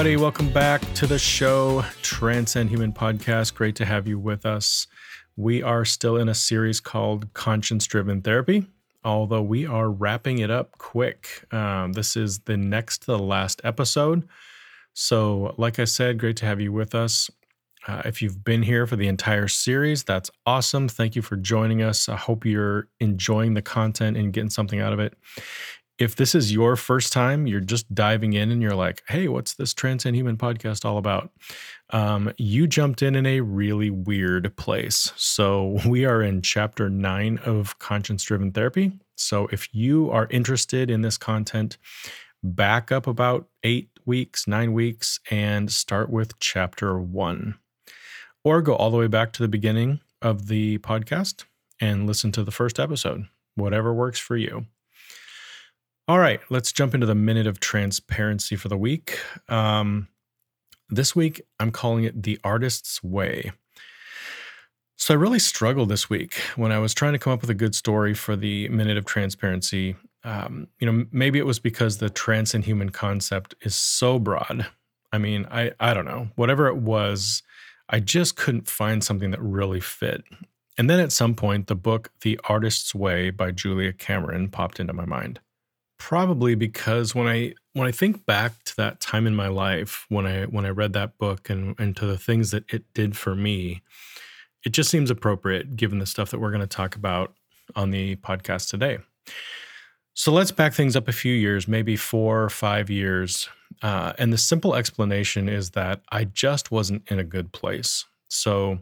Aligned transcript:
Everybody, 0.00 0.16
welcome 0.16 0.50
back 0.50 0.80
to 0.94 1.06
the 1.06 1.18
show, 1.18 1.84
Transcend 2.00 2.70
Human 2.70 2.90
Podcast. 2.90 3.52
Great 3.52 3.76
to 3.76 3.84
have 3.84 4.08
you 4.08 4.18
with 4.18 4.46
us. 4.46 4.86
We 5.36 5.62
are 5.62 5.84
still 5.84 6.16
in 6.16 6.26
a 6.26 6.34
series 6.34 6.80
called 6.80 7.30
Conscience 7.34 7.86
Driven 7.86 8.22
Therapy, 8.22 8.64
although 9.04 9.42
we 9.42 9.66
are 9.66 9.90
wrapping 9.90 10.38
it 10.38 10.50
up 10.50 10.78
quick. 10.78 11.44
Um, 11.52 11.92
this 11.92 12.16
is 12.16 12.38
the 12.38 12.56
next 12.56 13.00
to 13.00 13.06
the 13.08 13.18
last 13.18 13.60
episode. 13.62 14.26
So, 14.94 15.54
like 15.58 15.78
I 15.78 15.84
said, 15.84 16.16
great 16.16 16.38
to 16.38 16.46
have 16.46 16.62
you 16.62 16.72
with 16.72 16.94
us. 16.94 17.28
Uh, 17.86 18.00
if 18.06 18.22
you've 18.22 18.42
been 18.42 18.62
here 18.62 18.86
for 18.86 18.96
the 18.96 19.06
entire 19.06 19.48
series, 19.48 20.02
that's 20.02 20.30
awesome. 20.46 20.88
Thank 20.88 21.14
you 21.14 21.20
for 21.20 21.36
joining 21.36 21.82
us. 21.82 22.08
I 22.08 22.16
hope 22.16 22.46
you're 22.46 22.88
enjoying 23.00 23.52
the 23.52 23.60
content 23.60 24.16
and 24.16 24.32
getting 24.32 24.48
something 24.48 24.80
out 24.80 24.94
of 24.94 24.98
it 24.98 25.12
if 26.00 26.16
this 26.16 26.34
is 26.34 26.50
your 26.50 26.76
first 26.76 27.12
time, 27.12 27.46
you're 27.46 27.60
just 27.60 27.94
diving 27.94 28.32
in 28.32 28.50
and 28.50 28.62
you're 28.62 28.74
like, 28.74 29.02
hey, 29.06 29.28
what's 29.28 29.54
this 29.54 29.74
Transcend 29.74 30.16
Human 30.16 30.38
podcast 30.38 30.86
all 30.86 30.96
about? 30.96 31.30
Um, 31.90 32.32
you 32.38 32.66
jumped 32.66 33.02
in 33.02 33.14
in 33.14 33.26
a 33.26 33.40
really 33.40 33.90
weird 33.90 34.56
place. 34.56 35.12
So, 35.16 35.78
we 35.86 36.06
are 36.06 36.22
in 36.22 36.40
chapter 36.40 36.88
nine 36.88 37.38
of 37.44 37.78
Conscience 37.78 38.22
Driven 38.22 38.50
Therapy. 38.50 38.92
So, 39.16 39.46
if 39.52 39.68
you 39.74 40.10
are 40.10 40.26
interested 40.30 40.90
in 40.90 41.02
this 41.02 41.18
content, 41.18 41.76
back 42.42 42.90
up 42.90 43.06
about 43.06 43.48
eight 43.62 43.90
weeks, 44.06 44.48
nine 44.48 44.72
weeks, 44.72 45.20
and 45.30 45.70
start 45.70 46.08
with 46.08 46.38
chapter 46.38 46.98
one. 46.98 47.58
Or 48.42 48.62
go 48.62 48.74
all 48.74 48.90
the 48.90 48.96
way 48.96 49.06
back 49.06 49.34
to 49.34 49.42
the 49.42 49.48
beginning 49.48 50.00
of 50.22 50.46
the 50.46 50.78
podcast 50.78 51.44
and 51.78 52.06
listen 52.06 52.32
to 52.32 52.42
the 52.42 52.50
first 52.50 52.80
episode, 52.80 53.26
whatever 53.54 53.92
works 53.92 54.18
for 54.18 54.38
you. 54.38 54.64
All 56.10 56.18
right, 56.18 56.40
let's 56.50 56.72
jump 56.72 56.92
into 56.92 57.06
the 57.06 57.14
minute 57.14 57.46
of 57.46 57.60
transparency 57.60 58.56
for 58.56 58.66
the 58.66 58.76
week. 58.76 59.20
Um, 59.48 60.08
this 60.88 61.14
week, 61.14 61.40
I'm 61.60 61.70
calling 61.70 62.02
it 62.02 62.24
the 62.24 62.36
artist's 62.42 63.00
way. 63.00 63.52
So 64.96 65.14
I 65.14 65.16
really 65.16 65.38
struggled 65.38 65.88
this 65.88 66.10
week 66.10 66.34
when 66.56 66.72
I 66.72 66.80
was 66.80 66.94
trying 66.94 67.12
to 67.12 67.20
come 67.20 67.32
up 67.32 67.42
with 67.42 67.50
a 67.50 67.54
good 67.54 67.76
story 67.76 68.12
for 68.12 68.34
the 68.34 68.68
minute 68.70 68.96
of 68.96 69.04
transparency. 69.04 69.94
Um, 70.24 70.66
you 70.80 70.90
know, 70.90 71.06
maybe 71.12 71.38
it 71.38 71.46
was 71.46 71.60
because 71.60 71.98
the 71.98 72.10
transcend 72.10 72.64
human 72.64 72.88
concept 72.88 73.54
is 73.60 73.76
so 73.76 74.18
broad. 74.18 74.66
I 75.12 75.18
mean, 75.18 75.46
I 75.48 75.70
I 75.78 75.94
don't 75.94 76.06
know. 76.06 76.30
Whatever 76.34 76.66
it 76.66 76.78
was, 76.78 77.44
I 77.88 78.00
just 78.00 78.34
couldn't 78.34 78.66
find 78.66 79.04
something 79.04 79.30
that 79.30 79.40
really 79.40 79.78
fit. 79.78 80.24
And 80.76 80.90
then 80.90 80.98
at 80.98 81.12
some 81.12 81.36
point, 81.36 81.68
the 81.68 81.76
book 81.76 82.10
The 82.22 82.40
Artist's 82.48 82.96
Way 82.96 83.30
by 83.30 83.52
Julia 83.52 83.92
Cameron 83.92 84.48
popped 84.48 84.80
into 84.80 84.92
my 84.92 85.04
mind 85.04 85.38
probably 86.00 86.56
because 86.56 87.14
when 87.14 87.28
I 87.28 87.52
when 87.74 87.86
I 87.86 87.92
think 87.92 88.26
back 88.26 88.64
to 88.64 88.76
that 88.78 89.00
time 89.00 89.26
in 89.26 89.36
my 89.36 89.46
life 89.46 90.06
when 90.08 90.26
I 90.26 90.44
when 90.46 90.66
I 90.66 90.70
read 90.70 90.94
that 90.94 91.18
book 91.18 91.48
and 91.48 91.78
and 91.78 91.94
to 91.96 92.06
the 92.06 92.18
things 92.18 92.50
that 92.50 92.64
it 92.72 92.82
did 92.94 93.16
for 93.16 93.36
me, 93.36 93.82
it 94.64 94.70
just 94.70 94.90
seems 94.90 95.10
appropriate 95.10 95.76
given 95.76 96.00
the 96.00 96.06
stuff 96.06 96.30
that 96.30 96.40
we're 96.40 96.50
going 96.50 96.62
to 96.62 96.66
talk 96.66 96.96
about 96.96 97.34
on 97.76 97.90
the 97.90 98.16
podcast 98.16 98.70
today. 98.70 98.98
So 100.14 100.32
let's 100.32 100.50
back 100.50 100.74
things 100.74 100.96
up 100.96 101.06
a 101.06 101.12
few 101.12 101.32
years, 101.32 101.68
maybe 101.68 101.96
four 101.96 102.42
or 102.42 102.50
five 102.50 102.90
years. 102.90 103.48
Uh, 103.80 104.12
and 104.18 104.32
the 104.32 104.38
simple 104.38 104.74
explanation 104.74 105.48
is 105.48 105.70
that 105.70 106.00
I 106.10 106.24
just 106.24 106.70
wasn't 106.72 107.08
in 107.10 107.18
a 107.18 107.24
good 107.24 107.52
place. 107.52 108.06
So 108.28 108.80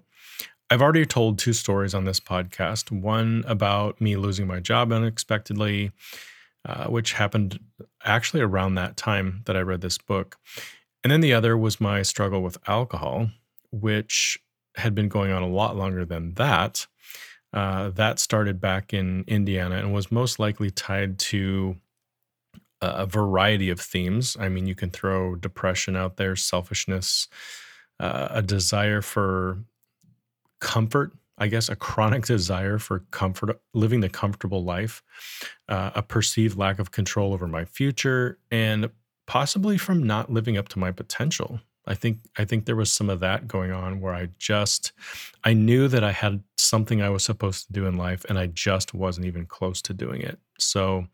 I've 0.70 0.82
already 0.82 1.04
told 1.04 1.38
two 1.38 1.52
stories 1.52 1.94
on 1.94 2.04
this 2.04 2.20
podcast 2.20 2.90
one 2.90 3.44
about 3.46 4.00
me 4.00 4.16
losing 4.16 4.46
my 4.46 4.60
job 4.60 4.92
unexpectedly, 4.92 5.92
uh, 6.68 6.84
which 6.84 7.14
happened 7.14 7.58
actually 8.04 8.42
around 8.42 8.74
that 8.74 8.96
time 8.96 9.42
that 9.46 9.56
I 9.56 9.60
read 9.60 9.80
this 9.80 9.96
book. 9.98 10.36
And 11.02 11.10
then 11.10 11.22
the 11.22 11.32
other 11.32 11.56
was 11.56 11.80
my 11.80 12.02
struggle 12.02 12.42
with 12.42 12.58
alcohol, 12.68 13.30
which 13.70 14.38
had 14.76 14.94
been 14.94 15.08
going 15.08 15.32
on 15.32 15.42
a 15.42 15.48
lot 15.48 15.76
longer 15.76 16.04
than 16.04 16.34
that. 16.34 16.86
Uh, 17.54 17.88
that 17.90 18.18
started 18.18 18.60
back 18.60 18.92
in 18.92 19.24
Indiana 19.26 19.76
and 19.76 19.94
was 19.94 20.12
most 20.12 20.38
likely 20.38 20.70
tied 20.70 21.18
to 21.18 21.76
a 22.82 23.06
variety 23.06 23.70
of 23.70 23.80
themes. 23.80 24.36
I 24.38 24.48
mean, 24.48 24.66
you 24.66 24.74
can 24.74 24.90
throw 24.90 25.34
depression 25.34 25.96
out 25.96 26.16
there, 26.16 26.36
selfishness, 26.36 27.26
uh, 27.98 28.28
a 28.30 28.42
desire 28.42 29.00
for 29.00 29.58
comfort 30.60 31.12
I 31.38 31.48
guess, 31.48 31.68
a 31.68 31.76
chronic 31.76 32.26
desire 32.26 32.78
for 32.78 33.00
comfort, 33.10 33.60
living 33.74 34.00
the 34.00 34.08
comfortable 34.08 34.64
life, 34.64 35.02
uh, 35.68 35.90
a 35.94 36.02
perceived 36.02 36.58
lack 36.58 36.78
of 36.78 36.90
control 36.90 37.32
over 37.32 37.46
my 37.46 37.64
future, 37.64 38.38
and 38.50 38.90
possibly 39.26 39.78
from 39.78 40.02
not 40.02 40.30
living 40.30 40.56
up 40.56 40.68
to 40.68 40.78
my 40.78 40.90
potential. 40.90 41.60
I 41.86 41.94
think 41.94 42.18
I 42.36 42.44
think 42.44 42.66
there 42.66 42.76
was 42.76 42.92
some 42.92 43.08
of 43.08 43.20
that 43.20 43.48
going 43.48 43.72
on 43.72 44.00
where 44.00 44.14
I 44.14 44.28
just 44.38 44.92
I 45.42 45.54
knew 45.54 45.88
that 45.88 46.04
I 46.04 46.12
had 46.12 46.42
something 46.58 47.00
I 47.00 47.08
was 47.08 47.24
supposed 47.24 47.66
to 47.66 47.72
do 47.72 47.86
in 47.86 47.96
life 47.96 48.26
and 48.28 48.38
I 48.38 48.46
just 48.46 48.92
wasn't 48.92 49.26
even 49.26 49.46
close 49.46 49.80
to 49.82 49.94
doing 49.94 50.20
it. 50.20 50.38
So 50.58 51.06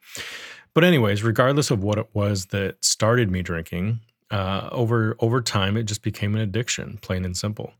but 0.74 0.82
anyways, 0.82 1.22
regardless 1.22 1.70
of 1.70 1.84
what 1.84 1.98
it 1.98 2.08
was 2.12 2.46
that 2.46 2.84
started 2.84 3.30
me 3.30 3.42
drinking, 3.42 4.00
uh, 4.32 4.68
over 4.72 5.16
over 5.20 5.40
time 5.40 5.76
it 5.76 5.84
just 5.84 6.02
became 6.02 6.34
an 6.34 6.40
addiction, 6.40 6.98
plain 7.00 7.24
and 7.24 7.36
simple. 7.36 7.72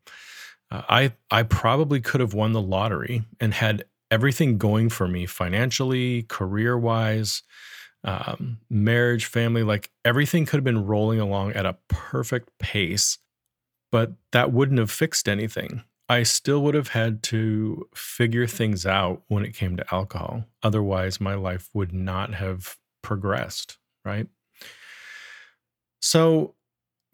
Uh, 0.71 0.83
I 0.89 1.13
I 1.31 1.43
probably 1.43 2.01
could 2.01 2.21
have 2.21 2.35
won 2.35 2.53
the 2.53 2.63
lottery 2.63 3.25
and 3.41 3.55
had 3.55 3.85
everything 4.11 4.59
going 4.59 4.89
for 4.89 5.09
me 5.09 5.27
financially, 5.27 6.23
career 6.25 6.79
wise, 6.79 7.43
um, 8.05 8.59
marriage, 8.71 9.27
family. 9.27 9.63
Like 9.63 9.91
everything 10.05 10.47
could 10.47 10.59
have 10.59 10.65
been 10.65 10.87
rolling 10.87 11.21
along 11.21 11.53
at 11.53 11.67
a 11.67 11.77
perfect 11.89 12.51
pace, 12.59 13.19
but 13.91 14.13
that 14.33 14.53
wouldn't 14.53 14.79
have 14.79 14.91
fixed 14.91 15.29
anything. 15.29 15.83
I 16.09 16.23
still 16.23 16.63
would 16.63 16.75
have 16.75 16.89
had 16.89 17.23
to 17.25 17.89
figure 17.95 18.47
things 18.47 18.85
out 18.85 19.23
when 19.29 19.45
it 19.45 19.55
came 19.55 19.77
to 19.77 19.95
alcohol. 19.95 20.45
Otherwise, 20.63 21.21
my 21.21 21.35
life 21.35 21.71
would 21.73 21.93
not 21.95 22.35
have 22.35 22.77
progressed, 23.03 23.79
right? 24.05 24.27
So 26.01 26.55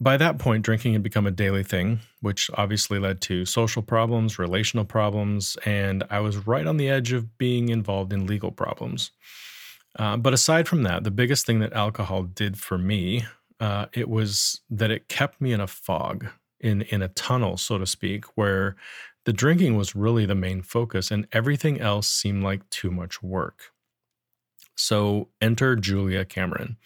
by 0.00 0.16
that 0.16 0.38
point, 0.38 0.65
drinking 0.65 0.94
had 0.94 1.03
become 1.03 1.27
a 1.27 1.31
daily 1.31 1.62
thing, 1.62 2.00
which 2.22 2.50
obviously 2.55 2.99
led 2.99 3.21
to 3.22 3.44
social 3.44 3.83
problems, 3.83 4.38
relational 4.38 4.87
problems, 4.87 5.59
and 5.66 6.05
I 6.09 6.21
was 6.21 6.47
right 6.47 6.66
on 6.66 6.78
the 6.78 6.88
edge 6.88 7.12
of 7.12 7.37
being 7.37 7.69
involved 7.69 8.12
in 8.12 8.27
legal 8.27 8.50
problems. 8.50 9.11
Uh, 9.99 10.16
but 10.16 10.33
aside 10.33 10.66
from 10.66 10.84
that, 10.84 11.05
the 11.05 11.11
biggest 11.11 11.44
thing 11.44 11.59
that 11.59 11.75
alcohol 11.75 12.22
did 12.22 12.59
for 12.59 12.78
me, 12.78 13.25
uh, 13.59 13.87
it 13.93 14.09
was 14.09 14.61
that 14.71 14.91
it 14.91 15.09
kept 15.09 15.41
me 15.41 15.53
in 15.53 15.61
a 15.61 15.66
fog, 15.66 16.27
in 16.61 16.82
in 16.82 17.03
a 17.03 17.09
tunnel, 17.09 17.59
so 17.59 17.77
to 17.77 17.87
speak, 17.87 18.25
where 18.37 18.77
the 19.27 19.32
drinking 19.34 19.77
was 19.77 19.94
really 19.94 20.25
the 20.25 20.34
main 20.34 20.62
focus, 20.62 21.11
and 21.11 21.27
everything 21.32 21.78
else 21.78 22.09
seemed 22.09 22.43
like 22.43 22.69
too 22.71 22.91
much 22.91 23.22
work. 23.22 23.72
So 24.77 25.28
enter 25.43 25.77
Julia 25.77 26.25
Cameron. 26.25 26.78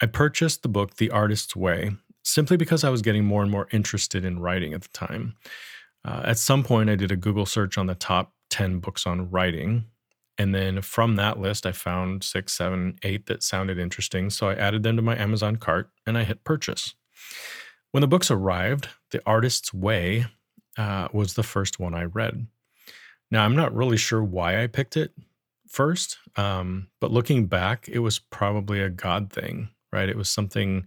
I 0.00 0.06
purchased 0.06 0.62
the 0.62 0.68
book 0.68 0.96
The 0.96 1.10
Artist's 1.10 1.54
Way 1.54 1.92
simply 2.22 2.56
because 2.56 2.84
I 2.84 2.90
was 2.90 3.02
getting 3.02 3.24
more 3.24 3.42
and 3.42 3.50
more 3.50 3.68
interested 3.72 4.24
in 4.24 4.38
writing 4.38 4.74
at 4.74 4.82
the 4.82 4.88
time. 4.88 5.34
Uh, 6.04 6.22
at 6.24 6.38
some 6.38 6.64
point, 6.64 6.90
I 6.90 6.96
did 6.96 7.12
a 7.12 7.16
Google 7.16 7.46
search 7.46 7.78
on 7.78 7.86
the 7.86 7.94
top 7.94 8.32
10 8.50 8.80
books 8.80 9.06
on 9.06 9.30
writing. 9.30 9.86
And 10.38 10.54
then 10.54 10.80
from 10.82 11.16
that 11.16 11.38
list, 11.38 11.66
I 11.66 11.72
found 11.72 12.24
six, 12.24 12.52
seven, 12.52 12.98
eight 13.02 13.26
that 13.26 13.42
sounded 13.42 13.78
interesting. 13.78 14.30
So 14.30 14.48
I 14.48 14.54
added 14.54 14.82
them 14.82 14.96
to 14.96 15.02
my 15.02 15.16
Amazon 15.16 15.56
cart 15.56 15.90
and 16.06 16.16
I 16.18 16.24
hit 16.24 16.44
purchase. 16.44 16.94
When 17.92 18.00
the 18.00 18.08
books 18.08 18.30
arrived, 18.30 18.88
The 19.10 19.22
Artist's 19.26 19.74
Way 19.74 20.26
uh, 20.78 21.08
was 21.12 21.34
the 21.34 21.42
first 21.42 21.78
one 21.78 21.94
I 21.94 22.04
read. 22.04 22.46
Now, 23.30 23.44
I'm 23.44 23.56
not 23.56 23.74
really 23.74 23.96
sure 23.96 24.22
why 24.22 24.62
I 24.62 24.66
picked 24.66 24.96
it 24.96 25.12
first, 25.68 26.18
um, 26.36 26.88
but 27.00 27.10
looking 27.10 27.46
back, 27.46 27.88
it 27.88 28.00
was 28.00 28.18
probably 28.18 28.80
a 28.80 28.90
God 28.90 29.32
thing, 29.32 29.68
right? 29.92 30.08
It 30.08 30.16
was 30.16 30.28
something 30.28 30.86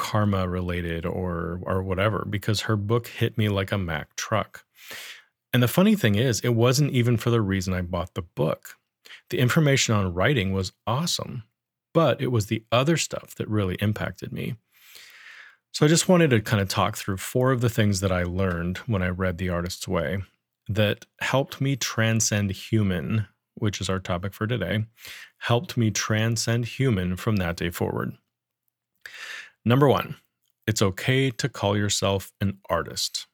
karma 0.00 0.48
related 0.48 1.06
or 1.06 1.60
or 1.62 1.82
whatever 1.82 2.26
because 2.28 2.62
her 2.62 2.76
book 2.76 3.06
hit 3.06 3.38
me 3.38 3.48
like 3.48 3.70
a 3.70 3.78
Mack 3.78 4.16
truck. 4.16 4.64
And 5.52 5.62
the 5.62 5.68
funny 5.68 5.94
thing 5.94 6.14
is, 6.14 6.40
it 6.40 6.54
wasn't 6.54 6.92
even 6.92 7.16
for 7.16 7.30
the 7.30 7.40
reason 7.40 7.74
I 7.74 7.82
bought 7.82 8.14
the 8.14 8.22
book. 8.22 8.76
The 9.28 9.38
information 9.38 9.94
on 9.94 10.14
writing 10.14 10.52
was 10.52 10.72
awesome, 10.86 11.44
but 11.92 12.20
it 12.20 12.28
was 12.28 12.46
the 12.46 12.64
other 12.72 12.96
stuff 12.96 13.34
that 13.36 13.48
really 13.48 13.76
impacted 13.76 14.32
me. 14.32 14.56
So 15.72 15.84
I 15.84 15.88
just 15.88 16.08
wanted 16.08 16.30
to 16.30 16.40
kind 16.40 16.60
of 16.60 16.68
talk 16.68 16.96
through 16.96 17.18
four 17.18 17.52
of 17.52 17.60
the 17.60 17.68
things 17.68 18.00
that 18.00 18.10
I 18.10 18.24
learned 18.24 18.78
when 18.86 19.02
I 19.02 19.08
read 19.08 19.38
The 19.38 19.50
Artist's 19.50 19.86
Way 19.86 20.22
that 20.68 21.06
helped 21.20 21.60
me 21.60 21.76
transcend 21.76 22.50
human, 22.50 23.26
which 23.54 23.80
is 23.80 23.88
our 23.88 23.98
topic 23.98 24.32
for 24.32 24.46
today, 24.46 24.84
helped 25.38 25.76
me 25.76 25.90
transcend 25.90 26.64
human 26.64 27.16
from 27.16 27.36
that 27.36 27.56
day 27.56 27.70
forward. 27.70 28.16
Number 29.64 29.88
one, 29.88 30.16
it's 30.66 30.82
okay 30.82 31.30
to 31.30 31.48
call 31.48 31.76
yourself 31.76 32.32
an 32.40 32.58
artist. 32.68 33.26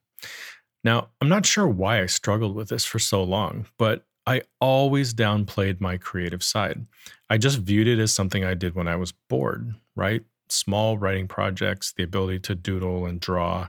Now, 0.83 1.09
I'm 1.21 1.29
not 1.29 1.47
sure 1.47 1.67
why 1.67 2.01
I 2.01 2.07
struggled 2.07 2.55
with 2.55 2.69
this 2.69 2.85
for 2.85 2.99
so 2.99 3.23
long, 3.23 3.67
but 3.79 4.05
I 4.27 4.43
always 4.61 5.15
downplayed 5.15 5.81
my 5.81 5.97
creative 5.97 6.43
side. 6.43 6.87
I 7.31 7.39
just 7.39 7.59
viewed 7.59 7.87
it 7.87 7.99
as 7.99 8.13
something 8.13 8.45
I 8.45 8.55
did 8.55 8.75
when 8.75 8.89
I 8.89 8.97
was 8.97 9.13
bored, 9.29 9.75
right? 9.95 10.23
Small 10.49 10.99
writing 10.99 11.29
projects, 11.29 11.93
the 11.93 12.03
ability 12.03 12.41
to 12.41 12.55
doodle 12.55 13.07
and 13.07 13.21
draw, 13.21 13.69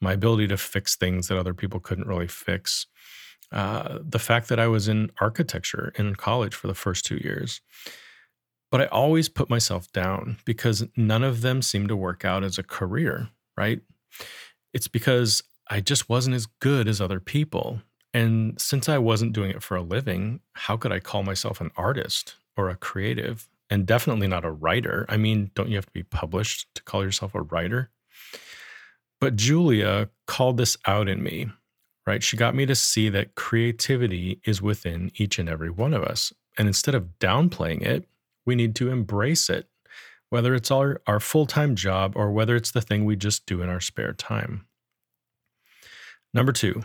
my 0.00 0.12
ability 0.12 0.48
to 0.48 0.56
fix 0.56 0.94
things 0.96 1.28
that 1.28 1.38
other 1.38 1.54
people 1.54 1.80
couldn't 1.80 2.06
really 2.06 2.28
fix. 2.28 2.86
Uh, 3.50 3.98
the 4.02 4.18
fact 4.18 4.48
that 4.48 4.60
I 4.60 4.68
was 4.68 4.88
in 4.88 5.10
architecture 5.20 5.92
in 5.96 6.14
college 6.14 6.54
for 6.54 6.66
the 6.66 6.74
first 6.74 7.04
two 7.04 7.16
years. 7.16 7.60
But 8.70 8.82
I 8.82 8.86
always 8.86 9.28
put 9.28 9.48
myself 9.48 9.90
down 9.92 10.38
because 10.44 10.86
none 10.96 11.24
of 11.24 11.40
them 11.40 11.62
seemed 11.62 11.88
to 11.88 11.96
work 11.96 12.24
out 12.24 12.44
as 12.44 12.58
a 12.58 12.62
career, 12.62 13.28
right? 13.56 13.80
It's 14.74 14.88
because 14.88 15.42
I 15.70 15.80
just 15.80 16.08
wasn't 16.08 16.36
as 16.36 16.46
good 16.46 16.88
as 16.88 17.00
other 17.00 17.20
people. 17.20 17.80
And 18.12 18.60
since 18.60 18.88
I 18.88 18.98
wasn't 18.98 19.32
doing 19.32 19.50
it 19.50 19.62
for 19.62 19.76
a 19.76 19.82
living, 19.82 20.40
how 20.52 20.76
could 20.76 20.92
I 20.92 21.00
call 21.00 21.22
myself 21.22 21.60
an 21.60 21.70
artist 21.76 22.36
or 22.56 22.68
a 22.68 22.76
creative? 22.76 23.48
And 23.70 23.86
definitely 23.86 24.28
not 24.28 24.44
a 24.44 24.50
writer. 24.50 25.04
I 25.08 25.18
mean, 25.18 25.50
don't 25.54 25.68
you 25.68 25.76
have 25.76 25.86
to 25.86 25.92
be 25.92 26.02
published 26.02 26.74
to 26.74 26.82
call 26.82 27.04
yourself 27.04 27.34
a 27.34 27.42
writer? 27.42 27.90
But 29.20 29.36
Julia 29.36 30.08
called 30.26 30.56
this 30.56 30.76
out 30.86 31.08
in 31.08 31.22
me, 31.22 31.50
right? 32.06 32.22
She 32.22 32.36
got 32.36 32.54
me 32.54 32.66
to 32.66 32.74
see 32.74 33.08
that 33.10 33.34
creativity 33.34 34.40
is 34.44 34.62
within 34.62 35.10
each 35.16 35.38
and 35.38 35.48
every 35.48 35.70
one 35.70 35.92
of 35.92 36.02
us. 36.02 36.32
And 36.56 36.66
instead 36.66 36.94
of 36.94 37.18
downplaying 37.18 37.82
it, 37.82 38.08
we 38.48 38.56
need 38.56 38.74
to 38.76 38.90
embrace 38.90 39.50
it, 39.50 39.68
whether 40.30 40.54
it's 40.54 40.70
our, 40.70 41.02
our 41.06 41.20
full 41.20 41.44
time 41.44 41.76
job 41.76 42.14
or 42.16 42.32
whether 42.32 42.56
it's 42.56 42.70
the 42.70 42.80
thing 42.80 43.04
we 43.04 43.14
just 43.14 43.44
do 43.44 43.60
in 43.60 43.68
our 43.68 43.80
spare 43.80 44.14
time. 44.14 44.66
Number 46.32 46.52
two, 46.52 46.82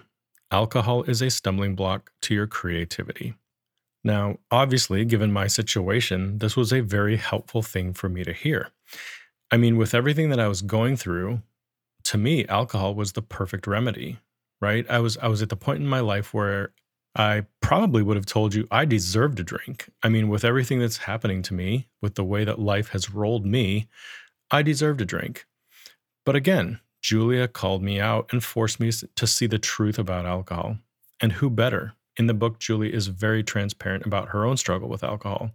alcohol 0.52 1.04
is 1.04 1.22
a 1.22 1.30
stumbling 1.30 1.74
block 1.74 2.12
to 2.24 2.34
your 2.36 2.48
creativity. 2.48 3.36
Now, 4.04 4.40
obviously, 4.52 5.06
given 5.06 5.32
my 5.32 5.48
situation, 5.48 6.40
this 6.40 6.58
was 6.58 6.74
a 6.74 6.82
very 6.82 7.16
helpful 7.16 7.62
thing 7.62 7.94
for 7.94 8.10
me 8.10 8.26
to 8.26 8.34
hear. 8.34 8.72
I 9.50 9.56
mean, 9.56 9.78
with 9.78 9.94
everything 9.94 10.30
that 10.32 10.42
I 10.42 10.50
was 10.50 10.62
going 10.62 10.98
through, 10.98 11.44
to 12.04 12.18
me, 12.18 12.46
alcohol 12.48 12.94
was 12.94 13.14
the 13.14 13.22
perfect 13.22 13.68
remedy, 13.68 14.20
right? 14.60 14.86
I 14.90 15.00
was 15.00 15.18
I 15.20 15.28
was 15.30 15.42
at 15.42 15.48
the 15.48 15.56
point 15.56 15.80
in 15.80 15.88
my 15.88 16.02
life 16.02 16.34
where 16.34 16.74
I 17.16 17.46
probably 17.62 18.02
would 18.02 18.18
have 18.18 18.26
told 18.26 18.54
you 18.54 18.68
I 18.72 18.86
deserved 18.86 19.40
a 19.40 19.44
drink. 19.44 19.90
I 20.02 20.10
mean, 20.10 20.30
with 20.30 20.44
everything 20.44 20.80
that's 20.80 20.98
happening 20.98 21.42
to 21.44 21.54
me, 21.54 21.88
with 22.02 22.16
the 22.16 22.24
way 22.24 22.44
that 22.44 22.60
life 22.60 22.90
has 22.90 23.12
rolled 23.12 23.46
me, 23.46 23.88
I 24.50 24.64
deserved 24.64 25.02
a 25.02 25.06
drink. 25.06 25.46
But 26.26 26.36
again, 26.36 26.80
Julia 27.02 27.48
called 27.48 27.84
me 27.84 28.00
out 28.00 28.30
and 28.32 28.44
forced 28.44 28.80
me 28.80 28.92
to 28.92 29.28
see 29.28 29.46
the 29.46 29.60
truth 29.60 30.00
about 30.00 30.26
alcohol. 30.26 30.78
And 31.22 31.34
who 31.34 31.50
better? 31.50 31.94
In 32.18 32.28
the 32.28 32.34
book, 32.34 32.60
Julie 32.60 32.94
is 32.94 33.08
very 33.08 33.44
transparent 33.44 34.06
about 34.06 34.30
her 34.30 34.46
own 34.46 34.58
struggle 34.58 34.88
with 34.88 35.04
alcohol 35.04 35.52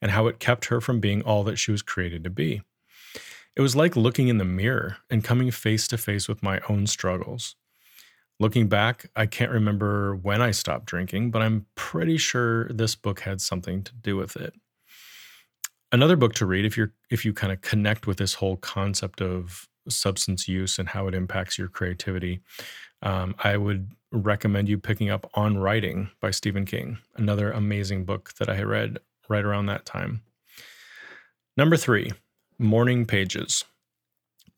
and 0.00 0.10
how 0.12 0.26
it 0.28 0.38
kept 0.38 0.66
her 0.66 0.80
from 0.80 1.00
being 1.00 1.22
all 1.22 1.44
that 1.44 1.58
she 1.58 1.72
was 1.72 1.82
created 1.82 2.24
to 2.24 2.30
be. 2.30 2.62
It 3.56 3.60
was 3.60 3.74
like 3.74 3.96
looking 3.96 4.28
in 4.28 4.38
the 4.38 4.44
mirror 4.44 4.98
and 5.10 5.24
coming 5.24 5.50
face 5.50 5.88
to 5.88 5.98
face 5.98 6.28
with 6.28 6.42
my 6.42 6.60
own 6.68 6.86
struggles. 6.86 7.56
Looking 8.40 8.68
back, 8.68 9.10
I 9.16 9.26
can't 9.26 9.50
remember 9.50 10.14
when 10.14 10.40
I 10.40 10.52
stopped 10.52 10.86
drinking, 10.86 11.32
but 11.32 11.42
I'm 11.42 11.66
pretty 11.74 12.18
sure 12.18 12.68
this 12.68 12.94
book 12.94 13.20
had 13.20 13.40
something 13.40 13.82
to 13.82 13.92
do 13.94 14.16
with 14.16 14.36
it. 14.36 14.54
Another 15.90 16.16
book 16.16 16.34
to 16.34 16.46
read 16.46 16.64
if 16.64 16.76
you're 16.76 16.92
if 17.10 17.24
you 17.24 17.32
kind 17.32 17.52
of 17.52 17.62
connect 17.62 18.06
with 18.06 18.18
this 18.18 18.34
whole 18.34 18.56
concept 18.56 19.20
of 19.20 19.66
substance 19.88 20.46
use 20.46 20.78
and 20.78 20.88
how 20.88 21.08
it 21.08 21.14
impacts 21.14 21.58
your 21.58 21.68
creativity, 21.68 22.40
um, 23.02 23.34
I 23.42 23.56
would 23.56 23.92
recommend 24.12 24.68
you 24.68 24.78
picking 24.78 25.10
up 25.10 25.30
On 25.34 25.58
Writing 25.58 26.10
by 26.20 26.30
Stephen 26.30 26.64
King, 26.64 26.98
another 27.16 27.50
amazing 27.50 28.04
book 28.04 28.34
that 28.38 28.48
I 28.48 28.54
had 28.54 28.66
read 28.66 28.98
right 29.28 29.44
around 29.44 29.66
that 29.66 29.84
time. 29.84 30.22
Number 31.56 31.76
three, 31.76 32.12
morning 32.58 33.04
pages. 33.04 33.64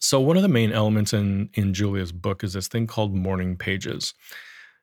So, 0.01 0.21
one 0.21 0.37
of 0.37 0.43
the 0.43 0.49
main 0.49 0.73
elements 0.73 1.13
in, 1.13 1.51
in 1.55 1.75
Julia's 1.75 2.13
book 2.13 2.43
is 2.43 2.55
this 2.55 2.69
thing 2.69 2.87
called 2.87 3.15
morning 3.15 3.57
pages. 3.57 4.15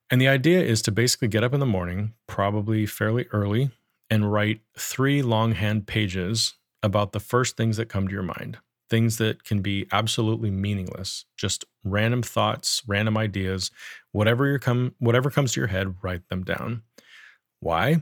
And 0.09 0.21
the 0.21 0.27
idea 0.27 0.61
is 0.61 0.81
to 0.83 0.91
basically 0.91 1.27
get 1.27 1.43
up 1.43 1.53
in 1.53 1.59
the 1.59 1.65
morning, 1.65 2.13
probably 2.27 2.85
fairly 2.85 3.25
early, 3.33 3.71
and 4.09 4.31
write 4.31 4.61
three 4.77 5.21
longhand 5.21 5.85
pages 5.85 6.53
about 6.81 7.11
the 7.11 7.19
first 7.19 7.57
things 7.57 7.77
that 7.77 7.89
come 7.89 8.07
to 8.07 8.13
your 8.13 8.23
mind 8.23 8.59
things 8.89 9.17
that 9.17 9.43
can 9.43 9.61
be 9.61 9.85
absolutely 9.91 10.51
meaningless, 10.51 11.25
just 11.35 11.65
random 11.83 12.21
thoughts, 12.21 12.81
random 12.87 13.17
ideas, 13.17 13.71
whatever 14.11 14.57
come 14.59 14.95
whatever 14.99 15.29
comes 15.29 15.53
to 15.53 15.59
your 15.59 15.67
head, 15.67 15.95
write 16.01 16.27
them 16.29 16.43
down. 16.43 16.83
Why? 17.59 18.01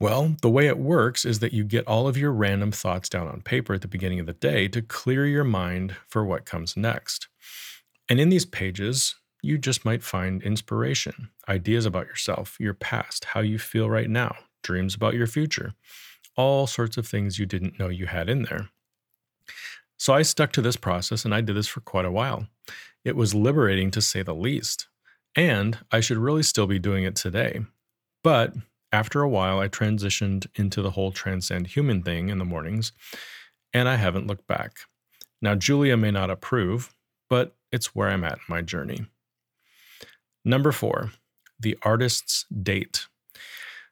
Well, 0.00 0.36
the 0.40 0.48
way 0.50 0.66
it 0.66 0.78
works 0.78 1.26
is 1.26 1.40
that 1.40 1.52
you 1.52 1.62
get 1.62 1.86
all 1.86 2.08
of 2.08 2.16
your 2.16 2.32
random 2.32 2.72
thoughts 2.72 3.08
down 3.10 3.28
on 3.28 3.42
paper 3.42 3.74
at 3.74 3.82
the 3.82 3.88
beginning 3.88 4.18
of 4.18 4.24
the 4.24 4.32
day 4.32 4.66
to 4.68 4.80
clear 4.80 5.26
your 5.26 5.44
mind 5.44 5.94
for 6.08 6.24
what 6.24 6.46
comes 6.46 6.74
next. 6.74 7.28
And 8.08 8.18
in 8.18 8.30
these 8.30 8.46
pages, 8.46 9.16
you 9.42 9.58
just 9.58 9.84
might 9.84 10.02
find 10.02 10.42
inspiration, 10.42 11.28
ideas 11.48 11.84
about 11.84 12.06
yourself, 12.06 12.56
your 12.58 12.72
past, 12.72 13.26
how 13.26 13.40
you 13.40 13.58
feel 13.58 13.90
right 13.90 14.08
now, 14.08 14.34
dreams 14.62 14.94
about 14.94 15.14
your 15.14 15.26
future, 15.26 15.74
all 16.34 16.66
sorts 16.66 16.96
of 16.96 17.06
things 17.06 17.38
you 17.38 17.44
didn't 17.44 17.78
know 17.78 17.88
you 17.88 18.06
had 18.06 18.30
in 18.30 18.44
there. 18.44 18.70
So 19.98 20.14
I 20.14 20.22
stuck 20.22 20.52
to 20.52 20.62
this 20.62 20.76
process 20.76 21.26
and 21.26 21.34
I 21.34 21.42
did 21.42 21.56
this 21.56 21.68
for 21.68 21.80
quite 21.80 22.06
a 22.06 22.10
while. 22.10 22.46
It 23.04 23.16
was 23.16 23.34
liberating 23.34 23.90
to 23.90 24.00
say 24.00 24.22
the 24.22 24.34
least. 24.34 24.88
And 25.36 25.78
I 25.92 26.00
should 26.00 26.16
really 26.16 26.42
still 26.42 26.66
be 26.66 26.78
doing 26.78 27.04
it 27.04 27.16
today. 27.16 27.60
But 28.24 28.54
after 28.92 29.22
a 29.22 29.28
while, 29.28 29.58
I 29.58 29.68
transitioned 29.68 30.46
into 30.54 30.82
the 30.82 30.90
whole 30.90 31.12
transcend 31.12 31.68
human 31.68 32.02
thing 32.02 32.28
in 32.28 32.38
the 32.38 32.44
mornings, 32.44 32.92
and 33.72 33.88
I 33.88 33.96
haven't 33.96 34.26
looked 34.26 34.46
back. 34.46 34.80
Now, 35.40 35.54
Julia 35.54 35.96
may 35.96 36.10
not 36.10 36.30
approve, 36.30 36.94
but 37.28 37.56
it's 37.72 37.94
where 37.94 38.08
I'm 38.08 38.24
at 38.24 38.34
in 38.34 38.44
my 38.48 38.62
journey. 38.62 39.06
Number 40.44 40.72
four, 40.72 41.12
the 41.58 41.78
artist's 41.82 42.46
date. 42.62 43.06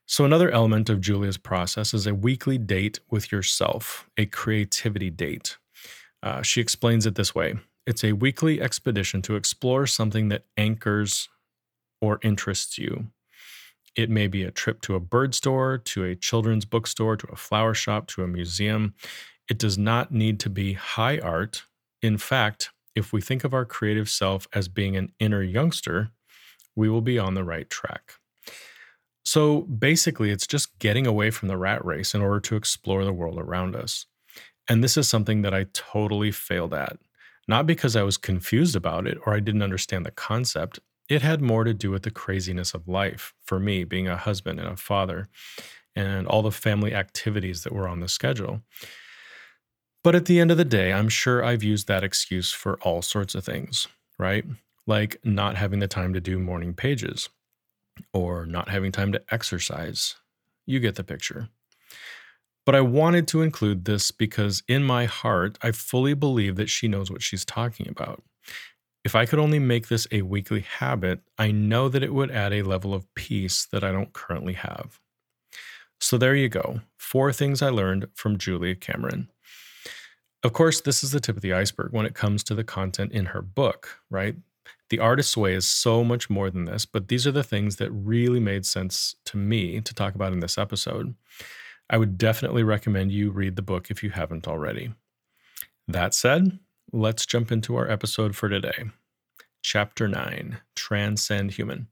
So, 0.06 0.24
another 0.24 0.50
element 0.50 0.88
of 0.88 1.00
Julia's 1.00 1.36
process 1.36 1.92
is 1.92 2.06
a 2.06 2.14
weekly 2.14 2.58
date 2.58 3.00
with 3.10 3.30
yourself, 3.30 4.08
a 4.16 4.26
creativity 4.26 5.10
date. 5.10 5.58
Uh, 6.22 6.42
she 6.42 6.60
explains 6.60 7.06
it 7.06 7.14
this 7.14 7.34
way 7.34 7.54
it's 7.86 8.04
a 8.04 8.12
weekly 8.12 8.60
expedition 8.60 9.22
to 9.22 9.36
explore 9.36 9.86
something 9.86 10.28
that 10.28 10.44
anchors 10.56 11.28
or 12.00 12.18
interests 12.22 12.78
you. 12.78 13.08
It 13.96 14.10
may 14.10 14.26
be 14.26 14.42
a 14.44 14.50
trip 14.50 14.80
to 14.82 14.94
a 14.94 15.00
bird 15.00 15.34
store, 15.34 15.78
to 15.78 16.04
a 16.04 16.14
children's 16.14 16.64
bookstore, 16.64 17.16
to 17.16 17.26
a 17.32 17.36
flower 17.36 17.74
shop, 17.74 18.06
to 18.08 18.22
a 18.22 18.28
museum. 18.28 18.94
It 19.48 19.58
does 19.58 19.78
not 19.78 20.12
need 20.12 20.38
to 20.40 20.50
be 20.50 20.74
high 20.74 21.18
art. 21.18 21.64
In 22.02 22.18
fact, 22.18 22.70
if 22.94 23.12
we 23.12 23.20
think 23.20 23.44
of 23.44 23.54
our 23.54 23.64
creative 23.64 24.08
self 24.08 24.46
as 24.52 24.68
being 24.68 24.96
an 24.96 25.12
inner 25.18 25.42
youngster, 25.42 26.10
we 26.76 26.88
will 26.88 27.00
be 27.00 27.18
on 27.18 27.34
the 27.34 27.44
right 27.44 27.68
track. 27.68 28.14
So 29.24 29.62
basically, 29.62 30.30
it's 30.30 30.46
just 30.46 30.78
getting 30.78 31.06
away 31.06 31.30
from 31.30 31.48
the 31.48 31.56
rat 31.56 31.84
race 31.84 32.14
in 32.14 32.22
order 32.22 32.40
to 32.40 32.56
explore 32.56 33.04
the 33.04 33.12
world 33.12 33.38
around 33.38 33.76
us. 33.76 34.06
And 34.68 34.82
this 34.82 34.96
is 34.96 35.08
something 35.08 35.42
that 35.42 35.54
I 35.54 35.66
totally 35.72 36.30
failed 36.30 36.72
at. 36.72 36.98
Not 37.46 37.66
because 37.66 37.96
I 37.96 38.02
was 38.02 38.16
confused 38.16 38.76
about 38.76 39.06
it 39.06 39.18
or 39.24 39.34
I 39.34 39.40
didn't 39.40 39.62
understand 39.62 40.04
the 40.04 40.10
concept. 40.10 40.80
It 41.08 41.22
had 41.22 41.40
more 41.40 41.64
to 41.64 41.72
do 41.72 41.90
with 41.90 42.02
the 42.02 42.10
craziness 42.10 42.74
of 42.74 42.86
life 42.86 43.32
for 43.44 43.58
me, 43.58 43.84
being 43.84 44.08
a 44.08 44.16
husband 44.16 44.60
and 44.60 44.68
a 44.68 44.76
father, 44.76 45.28
and 45.96 46.26
all 46.26 46.42
the 46.42 46.52
family 46.52 46.94
activities 46.94 47.62
that 47.62 47.72
were 47.72 47.88
on 47.88 48.00
the 48.00 48.08
schedule. 48.08 48.62
But 50.04 50.14
at 50.14 50.26
the 50.26 50.38
end 50.38 50.50
of 50.50 50.56
the 50.58 50.64
day, 50.64 50.92
I'm 50.92 51.08
sure 51.08 51.44
I've 51.44 51.62
used 51.62 51.88
that 51.88 52.04
excuse 52.04 52.52
for 52.52 52.78
all 52.82 53.02
sorts 53.02 53.34
of 53.34 53.44
things, 53.44 53.88
right? 54.18 54.44
Like 54.86 55.18
not 55.24 55.56
having 55.56 55.80
the 55.80 55.88
time 55.88 56.12
to 56.14 56.20
do 56.20 56.38
morning 56.38 56.74
pages 56.74 57.28
or 58.12 58.46
not 58.46 58.68
having 58.68 58.92
time 58.92 59.12
to 59.12 59.22
exercise. 59.30 60.14
You 60.66 60.78
get 60.78 60.94
the 60.94 61.04
picture. 61.04 61.48
But 62.64 62.74
I 62.74 62.80
wanted 62.82 63.26
to 63.28 63.42
include 63.42 63.86
this 63.86 64.10
because 64.10 64.62
in 64.68 64.84
my 64.84 65.06
heart, 65.06 65.58
I 65.62 65.72
fully 65.72 66.14
believe 66.14 66.56
that 66.56 66.68
she 66.68 66.86
knows 66.86 67.10
what 67.10 67.22
she's 67.22 67.44
talking 67.44 67.88
about. 67.88 68.22
If 69.08 69.14
I 69.14 69.24
could 69.24 69.38
only 69.38 69.58
make 69.58 69.88
this 69.88 70.06
a 70.12 70.20
weekly 70.20 70.60
habit, 70.60 71.22
I 71.38 71.50
know 71.50 71.88
that 71.88 72.02
it 72.02 72.12
would 72.12 72.30
add 72.30 72.52
a 72.52 72.60
level 72.60 72.92
of 72.92 73.06
peace 73.14 73.66
that 73.72 73.82
I 73.82 73.90
don't 73.90 74.12
currently 74.12 74.52
have. 74.52 75.00
So 75.98 76.18
there 76.18 76.34
you 76.34 76.50
go. 76.50 76.82
Four 76.98 77.32
things 77.32 77.62
I 77.62 77.70
learned 77.70 78.08
from 78.12 78.36
Julia 78.36 78.74
Cameron. 78.74 79.30
Of 80.42 80.52
course, 80.52 80.82
this 80.82 81.02
is 81.02 81.12
the 81.12 81.20
tip 81.20 81.36
of 81.36 81.42
the 81.42 81.54
iceberg 81.54 81.94
when 81.94 82.04
it 82.04 82.12
comes 82.12 82.44
to 82.44 82.54
the 82.54 82.64
content 82.64 83.12
in 83.12 83.24
her 83.24 83.40
book, 83.40 83.98
right? 84.10 84.36
The 84.90 84.98
Artist's 84.98 85.38
Way 85.38 85.54
is 85.54 85.66
so 85.66 86.04
much 86.04 86.28
more 86.28 86.50
than 86.50 86.66
this, 86.66 86.84
but 86.84 87.08
these 87.08 87.26
are 87.26 87.32
the 87.32 87.42
things 87.42 87.76
that 87.76 87.90
really 87.90 88.40
made 88.40 88.66
sense 88.66 89.14
to 89.24 89.38
me 89.38 89.80
to 89.80 89.94
talk 89.94 90.16
about 90.16 90.34
in 90.34 90.40
this 90.40 90.58
episode. 90.58 91.14
I 91.88 91.96
would 91.96 92.18
definitely 92.18 92.62
recommend 92.62 93.10
you 93.10 93.30
read 93.30 93.56
the 93.56 93.62
book 93.62 93.90
if 93.90 94.02
you 94.02 94.10
haven't 94.10 94.46
already. 94.46 94.92
That 95.86 96.12
said, 96.12 96.58
let's 96.92 97.26
jump 97.26 97.52
into 97.52 97.76
our 97.76 97.90
episode 97.90 98.34
for 98.34 98.48
today. 98.48 98.84
Chapter 99.62 100.08
9 100.08 100.58
Transcend 100.74 101.52
Human. 101.52 101.88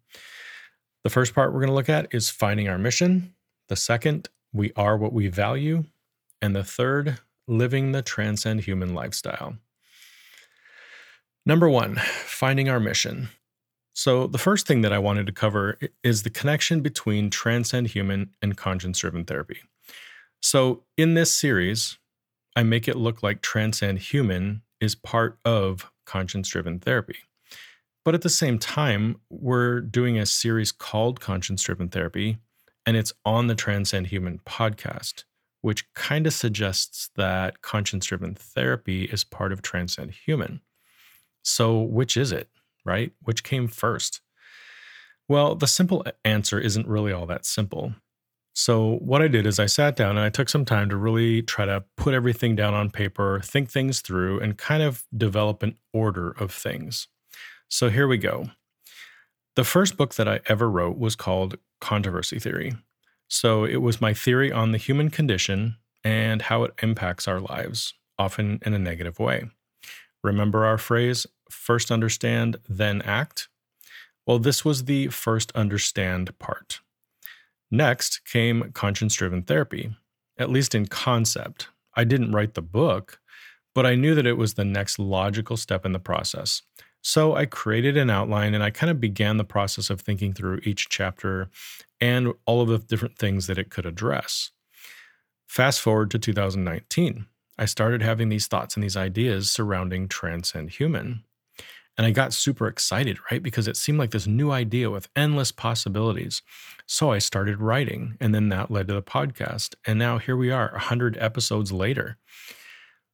The 1.05 1.11
first 1.11 1.35
part 1.35 1.53
we're 1.53 1.61
going 1.61 1.69
to 1.69 1.75
look 1.75 1.89
at 1.89 2.13
is 2.15 2.31
finding 2.31 2.69
our 2.69 2.79
mission. 2.79 3.35
The 3.69 3.77
second, 3.77 4.29
we 4.53 4.73
are 4.77 4.97
what 4.97 5.13
we 5.13 5.29
value. 5.29 5.85
And 6.41 6.55
the 6.55 6.65
third, 6.65 7.19
living 7.47 7.93
the 7.93 8.03
transcend 8.03 8.61
human 8.61 8.95
lifestyle. 8.95 9.57
Number 11.45 11.69
one, 11.69 11.97
finding 11.97 12.69
our 12.69 12.81
mission. 12.81 13.29
So, 13.93 14.27
the 14.27 14.39
first 14.39 14.67
thing 14.67 14.83
that 14.83 14.93
I 14.93 14.99
wanted 14.99 15.27
to 15.27 15.33
cover 15.33 15.79
is 16.03 16.23
the 16.23 16.31
connection 16.31 16.81
between 16.81 17.31
transcend 17.31 17.89
human 17.89 18.31
and 18.43 18.57
conscience 18.57 18.99
driven 18.99 19.25
therapy. 19.25 19.61
So, 20.43 20.83
in 20.99 21.15
this 21.15 21.35
series, 21.35 21.97
I 22.55 22.63
make 22.63 22.89
it 22.89 22.97
look 22.97 23.23
like 23.23 23.41
transcend 23.41 24.01
human 24.01 24.63
is 24.81 24.95
part 24.95 25.39
of 25.45 25.91
conscience 26.05 26.49
driven 26.49 26.79
therapy. 26.79 27.17
But 28.05 28.15
at 28.15 28.23
the 28.23 28.29
same 28.29 28.59
time, 28.59 29.17
we're 29.31 29.81
doing 29.81 30.17
a 30.17 30.27
series 30.27 30.71
called 30.71 31.21
Conscience 31.21 31.63
Driven 31.63 31.89
Therapy, 31.89 32.39
and 32.87 32.97
it's 32.97 33.13
on 33.25 33.49
the 33.49 33.57
Transcend 33.57 34.07
Human 34.07 34.39
podcast, 34.47 35.25
which 35.61 35.93
kind 35.95 36.25
of 36.25 36.33
suggests 36.33 37.11
that 37.17 37.63
conscience 37.63 38.07
driven 38.07 38.37
therapy 38.37 39.07
is 39.07 39.25
part 39.25 39.51
of 39.51 39.61
Transcend 39.61 40.13
Human. 40.13 40.61
So, 41.43 41.81
which 41.81 42.17
is 42.17 42.31
it, 42.31 42.49
right? 42.85 43.11
Which 43.23 43.43
came 43.43 43.67
first? 43.67 44.21
Well, 45.29 45.57
the 45.57 45.67
simple 45.67 46.07
answer 46.25 46.61
isn't 46.61 46.87
really 46.87 47.13
all 47.13 47.27
that 47.27 47.45
simple. 47.45 47.95
So, 48.59 48.97
what 49.03 49.21
I 49.21 49.29
did 49.29 49.47
is 49.47 49.61
I 49.61 49.67
sat 49.67 49.97
down 49.97 50.17
and 50.17 50.21
I 50.21 50.31
took 50.31 50.49
some 50.49 50.65
time 50.65 50.89
to 50.89 50.97
really 50.97 51.43
try 51.43 51.67
to 51.67 51.85
put 51.99 52.15
everything 52.15 52.57
down 52.57 52.73
on 52.73 52.89
paper, 52.89 53.39
think 53.45 53.71
things 53.71 54.01
through, 54.01 54.41
and 54.41 54.57
kind 54.57 54.83
of 54.83 55.05
develop 55.15 55.63
an 55.63 55.77
order 55.93 56.31
of 56.31 56.53
things. 56.53 57.07
So 57.69 57.91
here 57.91 58.09
we 58.09 58.17
go. 58.17 58.47
The 59.57 59.65
first 59.65 59.99
book 59.99 60.15
that 60.15 60.27
I 60.27 60.41
ever 60.47 60.71
wrote 60.71 60.97
was 60.97 61.15
called 61.17 61.59
Controversy 61.83 62.39
Theory. 62.39 62.73
So 63.29 63.65
it 63.67 63.83
was 63.83 64.01
my 64.01 64.15
theory 64.15 64.51
on 64.51 64.73
the 64.73 64.79
human 64.79 65.11
condition 65.11 65.77
and 66.03 66.41
how 66.41 66.65
it 66.65 66.73
impacts 66.83 67.29
our 67.29 67.41
lives, 67.41 67.93
often 68.19 68.61
in 68.65 68.73
a 68.73 68.79
negative 68.79 69.19
way. 69.19 69.51
Remember 70.25 70.65
our 70.65 70.79
phrase, 70.79 71.27
first 71.51 71.91
understand, 71.91 72.57
then 72.67 73.03
act? 73.03 73.49
Well, 74.27 74.39
this 74.39 74.65
was 74.65 74.85
the 74.85 75.09
first 75.09 75.53
understand 75.55 76.39
part. 76.39 76.81
Next 77.71 78.25
came 78.25 78.71
conscience 78.73 79.15
driven 79.15 79.43
therapy, 79.43 79.95
at 80.39 80.51
least 80.51 80.75
in 80.75 80.87
concept. 80.87 81.69
I 81.95 82.05
didn't 82.05 82.33
write 82.33 82.55
the 82.55 82.63
book, 82.63 83.21
but 83.75 83.87
I 83.87 83.95
knew 83.95 84.15
that 84.15 84.27
it 84.27 84.37
was 84.37 84.55
the 84.55 84.65
next 84.65 84.99
logical 84.99 85.57
step 85.57 85.85
in 85.85 85.93
the 85.93 85.99
process. 85.99 86.63
So 87.03 87.37
I 87.37 87.47
created 87.47 87.97
an 87.97 88.11
outline 88.11 88.55
and 88.55 88.65
I 88.65 88.71
kind 88.71 88.91
of 88.91 89.01
began 89.01 89.37
the 89.37 89.45
process 89.45 89.91
of 89.91 90.01
thinking 90.01 90.33
through 90.33 90.61
each 90.65 90.89
chapter 90.89 91.49
and 92.01 92.33
all 92.47 92.63
of 92.63 92.69
the 92.69 92.79
different 92.79 93.17
things 93.17 93.47
that 93.47 93.59
it 93.59 93.71
could 93.71 93.87
address. 93.87 94.51
Fast 95.47 95.81
forward 95.81 96.11
to 96.11 96.19
2019, 96.19 97.27
I 97.59 97.65
started 97.65 98.03
having 98.03 98.29
these 98.29 98.49
thoughts 98.49 98.75
and 98.75 98.83
these 98.83 98.97
ideas 98.97 99.51
surrounding 99.51 100.09
Transcend 100.09 100.71
Human. 100.71 101.23
And 101.99 102.07
I 102.07 102.11
got 102.11 102.35
super 102.35 102.67
excited, 102.67 103.19
right? 103.31 103.43
Because 103.43 103.67
it 103.67 103.77
seemed 103.77 103.99
like 103.99 104.11
this 104.11 104.27
new 104.27 104.51
idea 104.51 104.91
with 104.91 105.09
endless 105.17 105.51
possibilities. 105.51 106.43
So 106.87 107.11
I 107.11 107.19
started 107.19 107.61
writing, 107.61 108.17
and 108.21 108.35
then 108.35 108.51
that 108.51 108.71
led 108.71 108.89
to 108.89 108.95
the 108.95 109.03
podcast. 109.03 109.75
And 109.87 109.99
now 109.99 110.19
here 110.19 110.37
we 110.37 110.51
are, 110.51 110.71
100 110.73 111.17
episodes 111.19 111.73
later. 111.73 112.19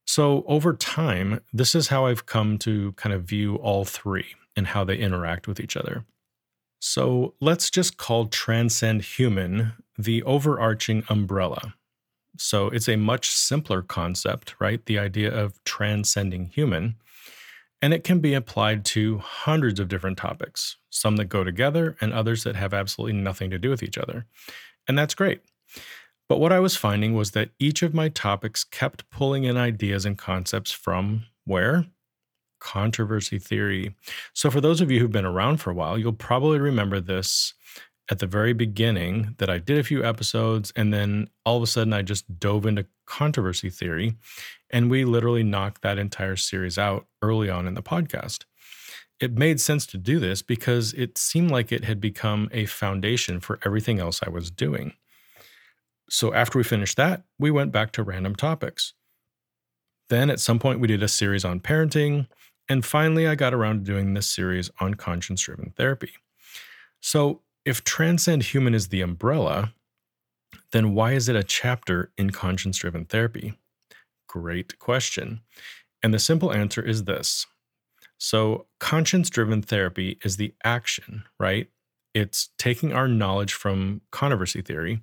So, 0.05 0.43
over 0.47 0.73
time, 0.73 1.39
this 1.53 1.75
is 1.75 1.87
how 1.87 2.05
I've 2.07 2.25
come 2.25 2.57
to 2.59 2.91
kind 2.93 3.13
of 3.13 3.23
view 3.23 3.55
all 3.55 3.85
three 3.85 4.35
and 4.55 4.67
how 4.67 4.83
they 4.83 4.97
interact 4.97 5.47
with 5.47 5.59
each 5.59 5.77
other. 5.77 6.05
So, 6.79 7.35
let's 7.39 7.69
just 7.69 7.97
call 7.97 8.25
transcend 8.25 9.01
human 9.03 9.73
the 9.97 10.21
overarching 10.23 11.03
umbrella. 11.07 11.75
So, 12.37 12.67
it's 12.67 12.89
a 12.89 12.97
much 12.97 13.31
simpler 13.31 13.81
concept, 13.81 14.55
right? 14.59 14.85
The 14.85 14.99
idea 14.99 15.33
of 15.33 15.63
transcending 15.63 16.47
human. 16.47 16.95
And 17.83 17.93
it 17.93 18.05
can 18.05 18.19
be 18.19 18.33
applied 18.33 18.85
to 18.85 19.17
hundreds 19.17 19.77
of 19.77 19.89
different 19.89 20.17
topics, 20.17 20.77
some 20.89 21.17
that 21.17 21.25
go 21.25 21.43
together 21.43 21.97
and 21.99 22.13
others 22.13 22.45
that 22.45 22.55
have 22.55 22.73
absolutely 22.73 23.19
nothing 23.19 23.49
to 23.49 23.59
do 23.59 23.69
with 23.69 23.83
each 23.83 23.97
other. 23.97 24.25
And 24.87 24.97
that's 24.97 25.13
great. 25.13 25.41
But 26.29 26.39
what 26.39 26.53
I 26.53 26.61
was 26.61 26.77
finding 26.77 27.13
was 27.13 27.31
that 27.31 27.49
each 27.59 27.83
of 27.83 27.93
my 27.93 28.07
topics 28.07 28.63
kept 28.63 29.09
pulling 29.09 29.43
in 29.43 29.57
ideas 29.57 30.05
and 30.05 30.17
concepts 30.17 30.71
from 30.71 31.25
where? 31.43 31.85
Controversy 32.61 33.37
theory. 33.37 33.93
So, 34.31 34.49
for 34.49 34.61
those 34.61 34.79
of 34.79 34.89
you 34.89 35.01
who've 35.01 35.11
been 35.11 35.25
around 35.25 35.57
for 35.57 35.71
a 35.71 35.75
while, 35.75 35.97
you'll 35.97 36.13
probably 36.13 36.59
remember 36.59 37.01
this 37.01 37.53
at 38.09 38.19
the 38.19 38.27
very 38.27 38.53
beginning 38.53 39.35
that 39.39 39.49
I 39.49 39.57
did 39.57 39.77
a 39.77 39.83
few 39.83 40.05
episodes 40.05 40.71
and 40.75 40.93
then 40.93 41.29
all 41.45 41.57
of 41.57 41.63
a 41.63 41.67
sudden 41.67 41.93
I 41.93 42.01
just 42.01 42.39
dove 42.39 42.65
into 42.65 42.85
controversy 43.05 43.69
theory 43.69 44.15
and 44.73 44.89
we 44.89 45.05
literally 45.05 45.43
knocked 45.43 45.83
that 45.83 45.99
entire 45.99 46.35
series 46.35 46.79
out 46.79 47.05
early 47.21 47.47
on 47.47 47.67
in 47.67 47.75
the 47.75 47.83
podcast. 47.83 48.45
It 49.19 49.37
made 49.37 49.61
sense 49.61 49.85
to 49.85 49.97
do 49.97 50.19
this 50.19 50.41
because 50.41 50.93
it 50.93 51.17
seemed 51.17 51.51
like 51.51 51.71
it 51.71 51.85
had 51.85 52.01
become 52.01 52.49
a 52.51 52.65
foundation 52.65 53.39
for 53.39 53.59
everything 53.63 53.99
else 53.99 54.19
I 54.25 54.29
was 54.29 54.49
doing. 54.49 54.93
So 56.09 56.33
after 56.33 56.57
we 56.57 56.63
finished 56.63 56.97
that, 56.97 57.23
we 57.37 57.51
went 57.51 57.71
back 57.71 57.91
to 57.93 58.03
random 58.03 58.35
topics. 58.35 58.93
Then 60.09 60.31
at 60.31 60.39
some 60.39 60.59
point, 60.59 60.79
we 60.79 60.87
did 60.87 61.03
a 61.03 61.07
series 61.07 61.45
on 61.45 61.59
parenting. 61.59 62.27
And 62.67 62.83
finally, 62.83 63.27
I 63.27 63.35
got 63.35 63.53
around 63.53 63.85
to 63.85 63.91
doing 63.91 64.13
this 64.13 64.27
series 64.27 64.71
on 64.79 64.95
conscience 64.95 65.41
driven 65.41 65.71
therapy. 65.77 66.13
So 66.99 67.41
if 67.63 67.83
Transcend 67.83 68.43
Human 68.43 68.73
is 68.73 68.87
the 68.87 69.01
umbrella, 69.01 69.73
then 70.71 70.95
why 70.95 71.13
is 71.13 71.29
it 71.29 71.35
a 71.35 71.43
chapter 71.43 72.11
in 72.17 72.31
conscience 72.31 72.77
driven 72.79 73.05
therapy? 73.05 73.53
Great 74.33 74.79
question. 74.79 75.41
And 76.01 76.11
the 76.11 76.17
simple 76.17 76.51
answer 76.51 76.81
is 76.81 77.03
this. 77.03 77.45
So, 78.17 78.65
conscience 78.79 79.29
driven 79.29 79.61
therapy 79.61 80.17
is 80.23 80.37
the 80.37 80.55
action, 80.63 81.25
right? 81.39 81.67
It's 82.15 82.49
taking 82.57 82.93
our 82.93 83.07
knowledge 83.07 83.53
from 83.53 84.01
controversy 84.11 84.63
theory 84.63 85.01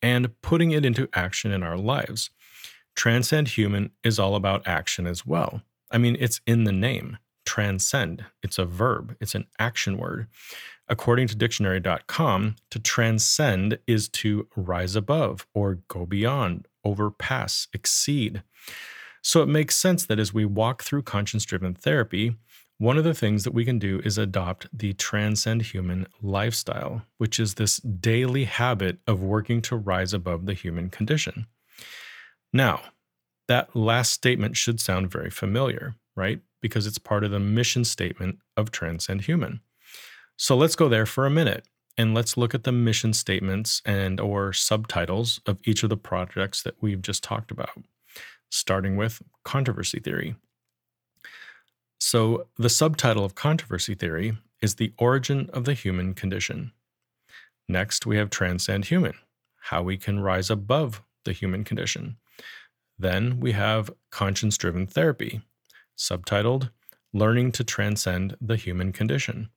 and 0.00 0.40
putting 0.42 0.70
it 0.70 0.84
into 0.84 1.08
action 1.12 1.50
in 1.50 1.64
our 1.64 1.76
lives. 1.76 2.30
Transcend 2.94 3.48
Human 3.48 3.90
is 4.04 4.20
all 4.20 4.36
about 4.36 4.64
action 4.64 5.08
as 5.08 5.26
well. 5.26 5.62
I 5.90 5.98
mean, 5.98 6.16
it's 6.20 6.40
in 6.46 6.62
the 6.62 6.72
name 6.72 7.18
transcend. 7.44 8.26
It's 8.44 8.58
a 8.58 8.64
verb, 8.64 9.16
it's 9.20 9.34
an 9.34 9.46
action 9.58 9.98
word. 9.98 10.28
According 10.86 11.26
to 11.28 11.34
dictionary.com, 11.34 12.56
to 12.70 12.78
transcend 12.78 13.78
is 13.88 14.08
to 14.10 14.46
rise 14.54 14.94
above 14.94 15.48
or 15.52 15.80
go 15.88 16.06
beyond, 16.06 16.67
overpass, 16.84 17.68
exceed. 17.72 18.42
So 19.22 19.42
it 19.42 19.48
makes 19.48 19.76
sense 19.76 20.06
that 20.06 20.18
as 20.18 20.32
we 20.32 20.44
walk 20.44 20.82
through 20.82 21.02
conscience 21.02 21.44
driven 21.44 21.74
therapy, 21.74 22.36
one 22.78 22.96
of 22.96 23.04
the 23.04 23.14
things 23.14 23.42
that 23.42 23.54
we 23.54 23.64
can 23.64 23.80
do 23.80 24.00
is 24.04 24.18
adopt 24.18 24.68
the 24.72 24.92
transcend 24.92 25.62
human 25.62 26.06
lifestyle, 26.22 27.02
which 27.16 27.40
is 27.40 27.54
this 27.54 27.78
daily 27.78 28.44
habit 28.44 28.98
of 29.06 29.20
working 29.20 29.60
to 29.62 29.76
rise 29.76 30.14
above 30.14 30.46
the 30.46 30.54
human 30.54 30.88
condition. 30.88 31.46
Now, 32.52 32.80
that 33.48 33.74
last 33.74 34.12
statement 34.12 34.56
should 34.56 34.78
sound 34.78 35.10
very 35.10 35.30
familiar, 35.30 35.96
right? 36.14 36.40
Because 36.60 36.86
it's 36.86 36.98
part 36.98 37.24
of 37.24 37.32
the 37.32 37.40
mission 37.40 37.84
statement 37.84 38.38
of 38.56 38.70
Transcend 38.70 39.22
Human. 39.22 39.60
So 40.36 40.56
let's 40.56 40.76
go 40.76 40.88
there 40.88 41.06
for 41.06 41.26
a 41.26 41.30
minute 41.30 41.66
and 41.98 42.14
let's 42.14 42.36
look 42.36 42.54
at 42.54 42.62
the 42.62 42.70
mission 42.70 43.12
statements 43.12 43.82
and 43.84 44.20
or 44.20 44.52
subtitles 44.52 45.40
of 45.46 45.58
each 45.64 45.82
of 45.82 45.90
the 45.90 45.96
projects 45.96 46.62
that 46.62 46.76
we've 46.80 47.02
just 47.02 47.24
talked 47.24 47.50
about, 47.50 47.82
starting 48.50 48.96
with 48.96 49.20
controversy 49.44 49.98
theory. 49.98 50.36
So, 51.98 52.46
the 52.56 52.70
subtitle 52.70 53.24
of 53.24 53.34
controversy 53.34 53.96
theory 53.96 54.38
is 54.62 54.76
The 54.76 54.92
Origin 54.98 55.50
of 55.52 55.64
the 55.64 55.74
Human 55.74 56.14
Condition. 56.14 56.72
Next, 57.68 58.06
we 58.06 58.16
have 58.16 58.30
Transcend 58.30 58.86
Human, 58.86 59.14
how 59.56 59.82
we 59.82 59.96
can 59.96 60.20
rise 60.20 60.48
above 60.48 61.02
the 61.24 61.32
human 61.32 61.64
condition. 61.64 62.16
Then 62.96 63.40
we 63.40 63.52
have 63.52 63.90
Conscience 64.10 64.56
Driven 64.56 64.86
Therapy, 64.86 65.42
subtitled 65.98 66.70
Learning 67.12 67.50
to 67.52 67.64
Transcend 67.64 68.36
the 68.40 68.56
Human 68.56 68.92
Condition. 68.92 69.50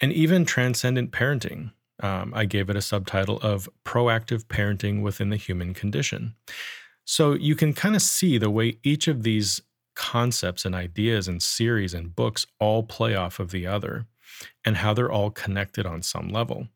And 0.00 0.12
even 0.12 0.44
Transcendent 0.44 1.12
Parenting, 1.12 1.72
um, 2.02 2.32
I 2.34 2.44
gave 2.44 2.68
it 2.68 2.76
a 2.76 2.82
subtitle 2.82 3.38
of 3.40 3.68
Proactive 3.84 4.44
Parenting 4.44 5.02
Within 5.02 5.30
the 5.30 5.36
Human 5.36 5.74
Condition. 5.74 6.34
So 7.04 7.34
you 7.34 7.54
can 7.54 7.72
kind 7.72 7.94
of 7.94 8.02
see 8.02 8.38
the 8.38 8.50
way 8.50 8.78
each 8.82 9.08
of 9.08 9.22
these 9.22 9.60
concepts 9.94 10.64
and 10.64 10.74
ideas 10.74 11.28
and 11.28 11.42
series 11.42 11.94
and 11.94 12.14
books 12.14 12.46
all 12.58 12.82
play 12.82 13.14
off 13.14 13.38
of 13.38 13.50
the 13.50 13.66
other 13.66 14.06
and 14.64 14.78
how 14.78 14.92
they're 14.92 15.12
all 15.12 15.30
connected 15.30 15.86
on 15.86 16.02
some 16.02 16.28
level. 16.28 16.68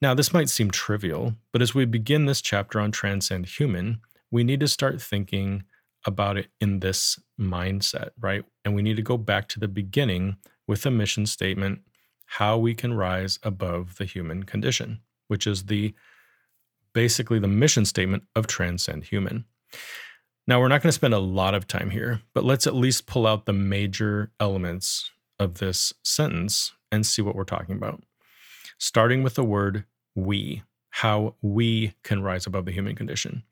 Now, 0.00 0.14
this 0.14 0.32
might 0.32 0.48
seem 0.48 0.70
trivial, 0.70 1.34
but 1.52 1.62
as 1.62 1.74
we 1.74 1.84
begin 1.84 2.26
this 2.26 2.40
chapter 2.40 2.80
on 2.80 2.90
Transcend 2.90 3.46
Human, 3.46 4.00
we 4.30 4.44
need 4.44 4.60
to 4.60 4.68
start 4.68 5.00
thinking 5.00 5.64
about 6.06 6.36
it 6.36 6.48
in 6.60 6.80
this 6.80 7.18
mindset, 7.40 8.10
right? 8.20 8.44
And 8.64 8.74
we 8.74 8.82
need 8.82 8.96
to 8.96 9.02
go 9.02 9.16
back 9.16 9.48
to 9.48 9.60
the 9.60 9.68
beginning 9.68 10.36
with 10.66 10.84
a 10.86 10.90
mission 10.90 11.26
statement 11.26 11.80
how 12.32 12.58
we 12.58 12.74
can 12.74 12.92
rise 12.92 13.38
above 13.42 13.96
the 13.96 14.04
human 14.04 14.42
condition, 14.42 15.00
which 15.28 15.46
is 15.46 15.64
the 15.64 15.94
basically 16.92 17.38
the 17.38 17.48
mission 17.48 17.86
statement 17.86 18.22
of 18.36 18.46
Transcend 18.46 19.04
Human. 19.04 19.46
Now, 20.46 20.60
we're 20.60 20.68
not 20.68 20.82
going 20.82 20.88
to 20.88 20.92
spend 20.92 21.14
a 21.14 21.18
lot 21.18 21.54
of 21.54 21.66
time 21.66 21.90
here, 21.90 22.20
but 22.34 22.44
let's 22.44 22.66
at 22.66 22.74
least 22.74 23.06
pull 23.06 23.26
out 23.26 23.46
the 23.46 23.52
major 23.52 24.30
elements 24.38 25.10
of 25.38 25.54
this 25.54 25.92
sentence 26.02 26.72
and 26.92 27.06
see 27.06 27.22
what 27.22 27.34
we're 27.34 27.44
talking 27.44 27.76
about. 27.76 28.02
Starting 28.78 29.22
with 29.22 29.34
the 29.34 29.44
word 29.44 29.84
we, 30.14 30.62
how 30.90 31.34
we 31.40 31.94
can 32.02 32.22
rise 32.22 32.46
above 32.46 32.66
the 32.66 32.72
human 32.72 32.94
condition. 32.94 33.42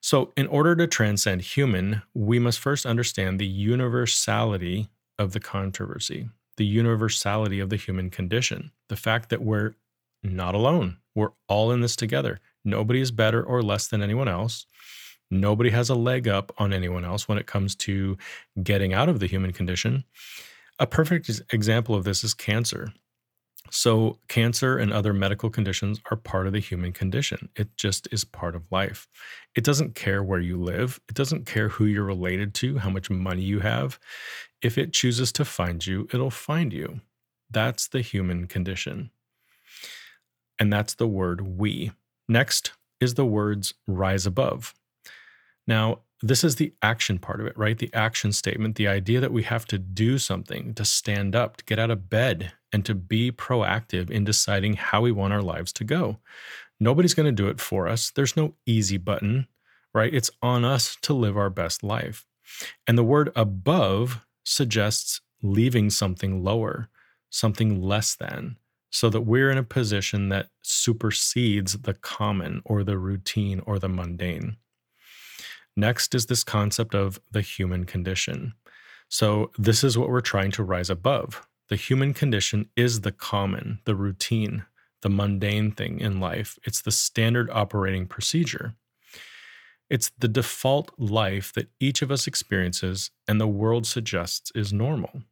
So, 0.00 0.32
in 0.36 0.46
order 0.48 0.74
to 0.76 0.86
transcend 0.86 1.42
human, 1.42 2.02
we 2.14 2.38
must 2.38 2.58
first 2.58 2.86
understand 2.86 3.38
the 3.38 3.46
universality 3.46 4.88
of 5.18 5.32
the 5.32 5.40
controversy, 5.40 6.28
the 6.58 6.66
universality 6.66 7.58
of 7.58 7.70
the 7.70 7.76
human 7.76 8.10
condition, 8.10 8.70
the 8.88 8.96
fact 8.96 9.30
that 9.30 9.42
we're 9.42 9.74
not 10.22 10.54
alone. 10.54 10.98
We're 11.14 11.32
all 11.48 11.72
in 11.72 11.80
this 11.80 11.96
together. 11.96 12.40
Nobody 12.64 13.00
is 13.00 13.10
better 13.10 13.42
or 13.42 13.62
less 13.62 13.88
than 13.88 14.02
anyone 14.02 14.28
else. 14.28 14.66
Nobody 15.30 15.70
has 15.70 15.90
a 15.90 15.94
leg 15.94 16.28
up 16.28 16.52
on 16.58 16.72
anyone 16.72 17.04
else 17.04 17.28
when 17.28 17.38
it 17.38 17.46
comes 17.46 17.74
to 17.76 18.16
getting 18.62 18.92
out 18.92 19.08
of 19.08 19.20
the 19.20 19.26
human 19.26 19.52
condition. 19.52 20.04
A 20.78 20.86
perfect 20.86 21.30
example 21.50 21.94
of 21.94 22.04
this 22.04 22.22
is 22.22 22.34
cancer. 22.34 22.92
So, 23.70 24.18
cancer 24.28 24.78
and 24.78 24.92
other 24.92 25.12
medical 25.12 25.50
conditions 25.50 26.00
are 26.10 26.16
part 26.16 26.46
of 26.46 26.54
the 26.54 26.60
human 26.60 26.92
condition. 26.92 27.50
It 27.54 27.76
just 27.76 28.08
is 28.10 28.24
part 28.24 28.56
of 28.56 28.70
life. 28.70 29.06
It 29.54 29.64
doesn't 29.64 29.94
care 29.94 30.22
where 30.22 30.40
you 30.40 30.56
live, 30.56 31.00
it 31.08 31.14
doesn't 31.14 31.44
care 31.44 31.68
who 31.68 31.84
you're 31.84 32.04
related 32.04 32.54
to, 32.54 32.78
how 32.78 32.88
much 32.88 33.10
money 33.10 33.42
you 33.42 33.60
have. 33.60 33.98
If 34.62 34.76
it 34.78 34.92
chooses 34.92 35.32
to 35.32 35.44
find 35.44 35.86
you, 35.86 36.08
it'll 36.12 36.30
find 36.30 36.72
you. 36.72 37.00
That's 37.50 37.88
the 37.88 38.00
human 38.00 38.46
condition. 38.46 39.10
And 40.58 40.72
that's 40.72 40.94
the 40.94 41.06
word 41.06 41.58
we. 41.58 41.92
Next 42.28 42.72
is 43.00 43.14
the 43.14 43.24
words 43.24 43.74
rise 43.86 44.26
above. 44.26 44.74
Now, 45.66 46.00
this 46.20 46.42
is 46.42 46.56
the 46.56 46.72
action 46.82 47.18
part 47.18 47.40
of 47.40 47.46
it, 47.46 47.56
right? 47.56 47.78
The 47.78 47.94
action 47.94 48.32
statement, 48.32 48.74
the 48.74 48.88
idea 48.88 49.20
that 49.20 49.32
we 49.32 49.44
have 49.44 49.66
to 49.66 49.78
do 49.78 50.18
something, 50.18 50.74
to 50.74 50.84
stand 50.84 51.36
up, 51.36 51.58
to 51.58 51.64
get 51.64 51.78
out 51.78 51.92
of 51.92 52.10
bed, 52.10 52.52
and 52.72 52.84
to 52.84 52.94
be 52.94 53.30
proactive 53.30 54.10
in 54.10 54.24
deciding 54.24 54.74
how 54.74 55.02
we 55.02 55.12
want 55.12 55.32
our 55.32 55.42
lives 55.42 55.72
to 55.74 55.84
go. 55.84 56.18
Nobody's 56.80 57.14
going 57.14 57.26
to 57.26 57.42
do 57.42 57.48
it 57.48 57.60
for 57.60 57.86
us. 57.86 58.10
There's 58.10 58.36
no 58.36 58.54
easy 58.66 58.96
button, 58.96 59.46
right? 59.94 60.12
It's 60.12 60.30
on 60.42 60.64
us 60.64 60.96
to 61.02 61.12
live 61.14 61.36
our 61.36 61.50
best 61.50 61.84
life. 61.84 62.26
And 62.86 62.98
the 62.98 63.04
word 63.04 63.30
above 63.36 64.24
suggests 64.48 65.20
leaving 65.42 65.90
something 65.90 66.42
lower, 66.42 66.88
something 67.30 67.80
less 67.82 68.16
than, 68.16 68.56
so 68.90 69.10
that 69.10 69.20
we're 69.20 69.50
in 69.50 69.58
a 69.58 69.62
position 69.62 70.30
that 70.30 70.48
supersedes 70.62 71.74
the 71.82 71.94
common 71.94 72.62
or 72.64 72.82
the 72.82 72.98
routine 72.98 73.60
or 73.66 73.78
the 73.78 73.88
mundane. 73.88 74.56
Next 75.76 76.14
is 76.14 76.26
this 76.26 76.42
concept 76.42 76.94
of 76.94 77.20
the 77.30 77.42
human 77.42 77.84
condition. 77.84 78.54
So, 79.08 79.52
this 79.56 79.84
is 79.84 79.96
what 79.96 80.08
we're 80.08 80.20
trying 80.20 80.50
to 80.52 80.64
rise 80.64 80.90
above. 80.90 81.46
The 81.68 81.76
human 81.76 82.14
condition 82.14 82.68
is 82.76 83.02
the 83.02 83.12
common, 83.12 83.80
the 83.84 83.94
routine, 83.94 84.64
the 85.02 85.08
mundane 85.08 85.70
thing 85.70 86.00
in 86.00 86.20
life. 86.20 86.58
It's 86.64 86.82
the 86.82 86.90
standard 86.90 87.48
operating 87.50 88.06
procedure. 88.06 88.74
It's 89.90 90.10
the 90.18 90.28
default 90.28 90.90
life 90.98 91.52
that 91.54 91.70
each 91.80 92.02
of 92.02 92.10
us 92.10 92.26
experiences 92.26 93.10
and 93.26 93.40
the 93.40 93.48
world 93.48 93.86
suggests 93.86 94.52
is 94.54 94.72
normal. 94.72 95.22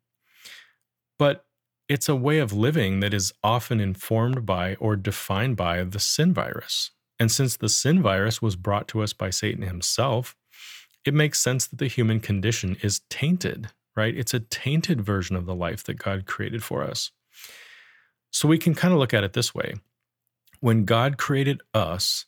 But 1.18 1.44
it's 1.88 2.08
a 2.08 2.16
way 2.16 2.38
of 2.38 2.52
living 2.52 3.00
that 3.00 3.14
is 3.14 3.32
often 3.44 3.80
informed 3.80 4.44
by 4.44 4.74
or 4.76 4.96
defined 4.96 5.56
by 5.56 5.84
the 5.84 6.00
sin 6.00 6.32
virus, 6.32 6.90
and 7.18 7.30
since 7.30 7.56
the 7.56 7.68
sin 7.68 8.02
virus 8.02 8.42
was 8.42 8.56
brought 8.56 8.88
to 8.88 9.02
us 9.02 9.12
by 9.12 9.30
Satan 9.30 9.62
himself, 9.62 10.34
it 11.04 11.14
makes 11.14 11.38
sense 11.38 11.66
that 11.66 11.78
the 11.78 11.86
human 11.86 12.20
condition 12.20 12.76
is 12.82 13.00
tainted, 13.08 13.70
right? 13.94 14.16
It's 14.16 14.34
a 14.34 14.40
tainted 14.40 15.00
version 15.00 15.36
of 15.36 15.46
the 15.46 15.54
life 15.54 15.84
that 15.84 15.98
God 15.98 16.26
created 16.26 16.64
for 16.64 16.82
us. 16.82 17.12
So 18.32 18.48
we 18.48 18.58
can 18.58 18.74
kind 18.74 18.92
of 18.92 18.98
look 18.98 19.14
at 19.14 19.24
it 19.24 19.32
this 19.32 19.54
way 19.54 19.74
when 20.60 20.84
God 20.84 21.16
created 21.18 21.60
us, 21.72 22.26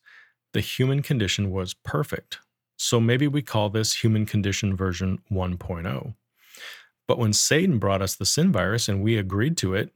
the 0.52 0.60
human 0.60 1.02
condition 1.02 1.50
was 1.50 1.74
perfect. 1.74 2.38
So 2.76 3.00
maybe 3.00 3.26
we 3.26 3.42
call 3.42 3.70
this 3.70 4.02
human 4.02 4.26
condition 4.26 4.76
version 4.76 5.18
1.0. 5.30 6.14
But 7.06 7.18
when 7.18 7.32
Satan 7.32 7.78
brought 7.78 8.02
us 8.02 8.14
the 8.14 8.26
sin 8.26 8.52
virus 8.52 8.88
and 8.88 9.02
we 9.02 9.16
agreed 9.16 9.56
to 9.58 9.74
it, 9.74 9.92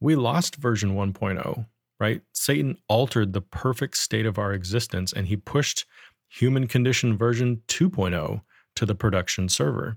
we 0.00 0.16
lost 0.16 0.56
version 0.56 0.94
1.0 0.94 1.66
right? 2.00 2.22
Satan 2.32 2.76
altered 2.88 3.32
the 3.32 3.40
perfect 3.40 3.96
state 3.96 4.26
of 4.26 4.38
our 4.38 4.52
existence 4.52 5.12
and 5.12 5.26
he 5.26 5.36
pushed 5.36 5.86
human 6.28 6.66
condition 6.66 7.16
version 7.16 7.62
2.0 7.68 8.42
to 8.76 8.86
the 8.86 8.94
production 8.94 9.48
server. 9.48 9.96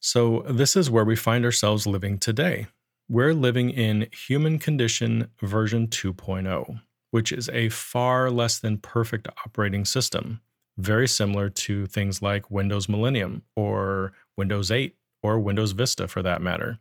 So, 0.00 0.44
this 0.48 0.76
is 0.76 0.90
where 0.90 1.04
we 1.04 1.14
find 1.14 1.44
ourselves 1.44 1.86
living 1.86 2.18
today. 2.18 2.66
We're 3.08 3.34
living 3.34 3.70
in 3.70 4.08
human 4.12 4.58
condition 4.58 5.28
version 5.40 5.88
2.0, 5.88 6.80
which 7.12 7.30
is 7.30 7.48
a 7.50 7.68
far 7.68 8.30
less 8.30 8.58
than 8.58 8.78
perfect 8.78 9.28
operating 9.46 9.84
system, 9.84 10.40
very 10.78 11.06
similar 11.06 11.48
to 11.50 11.86
things 11.86 12.22
like 12.22 12.50
Windows 12.50 12.88
Millennium 12.88 13.42
or 13.54 14.14
Windows 14.36 14.70
8 14.70 14.96
or 15.22 15.38
Windows 15.38 15.72
Vista 15.72 16.08
for 16.08 16.22
that 16.22 16.42
matter. 16.42 16.78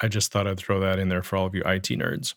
I 0.00 0.08
just 0.08 0.30
thought 0.30 0.46
I'd 0.46 0.58
throw 0.58 0.78
that 0.80 0.98
in 0.98 1.08
there 1.08 1.22
for 1.22 1.36
all 1.36 1.46
of 1.46 1.54
you 1.54 1.62
IT 1.62 1.88
nerds. 1.88 2.34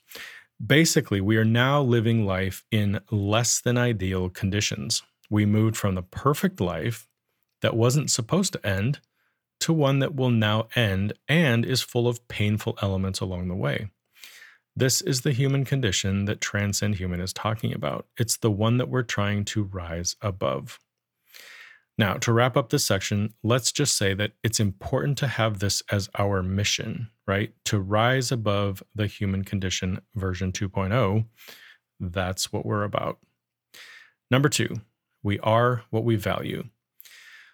Basically, 0.66 1.20
we 1.20 1.36
are 1.36 1.46
now 1.46 1.82
living 1.82 2.26
life 2.26 2.64
in 2.72 3.02
less 3.12 3.60
than 3.60 3.78
ideal 3.78 4.30
conditions. 4.30 5.04
We 5.30 5.46
moved 5.46 5.76
from 5.76 5.96
the 5.96 6.04
perfect 6.04 6.62
life 6.62 7.10
that 7.62 7.76
wasn't 7.76 8.12
supposed 8.12 8.54
to 8.54 8.66
end 8.66 9.02
to 9.60 9.74
one 9.74 10.00
that 10.00 10.16
will 10.16 10.30
now 10.30 10.68
end 10.76 11.14
and 11.28 11.66
is 11.66 11.82
full 11.82 12.08
of 12.08 12.26
painful 12.30 12.78
elements 12.82 13.20
along 13.20 13.50
the 13.50 13.56
way. 13.56 13.90
This 14.76 15.02
is 15.02 15.22
the 15.22 15.34
human 15.34 15.66
condition 15.66 16.26
that 16.26 16.42
Transcend 16.42 16.96
Human 16.96 17.22
is 17.22 17.32
talking 17.32 17.74
about. 17.74 18.08
It's 18.18 18.38
the 18.38 18.50
one 18.50 18.78
that 18.78 18.90
we're 18.90 19.04
trying 19.04 19.46
to 19.46 19.64
rise 19.64 20.16
above. 20.22 20.80
Now, 21.96 22.16
to 22.16 22.34
wrap 22.34 22.58
up 22.58 22.70
this 22.70 22.84
section, 22.84 23.36
let's 23.44 23.72
just 23.72 23.96
say 23.96 24.16
that 24.16 24.32
it's 24.44 24.60
important 24.60 25.20
to 25.20 25.28
have 25.28 25.60
this 25.60 25.84
as 25.92 26.10
our 26.18 26.42
mission, 26.42 27.10
right? 27.28 27.54
To 27.66 27.80
rise 27.80 28.32
above 28.32 28.82
the 28.96 29.06
human 29.06 29.44
condition 29.44 30.02
version 30.16 30.52
2.0. 30.52 31.26
That's 32.00 32.52
what 32.52 32.66
we're 32.66 32.84
about. 32.84 33.20
Number 34.32 34.50
two, 34.50 34.82
we 35.22 35.38
are 35.40 35.84
what 35.92 36.04
we 36.04 36.16
value. 36.16 36.64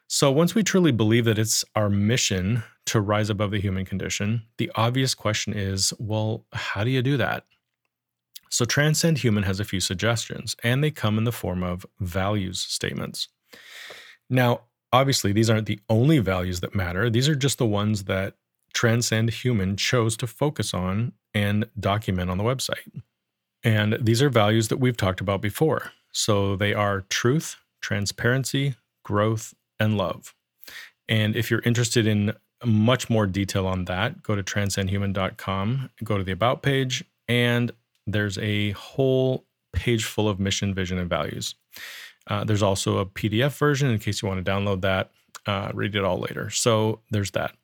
So, 0.08 0.32
once 0.32 0.56
we 0.56 0.64
truly 0.64 0.94
believe 0.94 1.26
that 1.26 1.38
it's 1.38 1.66
our 1.76 1.90
mission 1.90 2.64
to 2.90 3.02
rise 3.02 3.30
above 3.30 3.52
the 3.52 3.60
human 3.60 3.86
condition, 3.86 4.44
the 4.58 4.72
obvious 4.76 5.16
question 5.16 5.54
is 5.54 5.94
well, 6.00 6.46
how 6.54 6.84
do 6.84 6.90
you 6.90 7.02
do 7.02 7.18
that? 7.18 7.46
So, 8.50 8.66
Transcend 8.66 9.20
Human 9.20 9.44
has 9.44 9.60
a 9.60 9.66
few 9.66 9.80
suggestions, 9.80 10.56
and 10.64 10.84
they 10.84 10.92
come 10.92 11.18
in 11.18 11.24
the 11.24 11.32
form 11.32 11.64
of 11.64 11.86
values 12.00 12.60
statements. 12.60 13.28
Now, 14.30 14.62
obviously, 14.92 15.32
these 15.32 15.50
aren't 15.50 15.68
the 15.68 15.80
only 15.88 16.20
values 16.20 16.60
that 16.62 16.74
matter. 16.74 17.10
These 17.10 17.30
are 17.30 17.36
just 17.36 17.60
the 17.60 17.66
ones 17.66 18.06
that 18.06 18.36
Transcend 18.74 19.30
Human 19.30 19.78
chose 19.78 20.18
to 20.18 20.28
focus 20.28 20.74
on 20.74 21.14
and 21.34 21.66
document 21.80 22.32
on 22.32 22.38
the 22.38 22.44
website. 22.44 23.02
And 23.64 23.98
these 24.02 24.22
are 24.22 24.30
values 24.30 24.70
that 24.70 24.78
we've 24.80 24.98
talked 24.98 25.22
about 25.22 25.42
before. 25.42 25.92
So 26.12 26.56
they 26.56 26.74
are 26.74 27.02
truth, 27.10 27.58
transparency, 27.82 28.76
growth, 29.04 29.54
and 29.80 29.98
love. 29.98 30.34
And 31.08 31.36
if 31.36 31.50
you're 31.50 31.62
interested 31.62 32.08
in 32.08 32.34
much 32.66 33.10
more 33.10 33.26
detail 33.26 33.68
on 33.68 33.86
that, 33.86 34.22
go 34.24 34.36
to 34.36 34.44
transcendhuman.com, 34.44 35.90
go 36.04 36.18
to 36.18 36.24
the 36.24 36.32
About 36.32 36.62
page, 36.62 37.04
and 37.28 37.72
there's 38.06 38.38
a 38.40 38.72
whole 38.72 39.46
page 39.74 40.06
full 40.06 40.28
of 40.28 40.40
mission, 40.40 40.74
vision, 40.74 40.98
and 40.98 41.10
values. 41.10 41.56
Uh, 42.28 42.44
there's 42.44 42.64
also 42.64 42.98
a 42.98 43.06
PDF 43.06 43.58
version 43.58 43.90
in 43.90 44.00
case 44.00 44.22
you 44.22 44.28
want 44.28 44.44
to 44.44 44.52
download 44.52 44.82
that, 44.82 45.12
uh, 45.46 45.72
read 45.74 45.96
it 45.96 46.04
all 46.04 46.20
later. 46.20 46.50
So 46.50 47.00
there's 47.12 47.32
that. 47.32 47.56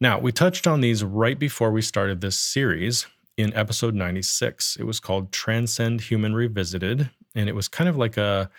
Now, 0.00 0.18
we 0.18 0.30
touched 0.30 0.66
on 0.66 0.80
these 0.80 1.02
right 1.02 1.38
before 1.38 1.70
we 1.70 1.82
started 1.82 2.20
this 2.20 2.36
series 2.36 3.06
in 3.36 3.52
episode 3.54 3.94
96. 3.94 4.76
It 4.78 4.84
was 4.84 5.00
called 5.00 5.32
Transcend 5.32 6.02
Human 6.02 6.34
Revisited, 6.34 7.10
and 7.34 7.48
it 7.48 7.54
was 7.54 7.68
kind 7.68 7.88
of 7.88 7.96
like 7.96 8.16
a 8.16 8.50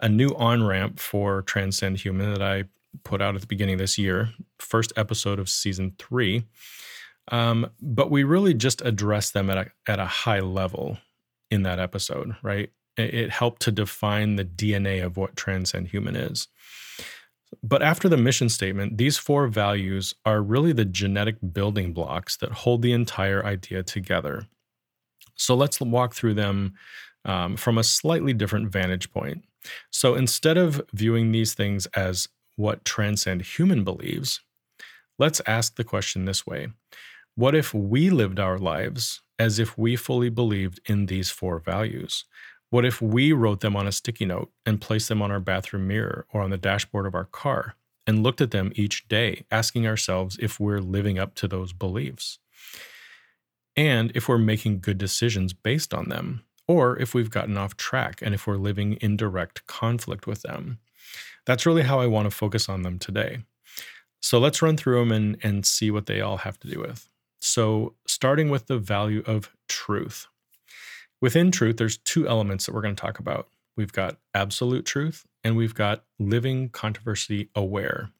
a 0.00 0.08
new 0.08 0.28
on 0.36 0.62
ramp 0.62 1.00
for 1.00 1.42
Transcend 1.42 1.98
Human 1.98 2.32
that 2.32 2.42
I 2.42 2.64
put 3.04 3.22
out 3.22 3.34
at 3.34 3.40
the 3.40 3.46
beginning 3.46 3.74
of 3.74 3.80
this 3.80 3.98
year, 3.98 4.30
first 4.58 4.92
episode 4.96 5.38
of 5.38 5.48
season 5.48 5.94
three. 5.98 6.44
Um, 7.30 7.70
but 7.80 8.10
we 8.10 8.24
really 8.24 8.54
just 8.54 8.80
addressed 8.82 9.34
them 9.34 9.50
at 9.50 9.58
a, 9.58 9.70
at 9.86 9.98
a 9.98 10.06
high 10.06 10.40
level 10.40 10.98
in 11.50 11.62
that 11.62 11.78
episode, 11.78 12.36
right? 12.42 12.70
It, 12.96 13.14
it 13.14 13.30
helped 13.30 13.62
to 13.62 13.72
define 13.72 14.36
the 14.36 14.44
DNA 14.44 15.04
of 15.04 15.16
what 15.16 15.36
Transcend 15.36 15.88
Human 15.88 16.16
is. 16.16 16.48
But 17.62 17.82
after 17.82 18.08
the 18.08 18.16
mission 18.16 18.48
statement, 18.48 18.98
these 18.98 19.16
four 19.16 19.46
values 19.46 20.14
are 20.24 20.42
really 20.42 20.72
the 20.72 20.84
genetic 20.84 21.36
building 21.52 21.92
blocks 21.92 22.36
that 22.38 22.52
hold 22.52 22.82
the 22.82 22.92
entire 22.92 23.44
idea 23.44 23.82
together. 23.82 24.46
So 25.34 25.54
let's 25.54 25.80
walk 25.80 26.14
through 26.14 26.34
them 26.34 26.74
um, 27.24 27.56
from 27.56 27.78
a 27.78 27.84
slightly 27.84 28.32
different 28.32 28.70
vantage 28.70 29.10
point. 29.12 29.44
So 29.90 30.14
instead 30.14 30.56
of 30.56 30.80
viewing 30.92 31.32
these 31.32 31.54
things 31.54 31.86
as 31.86 32.28
what 32.58 32.84
transcend 32.84 33.42
human 33.42 33.84
believes, 33.84 34.40
let's 35.18 35.40
ask 35.46 35.76
the 35.76 35.84
question 35.84 36.24
this 36.24 36.46
way 36.46 36.68
What 37.34 37.54
if 37.54 37.72
we 37.72 38.10
lived 38.10 38.40
our 38.40 38.58
lives 38.58 39.20
as 39.38 39.58
if 39.58 39.78
we 39.78 39.94
fully 39.96 40.28
believed 40.28 40.80
in 40.86 41.06
these 41.06 41.30
four 41.30 41.60
values? 41.60 42.24
What 42.70 42.84
if 42.84 43.00
we 43.00 43.32
wrote 43.32 43.60
them 43.60 43.76
on 43.76 43.86
a 43.86 43.92
sticky 43.92 44.26
note 44.26 44.50
and 44.66 44.80
placed 44.80 45.08
them 45.08 45.22
on 45.22 45.30
our 45.30 45.40
bathroom 45.40 45.86
mirror 45.86 46.26
or 46.32 46.42
on 46.42 46.50
the 46.50 46.58
dashboard 46.58 47.06
of 47.06 47.14
our 47.14 47.24
car 47.24 47.76
and 48.06 48.22
looked 48.22 48.42
at 48.42 48.50
them 48.50 48.72
each 48.74 49.08
day, 49.08 49.44
asking 49.50 49.86
ourselves 49.86 50.36
if 50.40 50.60
we're 50.60 50.80
living 50.80 51.18
up 51.18 51.34
to 51.36 51.48
those 51.48 51.72
beliefs? 51.72 52.38
And 53.74 54.12
if 54.14 54.28
we're 54.28 54.38
making 54.38 54.80
good 54.80 54.98
decisions 54.98 55.52
based 55.52 55.94
on 55.94 56.08
them, 56.08 56.44
or 56.66 56.98
if 56.98 57.14
we've 57.14 57.30
gotten 57.30 57.56
off 57.56 57.76
track 57.76 58.20
and 58.20 58.34
if 58.34 58.46
we're 58.46 58.56
living 58.56 58.94
in 58.94 59.16
direct 59.16 59.66
conflict 59.66 60.26
with 60.26 60.42
them. 60.42 60.78
That's 61.48 61.64
really 61.64 61.82
how 61.82 61.98
I 61.98 62.06
want 62.06 62.26
to 62.26 62.30
focus 62.30 62.68
on 62.68 62.82
them 62.82 62.98
today. 62.98 63.38
So 64.20 64.38
let's 64.38 64.60
run 64.60 64.76
through 64.76 65.00
them 65.00 65.10
and, 65.10 65.38
and 65.42 65.64
see 65.64 65.90
what 65.90 66.04
they 66.04 66.20
all 66.20 66.36
have 66.36 66.60
to 66.60 66.68
do 66.68 66.78
with. 66.78 67.08
So, 67.40 67.94
starting 68.06 68.50
with 68.50 68.66
the 68.66 68.78
value 68.78 69.22
of 69.26 69.50
truth. 69.66 70.26
Within 71.22 71.50
truth, 71.50 71.78
there's 71.78 71.96
two 71.96 72.28
elements 72.28 72.66
that 72.66 72.74
we're 72.74 72.82
going 72.82 72.96
to 72.96 73.00
talk 73.00 73.18
about. 73.18 73.48
We've 73.76 73.92
got 73.92 74.18
absolute 74.34 74.84
truth 74.84 75.24
and 75.42 75.56
we've 75.56 75.74
got 75.74 76.04
living 76.18 76.68
controversy 76.68 77.48
aware. 77.54 78.10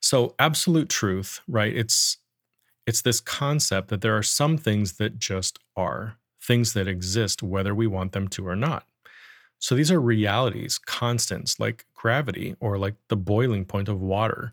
So, 0.00 0.36
absolute 0.38 0.88
truth, 0.88 1.40
right? 1.48 1.76
It's 1.76 2.18
it's 2.86 3.02
this 3.02 3.20
concept 3.20 3.88
that 3.88 4.00
there 4.00 4.16
are 4.16 4.22
some 4.22 4.56
things 4.56 4.92
that 4.98 5.18
just 5.18 5.58
are, 5.76 6.18
things 6.40 6.72
that 6.74 6.86
exist 6.86 7.42
whether 7.42 7.74
we 7.74 7.88
want 7.88 8.12
them 8.12 8.28
to 8.28 8.46
or 8.46 8.54
not. 8.54 8.86
So 9.60 9.74
these 9.74 9.92
are 9.92 10.00
realities, 10.00 10.78
constants 10.78 11.60
like 11.60 11.86
gravity 11.94 12.56
or 12.60 12.78
like 12.78 12.94
the 13.08 13.16
boiling 13.16 13.64
point 13.64 13.88
of 13.88 14.00
water, 14.00 14.52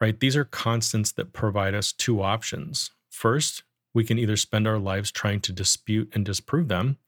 right? 0.00 0.18
These 0.18 0.36
are 0.36 0.44
constants 0.44 1.12
that 1.12 1.32
provide 1.32 1.74
us 1.74 1.92
two 1.92 2.22
options. 2.22 2.90
First, 3.10 3.62
we 3.94 4.02
can 4.02 4.18
either 4.18 4.36
spend 4.36 4.66
our 4.66 4.78
lives 4.78 5.10
trying 5.10 5.40
to 5.42 5.52
dispute 5.52 6.10
and 6.14 6.24
disprove 6.24 6.68
them, 6.68 6.98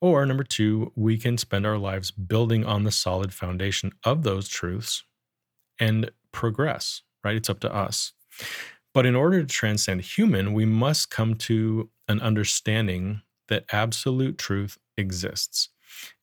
or 0.00 0.26
number 0.26 0.44
two, 0.44 0.92
we 0.96 1.16
can 1.16 1.38
spend 1.38 1.64
our 1.64 1.78
lives 1.78 2.10
building 2.10 2.64
on 2.64 2.84
the 2.84 2.90
solid 2.90 3.32
foundation 3.32 3.92
of 4.04 4.22
those 4.22 4.48
truths 4.48 5.04
and 5.78 6.10
progress, 6.32 7.02
right? 7.22 7.36
It's 7.36 7.48
up 7.48 7.60
to 7.60 7.74
us. 7.74 8.12
But 8.92 9.06
in 9.06 9.16
order 9.16 9.40
to 9.40 9.46
transcend 9.46 10.02
human, 10.02 10.52
we 10.52 10.66
must 10.66 11.10
come 11.10 11.34
to 11.36 11.88
an 12.06 12.20
understanding 12.20 13.22
that 13.48 13.64
absolute 13.72 14.36
truth 14.36 14.78
exists. 14.96 15.70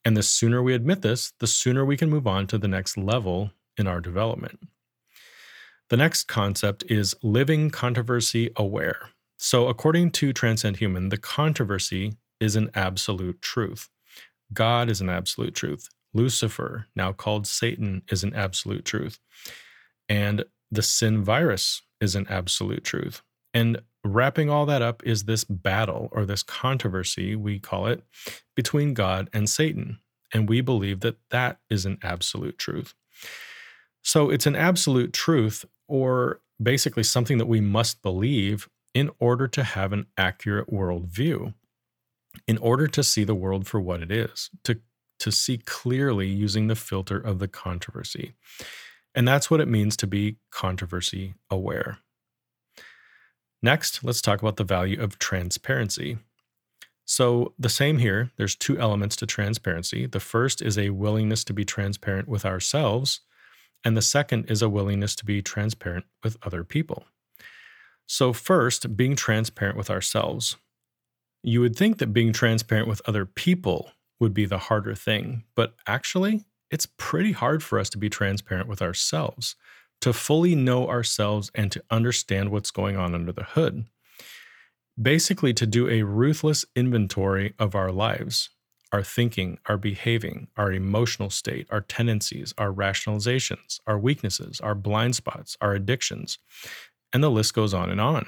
And 0.04 0.16
the 0.16 0.22
sooner 0.22 0.62
we 0.62 0.74
admit 0.74 1.02
this, 1.02 1.32
the 1.38 1.46
sooner 1.46 1.84
we 1.84 1.96
can 1.96 2.10
move 2.10 2.26
on 2.26 2.46
to 2.48 2.58
the 2.58 2.68
next 2.68 2.96
level 2.96 3.52
in 3.76 3.86
our 3.86 4.00
development. 4.00 4.60
The 5.90 5.96
next 5.96 6.24
concept 6.24 6.84
is 6.88 7.14
living 7.22 7.70
controversy 7.70 8.50
aware. 8.56 9.10
So, 9.36 9.68
according 9.68 10.12
to 10.12 10.32
Transcend 10.32 10.76
Human, 10.76 11.08
the 11.08 11.18
controversy 11.18 12.14
is 12.40 12.56
an 12.56 12.70
absolute 12.74 13.42
truth. 13.42 13.88
God 14.52 14.88
is 14.88 15.00
an 15.00 15.08
absolute 15.08 15.54
truth. 15.54 15.88
Lucifer, 16.14 16.86
now 16.94 17.12
called 17.12 17.46
Satan, 17.46 18.02
is 18.10 18.22
an 18.22 18.34
absolute 18.34 18.84
truth. 18.84 19.18
And 20.08 20.44
the 20.70 20.82
sin 20.82 21.22
virus 21.22 21.82
is 22.00 22.14
an 22.14 22.26
absolute 22.28 22.84
truth. 22.84 23.22
And 23.52 23.80
wrapping 24.04 24.50
all 24.50 24.66
that 24.66 24.82
up 24.82 25.02
is 25.04 25.24
this 25.24 25.44
battle 25.44 26.08
or 26.12 26.24
this 26.24 26.42
controversy, 26.42 27.36
we 27.36 27.58
call 27.58 27.86
it, 27.86 28.02
between 28.56 28.94
God 28.94 29.30
and 29.32 29.48
Satan. 29.48 29.98
And 30.34 30.48
we 30.48 30.60
believe 30.60 31.00
that 31.00 31.18
that 31.30 31.60
is 31.68 31.84
an 31.84 31.98
absolute 32.02 32.58
truth. 32.58 32.94
So 34.02 34.30
it's 34.30 34.46
an 34.46 34.56
absolute 34.56 35.12
truth, 35.12 35.64
or 35.86 36.40
basically 36.60 37.02
something 37.02 37.38
that 37.38 37.46
we 37.46 37.60
must 37.60 38.02
believe 38.02 38.68
in 38.94 39.10
order 39.18 39.46
to 39.48 39.62
have 39.62 39.92
an 39.92 40.06
accurate 40.16 40.70
worldview, 40.70 41.54
in 42.48 42.58
order 42.58 42.86
to 42.88 43.02
see 43.02 43.24
the 43.24 43.34
world 43.34 43.66
for 43.66 43.80
what 43.80 44.02
it 44.02 44.10
is, 44.10 44.50
to, 44.64 44.80
to 45.18 45.30
see 45.30 45.58
clearly 45.58 46.26
using 46.26 46.66
the 46.66 46.74
filter 46.74 47.18
of 47.18 47.38
the 47.38 47.48
controversy. 47.48 48.34
And 49.14 49.28
that's 49.28 49.50
what 49.50 49.60
it 49.60 49.68
means 49.68 49.96
to 49.98 50.06
be 50.06 50.36
controversy 50.50 51.34
aware. 51.50 51.98
Next, 53.62 54.02
let's 54.02 54.20
talk 54.20 54.42
about 54.42 54.56
the 54.56 54.64
value 54.64 55.00
of 55.00 55.18
transparency. 55.18 56.18
So, 57.04 57.52
the 57.58 57.68
same 57.68 57.98
here, 57.98 58.30
there's 58.36 58.56
two 58.56 58.78
elements 58.78 59.16
to 59.16 59.26
transparency. 59.26 60.06
The 60.06 60.20
first 60.20 60.62
is 60.62 60.78
a 60.78 60.90
willingness 60.90 61.44
to 61.44 61.52
be 61.52 61.64
transparent 61.64 62.28
with 62.28 62.44
ourselves, 62.44 63.20
and 63.84 63.96
the 63.96 64.02
second 64.02 64.50
is 64.50 64.62
a 64.62 64.68
willingness 64.68 65.14
to 65.16 65.24
be 65.24 65.42
transparent 65.42 66.06
with 66.22 66.36
other 66.42 66.64
people. 66.64 67.04
So, 68.06 68.32
first, 68.32 68.96
being 68.96 69.16
transparent 69.16 69.76
with 69.76 69.90
ourselves. 69.90 70.56
You 71.42 71.60
would 71.60 71.76
think 71.76 71.98
that 71.98 72.12
being 72.12 72.32
transparent 72.32 72.86
with 72.86 73.02
other 73.04 73.26
people 73.26 73.90
would 74.20 74.32
be 74.32 74.46
the 74.46 74.58
harder 74.58 74.94
thing, 74.94 75.44
but 75.56 75.74
actually, 75.86 76.44
it's 76.70 76.86
pretty 76.96 77.32
hard 77.32 77.62
for 77.62 77.78
us 77.78 77.90
to 77.90 77.98
be 77.98 78.08
transparent 78.08 78.68
with 78.68 78.80
ourselves, 78.80 79.56
to 80.02 80.12
fully 80.12 80.54
know 80.54 80.88
ourselves 80.88 81.50
and 81.54 81.72
to 81.72 81.82
understand 81.90 82.50
what's 82.50 82.70
going 82.70 82.96
on 82.96 83.14
under 83.14 83.32
the 83.32 83.44
hood. 83.44 83.86
Basically, 85.00 85.54
to 85.54 85.66
do 85.66 85.88
a 85.88 86.02
ruthless 86.02 86.64
inventory 86.76 87.54
of 87.58 87.74
our 87.74 87.90
lives, 87.90 88.50
our 88.92 89.02
thinking, 89.02 89.58
our 89.66 89.78
behaving, 89.78 90.48
our 90.56 90.72
emotional 90.72 91.30
state, 91.30 91.66
our 91.70 91.80
tendencies, 91.80 92.52
our 92.58 92.72
rationalizations, 92.72 93.80
our 93.86 93.98
weaknesses, 93.98 94.60
our 94.60 94.74
blind 94.74 95.16
spots, 95.16 95.56
our 95.60 95.72
addictions, 95.72 96.38
and 97.12 97.22
the 97.24 97.30
list 97.30 97.54
goes 97.54 97.72
on 97.72 97.88
and 97.88 98.00
on. 98.00 98.26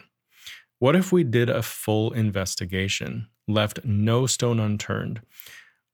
What 0.79 0.97
if 0.97 1.13
we 1.13 1.23
did 1.23 1.51
a 1.51 1.63
full 1.63 2.13
investigation, 2.13 3.29
left 3.47 3.85
no 3.85 4.27
stone 4.27 4.59
unturned? 4.59 5.21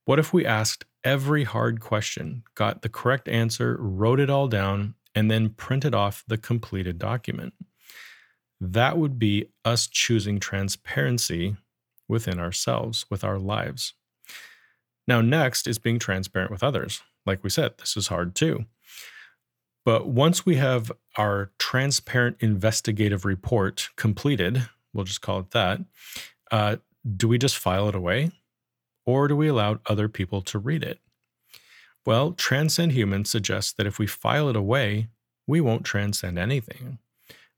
What 0.05 0.19
if 0.19 0.33
we 0.33 0.47
asked 0.47 0.85
every 1.05 1.45
hard 1.45 1.81
question, 1.81 2.43
got 2.55 2.83
the 2.83 2.89
correct 2.89 3.29
answer, 3.29 3.77
wrote 3.81 4.21
it 4.21 4.31
all 4.31 4.47
down, 4.47 4.95
and 5.15 5.31
then 5.31 5.51
printed 5.51 5.95
off 5.95 6.25
the 6.27 6.39
completed 6.39 6.99
document? 6.99 7.55
That 8.61 8.99
would 8.99 9.19
be 9.19 9.47
us 9.65 9.87
choosing 9.87 10.39
transparency 10.39 11.57
within 12.09 12.39
ourselves, 12.39 13.07
with 13.11 13.25
our 13.25 13.39
lives. 13.39 13.95
Now, 15.07 15.21
next 15.21 15.67
is 15.67 15.79
being 15.79 15.99
transparent 15.99 16.51
with 16.51 16.63
others. 16.63 17.03
Like 17.25 17.43
we 17.43 17.51
said, 17.51 17.79
this 17.79 17.97
is 17.97 18.09
hard 18.09 18.35
too. 18.35 18.67
But 19.85 20.09
once 20.09 20.45
we 20.45 20.57
have 20.57 20.93
our 21.17 21.51
transparent 21.59 22.37
investigative 22.41 23.25
report 23.25 23.89
completed, 23.97 24.69
we'll 24.93 25.05
just 25.05 25.23
call 25.23 25.41
it 25.41 25.51
that, 25.53 25.81
uh, 26.51 26.77
do 27.17 27.29
we 27.29 27.39
just 27.39 27.57
file 27.57 27.89
it 27.89 27.95
away? 27.95 28.31
or 29.07 29.29
do 29.29 29.37
we 29.37 29.49
allow 29.49 29.81
other 29.87 30.09
people 30.09 30.43
to 30.43 30.59
read 30.59 30.83
it? 30.83 31.01
Well, 32.07 32.33
Transcend 32.33 32.93
Human 32.93 33.25
suggests 33.25 33.73
that 33.73 33.87
if 33.87 33.99
we 33.99 34.07
file 34.07 34.49
it 34.49 34.57
away, 34.57 35.09
we 35.47 35.61
won't 35.61 35.85
transcend 35.85 36.39
anything. 36.39 36.99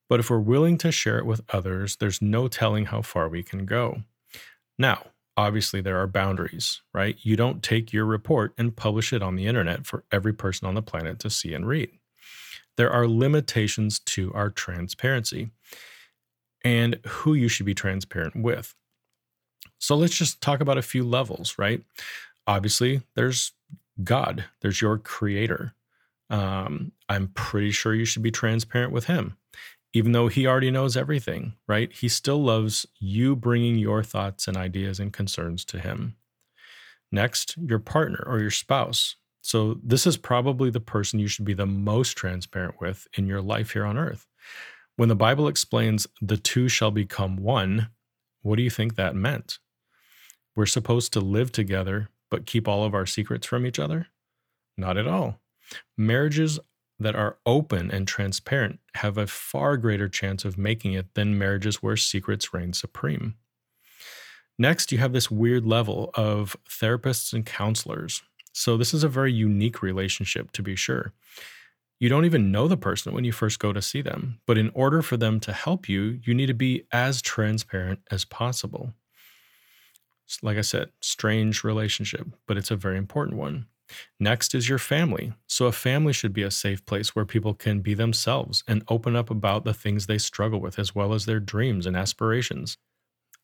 But 0.09 0.21
if 0.21 0.31
we're 0.31 0.39
willing 0.41 0.79
to 0.79 0.93
share 0.93 1.19
it 1.19 1.27
with 1.27 1.43
others, 1.51 1.97
there's 1.97 2.21
no 2.21 2.49
telling 2.49 2.87
how 2.87 3.03
far 3.03 3.29
we 3.29 3.43
can 3.43 3.65
go. 3.65 4.03
Now, 4.79 5.07
obviously, 5.37 5.81
there 5.81 5.99
are 5.99 6.07
boundaries, 6.07 6.83
right? 6.93 7.17
You 7.23 7.37
don't 7.37 7.63
take 7.63 7.93
your 7.93 8.05
report 8.05 8.53
and 8.59 8.77
publish 8.77 9.13
it 9.13 9.23
on 9.23 9.37
the 9.37 9.47
internet 9.47 9.87
for 9.87 10.05
every 10.11 10.33
person 10.33 10.67
on 10.67 10.75
the 10.75 10.83
planet 10.83 11.19
to 11.21 11.31
see 11.31 11.55
and 11.55 11.67
read. 11.67 11.91
There 12.77 12.91
are 12.91 13.07
limitations 13.07 14.01
to 14.01 14.33
our 14.35 14.51
transparency 14.51 15.51
and 16.65 16.99
who 17.07 17.35
you 17.35 17.49
should 17.49 17.67
be 17.67 17.75
transparent 17.75 18.37
with. 18.37 18.75
So 19.79 19.97
let's 19.97 20.17
just 20.17 20.41
talk 20.41 20.61
about 20.61 20.79
a 20.79 20.83
few 20.83 21.05
levels, 21.05 21.59
right? 21.59 21.83
Obviously, 22.47 23.03
there's 23.15 23.53
God, 24.03 24.45
there's 24.61 24.81
your 24.81 24.99
creator. 24.99 25.75
Um, 26.31 26.93
I'm 27.09 27.29
pretty 27.29 27.71
sure 27.71 27.95
you 27.95 28.05
should 28.05 28.23
be 28.23 28.31
transparent 28.31 28.93
with 28.93 29.05
him, 29.05 29.37
even 29.93 30.13
though 30.13 30.29
he 30.29 30.47
already 30.47 30.71
knows 30.71 30.97
everything, 30.97 31.55
right? 31.69 31.93
He 31.93 32.09
still 32.09 32.43
loves 32.43 32.87
you 32.99 33.37
bringing 33.37 33.77
your 33.77 34.03
thoughts 34.03 34.49
and 34.49 34.57
ideas 34.57 34.99
and 34.99 35.13
concerns 35.13 35.65
to 35.67 35.79
him. 35.79 36.17
Next, 37.11 37.57
your 37.59 37.79
partner 37.79 38.25
or 38.27 38.41
your 38.41 38.51
spouse. 38.51 39.17
So, 39.43 39.79
this 39.83 40.07
is 40.07 40.17
probably 40.17 40.71
the 40.71 40.81
person 40.81 41.19
you 41.19 41.27
should 41.27 41.45
be 41.45 41.53
the 41.53 41.67
most 41.67 42.17
transparent 42.17 42.81
with 42.81 43.07
in 43.19 43.27
your 43.27 43.43
life 43.43 43.73
here 43.73 43.85
on 43.85 43.99
earth. 43.99 44.27
When 44.97 45.09
the 45.09 45.17
Bible 45.17 45.49
explains 45.49 46.07
the 46.21 46.37
two 46.37 46.69
shall 46.69 46.91
become 46.91 47.37
one, 47.37 47.89
what 48.43 48.57
do 48.57 48.63
you 48.63 48.71
think 48.71 48.95
that 48.95 49.17
meant? 49.17 49.59
We're 50.55 50.67
supposed 50.67 51.13
to 51.15 51.21
live 51.21 51.51
together, 51.51 52.09
but 52.33 52.47
keep 52.47 52.67
all 52.67 52.83
of 52.83 52.95
our 52.95 53.05
secrets 53.05 53.47
from 53.47 53.67
each 53.67 53.79
other? 53.79 54.07
Not 54.79 54.97
at 54.97 55.07
all. 55.07 55.39
Marriages 55.99 56.59
that 56.99 57.15
are 57.15 57.37
open 57.45 57.91
and 57.91 58.09
transparent 58.09 58.81
have 58.95 59.19
a 59.19 59.27
far 59.27 59.77
greater 59.77 60.09
chance 60.09 60.43
of 60.47 60.57
making 60.57 60.95
it 60.95 61.13
than 61.13 61.39
marriages 61.39 61.83
where 61.83 61.97
secrets 61.97 62.55
reign 62.55 62.73
supreme. 62.73 63.35
Next, 64.59 64.93
you 64.93 64.97
have 64.97 65.13
this 65.13 65.31
weird 65.31 65.67
level 65.67 66.11
of 66.15 66.57
therapists 66.67 67.35
and 67.35 67.45
counselors. 67.45 68.23
So, 68.55 68.79
this 68.79 68.95
is 68.95 69.05
a 69.05 69.09
very 69.09 69.33
unique 69.33 69.83
relationship, 69.83 70.53
to 70.53 70.63
be 70.63 70.75
sure. 70.75 71.13
You 72.01 72.09
don't 72.09 72.25
even 72.25 72.51
know 72.51 72.67
the 72.67 72.79
person 72.79 73.13
when 73.13 73.25
you 73.25 73.33
first 73.33 73.59
go 73.59 73.75
to 73.75 73.83
see 73.83 74.01
them, 74.01 74.41
but 74.47 74.57
in 74.57 74.71
order 74.73 75.03
for 75.03 75.19
them 75.19 75.39
to 75.41 75.53
help 75.53 75.87
you, 75.87 76.19
you 76.25 76.33
need 76.33 76.47
to 76.47 76.55
be 76.55 76.85
as 76.93 77.21
transparent 77.21 78.01
as 78.11 78.25
possible. 78.25 78.95
Like 80.43 80.57
I 80.57 80.63
said, 80.63 80.91
strange 81.01 81.65
relationship, 81.65 82.29
but 82.47 82.57
it's 82.57 82.71
a 82.71 82.77
very 82.77 82.97
important 82.97 83.39
one. 83.39 83.67
Next 84.19 84.55
is 84.55 84.69
your 84.69 84.79
family. 84.79 85.35
So, 85.47 85.67
a 85.67 85.73
family 85.73 86.13
should 86.13 86.33
be 86.33 86.43
a 86.43 86.51
safe 86.51 86.85
place 86.87 87.15
where 87.15 87.25
people 87.25 87.55
can 87.55 87.81
be 87.81 87.95
themselves 87.95 88.65
and 88.67 88.85
open 88.89 89.17
up 89.17 89.31
about 89.31 89.65
the 89.65 89.75
things 89.75 90.07
they 90.07 90.19
struggle 90.19 90.61
with, 90.61 90.79
as 90.79 90.95
well 90.95 91.13
as 91.13 91.27
their 91.27 91.41
dreams 91.41 91.87
and 91.87 91.97
aspirations. 91.97 92.79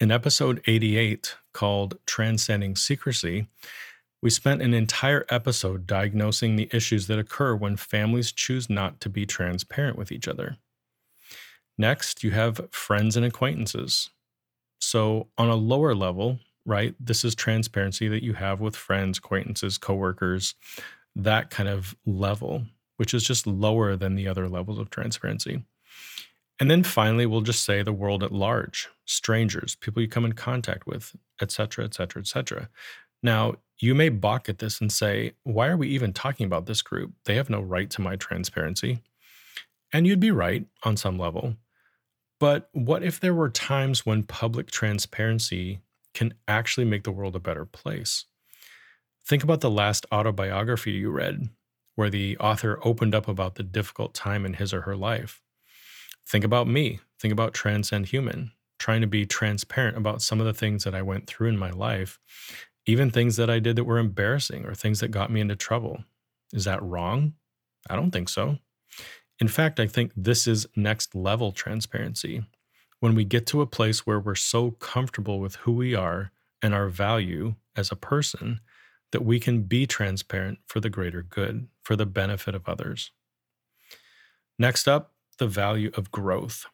In 0.01 0.11
episode 0.11 0.63
88, 0.67 1.37
called 1.53 1.99
Transcending 2.07 2.77
Secrecy, 2.77 3.49
we 4.23 4.31
spent 4.31 4.63
an 4.63 4.75
entire 4.75 5.27
episode 5.29 5.87
diagnosing 5.87 6.57
the 6.57 6.69
issues 6.73 7.07
that 7.07 7.19
occur 7.19 7.55
when 7.55 7.77
families 7.77 8.33
choose 8.33 8.71
not 8.71 9.01
to 9.01 9.09
be 9.09 9.27
transparent 9.27 9.97
with 9.97 10.11
each 10.11 10.29
other. 10.29 10.57
Next, 11.77 12.25
you 12.25 12.33
have 12.33 12.69
friends 12.71 13.17
and 13.17 13.25
acquaintances. 13.25 14.11
So, 14.81 15.29
on 15.37 15.49
a 15.49 15.57
lower 15.57 15.95
level, 15.95 16.39
right, 16.69 16.95
this 17.01 17.25
is 17.25 17.35
transparency 17.35 18.07
that 18.09 18.23
you 18.23 18.35
have 18.35 18.61
with 18.61 18.77
friends, 18.77 19.19
acquaintances, 19.19 19.79
coworkers, 19.79 20.55
that 21.17 21.51
kind 21.51 21.69
of 21.69 21.97
level, 22.07 22.65
which 22.99 23.15
is 23.15 23.25
just 23.25 23.47
lower 23.47 23.97
than 23.97 24.15
the 24.15 24.29
other 24.29 24.49
levels 24.49 24.79
of 24.79 24.91
transparency. 24.91 25.65
And 26.61 26.71
then 26.71 26.83
finally, 26.83 27.25
we'll 27.25 27.41
just 27.41 27.65
say 27.65 27.83
the 27.83 27.93
world 27.93 28.23
at 28.23 28.33
large, 28.33 28.89
strangers, 29.07 29.77
people 29.77 30.03
you 30.03 30.09
come 30.09 30.25
in 30.25 30.33
contact 30.33 30.87
with, 30.87 31.17
etc., 31.41 31.85
etc., 31.87 32.21
etc. 32.21 32.69
Now, 33.23 33.55
you 33.79 33.95
may 33.95 34.09
balk 34.09 34.49
at 34.49 34.59
this 34.59 34.81
and 34.81 34.93
say, 34.93 35.33
why 35.45 35.69
are 35.69 35.77
we 35.77 35.89
even 35.89 36.13
talking 36.13 36.47
about 36.47 36.67
this 36.67 36.83
group? 36.83 37.13
They 37.25 37.37
have 37.37 37.49
no 37.49 37.61
right 37.61 37.89
to 37.91 38.01
my 38.01 38.17
transparency. 38.17 39.01
And 39.93 40.07
you'd 40.07 40.21
be 40.21 40.33
right 40.33 40.67
on 40.83 40.97
some 40.97 41.19
level. 41.19 41.57
But 42.41 42.69
what 42.73 43.03
if 43.03 43.19
there 43.19 43.35
were 43.35 43.49
times 43.49 44.05
when 44.05 44.23
public 44.25 44.71
transparency 44.71 45.81
can 46.19 46.35
actually 46.47 46.85
make 46.85 47.05
the 47.05 47.13
world 47.13 47.37
a 47.37 47.41
better 47.41 47.65
place? 47.65 48.27
Think 49.27 49.43
about 49.43 49.61
the 49.61 49.71
last 49.71 50.07
autobiography 50.13 50.93
you 50.93 51.11
read, 51.11 51.49
where 51.95 52.11
the 52.11 52.37
author 52.39 52.79
opened 52.83 53.15
up 53.15 53.29
about 53.29 53.55
the 53.55 53.63
difficult 53.63 54.15
time 54.15 54.45
in 54.45 54.55
his 54.55 54.73
or 54.75 54.83
her 54.83 54.97
life. 54.97 55.43
Think 56.27 56.45
about 56.45 56.67
me. 56.69 57.01
Think 57.21 57.33
about 57.33 57.55
Transcend 57.55 58.07
Human, 58.07 58.53
trying 58.79 59.01
to 59.01 59.07
be 59.07 59.27
transparent 59.27 59.97
about 59.97 60.23
some 60.23 60.41
of 60.41 60.47
the 60.47 60.55
things 60.55 60.85
that 60.85 60.95
I 60.95 61.03
went 61.03 61.27
through 61.27 61.49
in 61.49 61.59
my 61.59 61.71
life 61.71 62.19
even 62.89 63.11
things 63.11 63.37
that 63.37 63.51
I 63.51 63.59
did 63.59 63.77
that 63.77 63.85
were 63.85 63.99
embarrassing 63.99 64.65
or 64.65 64.75
things 64.75 65.01
that 65.01 65.11
got 65.11 65.31
me 65.31 65.43
into 65.43 65.55
trouble. 65.55 66.05
Is 66.55 66.65
that 66.65 66.83
wrong? 66.83 67.35
I 67.89 67.97
don't 67.97 68.11
think 68.11 68.31
so. 68.31 68.57
In 69.41 69.47
fact, 69.47 69.79
I 69.79 69.87
think 69.87 70.13
this 70.17 70.47
is 70.47 70.67
next 70.75 71.15
level 71.15 71.53
transparency. 71.53 72.43
When 73.01 73.15
we 73.15 73.25
get 73.25 73.47
to 73.49 73.61
a 73.61 73.67
place 73.67 74.07
where 74.07 74.19
we're 74.19 74.35
so 74.35 74.73
comfortable 74.73 75.41
with 75.41 75.57
who 75.57 75.73
we 75.73 75.95
are 75.95 76.33
and 76.61 76.75
our 76.75 76.89
value 76.89 77.55
as 77.77 77.93
a 77.93 77.97
person 77.97 78.61
that 79.13 79.25
we 79.25 79.41
can 79.41 79.63
be 79.63 79.87
transparent 79.87 80.59
for 80.67 80.81
the 80.81 80.91
greater 80.91 81.23
good, 81.23 81.69
for 81.83 81.97
the 81.97 82.07
benefit 82.07 82.55
of 82.55 82.69
others. 82.69 83.11
Next 84.59 84.89
up, 84.89 85.13
the 85.39 85.47
value 85.47 85.91
of 85.97 86.11
growth. 86.11 86.67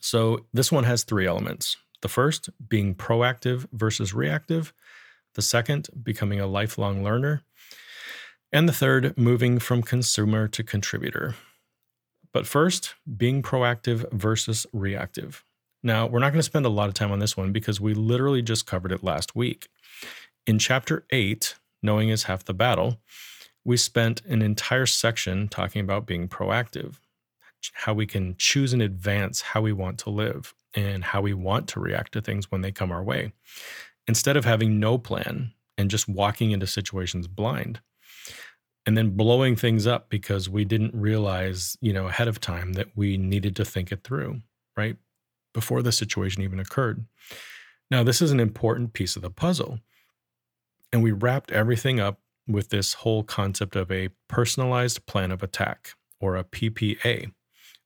So, 0.00 0.46
this 0.52 0.70
one 0.70 0.84
has 0.84 1.04
three 1.04 1.26
elements. 1.26 1.76
The 2.02 2.08
first 2.08 2.50
being 2.68 2.94
proactive 2.94 3.66
versus 3.72 4.14
reactive, 4.14 4.72
the 5.34 5.42
second, 5.42 5.88
becoming 6.02 6.40
a 6.40 6.46
lifelong 6.46 7.02
learner. 7.02 7.42
And 8.52 8.68
the 8.68 8.72
third, 8.72 9.16
moving 9.16 9.58
from 9.58 9.82
consumer 9.82 10.48
to 10.48 10.62
contributor. 10.62 11.34
But 12.32 12.46
first, 12.46 12.94
being 13.16 13.42
proactive 13.42 14.10
versus 14.12 14.66
reactive. 14.72 15.44
Now, 15.82 16.06
we're 16.06 16.18
not 16.18 16.30
going 16.30 16.40
to 16.40 16.44
spend 16.44 16.66
a 16.66 16.70
lot 16.70 16.88
of 16.88 16.94
time 16.94 17.12
on 17.12 17.20
this 17.20 17.36
one 17.36 17.52
because 17.52 17.80
we 17.80 17.94
literally 17.94 18.42
just 18.42 18.66
covered 18.66 18.92
it 18.92 19.04
last 19.04 19.36
week. 19.36 19.68
In 20.46 20.58
chapter 20.58 21.04
8, 21.10 21.54
Knowing 21.82 22.08
is 22.08 22.24
Half 22.24 22.44
the 22.44 22.54
Battle, 22.54 22.98
we 23.64 23.76
spent 23.76 24.22
an 24.26 24.42
entire 24.42 24.86
section 24.86 25.48
talking 25.48 25.80
about 25.80 26.06
being 26.06 26.28
proactive, 26.28 26.96
how 27.72 27.94
we 27.94 28.06
can 28.06 28.34
choose 28.38 28.72
in 28.72 28.80
advance 28.80 29.42
how 29.42 29.60
we 29.60 29.72
want 29.72 29.98
to 29.98 30.10
live 30.10 30.54
and 30.74 31.04
how 31.04 31.20
we 31.20 31.34
want 31.34 31.68
to 31.68 31.80
react 31.80 32.12
to 32.12 32.20
things 32.20 32.50
when 32.50 32.60
they 32.60 32.72
come 32.72 32.90
our 32.90 33.02
way 33.02 33.32
instead 34.06 34.36
of 34.36 34.44
having 34.44 34.80
no 34.80 34.98
plan 34.98 35.52
and 35.76 35.90
just 35.90 36.08
walking 36.08 36.50
into 36.50 36.66
situations 36.66 37.26
blind 37.26 37.80
and 38.88 38.96
then 38.96 39.10
blowing 39.10 39.54
things 39.54 39.86
up 39.86 40.08
because 40.08 40.48
we 40.48 40.64
didn't 40.64 40.98
realize, 40.98 41.76
you 41.82 41.92
know, 41.92 42.06
ahead 42.06 42.26
of 42.26 42.40
time 42.40 42.72
that 42.72 42.86
we 42.96 43.18
needed 43.18 43.54
to 43.54 43.62
think 43.62 43.92
it 43.92 44.02
through, 44.02 44.40
right? 44.78 44.96
Before 45.52 45.82
the 45.82 45.92
situation 45.92 46.40
even 46.40 46.58
occurred. 46.58 47.04
Now, 47.90 48.02
this 48.02 48.22
is 48.22 48.30
an 48.30 48.40
important 48.40 48.94
piece 48.94 49.14
of 49.14 49.20
the 49.20 49.28
puzzle. 49.28 49.80
And 50.90 51.02
we 51.02 51.12
wrapped 51.12 51.52
everything 51.52 52.00
up 52.00 52.20
with 52.46 52.70
this 52.70 52.94
whole 52.94 53.24
concept 53.24 53.76
of 53.76 53.92
a 53.92 54.08
personalized 54.26 55.04
plan 55.04 55.32
of 55.32 55.42
attack 55.42 55.90
or 56.18 56.36
a 56.36 56.44
PPA, 56.44 57.30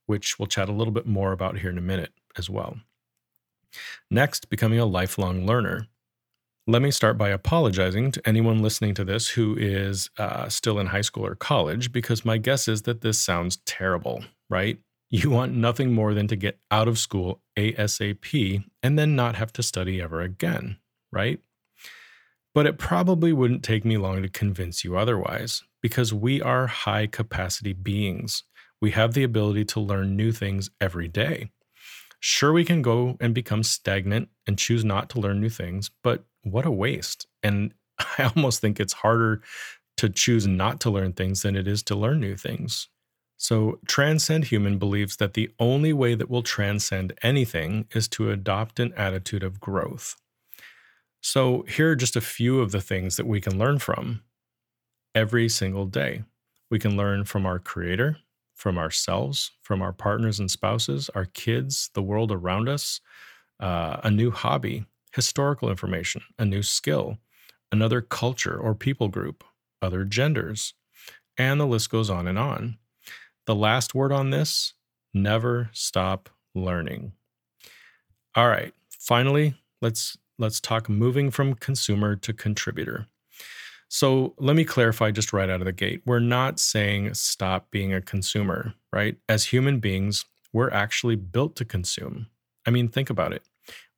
which 0.05 0.39
we'll 0.39 0.47
chat 0.47 0.69
a 0.69 0.73
little 0.73 0.93
bit 0.93 1.05
more 1.05 1.33
about 1.33 1.57
here 1.57 1.69
in 1.69 1.77
a 1.77 1.81
minute 1.81 2.13
as 2.37 2.49
well. 2.49 2.77
Next, 4.09 4.49
becoming 4.49 4.79
a 4.79 4.85
lifelong 4.85 5.45
learner. 5.45 5.87
Let 6.65 6.81
me 6.81 6.91
start 6.91 7.17
by 7.17 7.27
apologizing 7.27 8.11
to 8.11 8.25
anyone 8.25 8.61
listening 8.61 8.93
to 8.93 9.03
this 9.03 9.27
who 9.27 9.53
is 9.57 10.09
uh, 10.17 10.47
still 10.47 10.79
in 10.79 10.87
high 10.87 11.01
school 11.01 11.25
or 11.25 11.35
college, 11.35 11.91
because 11.91 12.23
my 12.23 12.37
guess 12.37 12.69
is 12.69 12.83
that 12.83 13.01
this 13.01 13.19
sounds 13.19 13.57
terrible, 13.65 14.23
right? 14.49 14.79
You 15.15 15.29
want 15.29 15.53
nothing 15.53 15.93
more 15.93 16.15
than 16.15 16.27
to 16.29 16.35
get 16.35 16.57
out 16.71 16.87
of 16.87 16.97
school 16.97 17.39
ASAP 17.55 18.63
and 18.81 18.97
then 18.97 19.15
not 19.15 19.35
have 19.35 19.53
to 19.53 19.61
study 19.61 20.01
ever 20.01 20.21
again, 20.21 20.77
right? 21.11 21.39
But 22.55 22.65
it 22.65 22.79
probably 22.79 23.31
wouldn't 23.31 23.61
take 23.61 23.85
me 23.85 23.97
long 23.97 24.23
to 24.23 24.27
convince 24.27 24.83
you 24.83 24.97
otherwise, 24.97 25.61
because 25.83 26.15
we 26.15 26.41
are 26.41 26.65
high 26.65 27.05
capacity 27.05 27.73
beings. 27.73 28.41
We 28.81 28.89
have 28.91 29.13
the 29.13 29.23
ability 29.23 29.65
to 29.65 29.79
learn 29.79 30.15
new 30.15 30.31
things 30.31 30.71
every 30.81 31.09
day. 31.09 31.51
Sure, 32.19 32.51
we 32.51 32.65
can 32.65 32.81
go 32.81 33.15
and 33.19 33.35
become 33.35 33.61
stagnant 33.61 34.29
and 34.47 34.57
choose 34.57 34.83
not 34.83 35.09
to 35.11 35.19
learn 35.19 35.39
new 35.39 35.49
things, 35.49 35.91
but 36.03 36.25
what 36.43 36.65
a 36.65 36.71
waste. 36.71 37.27
And 37.41 37.73
I 38.17 38.31
almost 38.35 38.61
think 38.61 38.79
it's 38.79 38.93
harder 38.93 39.41
to 39.97 40.09
choose 40.09 40.47
not 40.47 40.79
to 40.81 40.89
learn 40.89 41.13
things 41.13 41.41
than 41.41 41.55
it 41.55 41.67
is 41.67 41.83
to 41.83 41.95
learn 41.95 42.19
new 42.19 42.35
things. 42.35 42.89
So, 43.37 43.79
Transcend 43.87 44.45
Human 44.45 44.77
believes 44.77 45.17
that 45.17 45.33
the 45.33 45.49
only 45.59 45.91
way 45.91 46.15
that 46.15 46.29
we'll 46.29 46.43
transcend 46.43 47.13
anything 47.23 47.87
is 47.93 48.07
to 48.09 48.31
adopt 48.31 48.79
an 48.79 48.93
attitude 48.95 49.43
of 49.43 49.59
growth. 49.59 50.15
So, 51.19 51.63
here 51.67 51.91
are 51.91 51.95
just 51.95 52.15
a 52.15 52.21
few 52.21 52.61
of 52.61 52.71
the 52.71 52.79
things 52.79 53.17
that 53.17 53.27
we 53.27 53.41
can 53.41 53.57
learn 53.57 53.79
from 53.79 54.21
every 55.13 55.49
single 55.49 55.85
day. 55.85 56.23
We 56.69 56.79
can 56.79 56.95
learn 56.95 57.25
from 57.25 57.45
our 57.45 57.59
Creator, 57.59 58.17
from 58.55 58.77
ourselves, 58.77 59.51
from 59.61 59.81
our 59.81 59.93
partners 59.93 60.39
and 60.39 60.49
spouses, 60.49 61.09
our 61.09 61.25
kids, 61.25 61.89
the 61.93 62.01
world 62.01 62.31
around 62.31 62.69
us, 62.69 63.01
uh, 63.59 63.97
a 64.03 64.11
new 64.11 64.31
hobby, 64.31 64.85
historical 65.13 65.69
information, 65.69 66.23
a 66.37 66.45
new 66.45 66.63
skill, 66.63 67.17
another 67.71 68.01
culture 68.01 68.57
or 68.57 68.75
people 68.75 69.07
group, 69.07 69.43
other 69.81 70.03
genders, 70.03 70.73
and 71.37 71.59
the 71.59 71.67
list 71.67 71.89
goes 71.89 72.09
on 72.09 72.27
and 72.27 72.37
on. 72.37 72.77
The 73.45 73.55
last 73.55 73.93
word 73.93 74.11
on 74.11 74.29
this 74.29 74.73
never 75.13 75.69
stop 75.73 76.29
learning. 76.55 77.13
All 78.35 78.47
right, 78.47 78.73
finally, 78.89 79.55
let's 79.81 80.17
let's 80.39 80.59
talk 80.59 80.89
moving 80.89 81.29
from 81.29 81.53
consumer 81.53 82.15
to 82.15 82.33
contributor. 82.33 83.07
So 83.87 84.33
let 84.39 84.55
me 84.55 84.63
clarify 84.63 85.11
just 85.11 85.33
right 85.33 85.49
out 85.49 85.61
of 85.61 85.65
the 85.65 85.71
gate. 85.71 86.01
We're 86.05 86.19
not 86.19 86.59
saying 86.59 87.13
stop 87.13 87.69
being 87.69 87.93
a 87.93 88.01
consumer, 88.01 88.73
right? 88.91 89.17
As 89.29 89.45
human 89.45 89.79
beings, 89.79 90.25
we're 90.51 90.71
actually 90.71 91.15
built 91.15 91.55
to 91.57 91.65
consume. 91.65 92.27
I 92.65 92.71
mean, 92.71 92.87
think 92.87 93.11
about 93.11 93.33
it. 93.33 93.43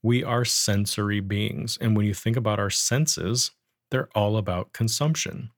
We 0.05 0.23
are 0.23 0.45
sensory 0.45 1.19
beings. 1.19 1.79
And 1.81 1.97
when 1.97 2.05
you 2.05 2.13
think 2.13 2.37
about 2.37 2.59
our 2.59 2.69
senses, 2.69 3.49
they're 3.89 4.07
all 4.13 4.37
about 4.37 4.71
consumption. 4.71 5.49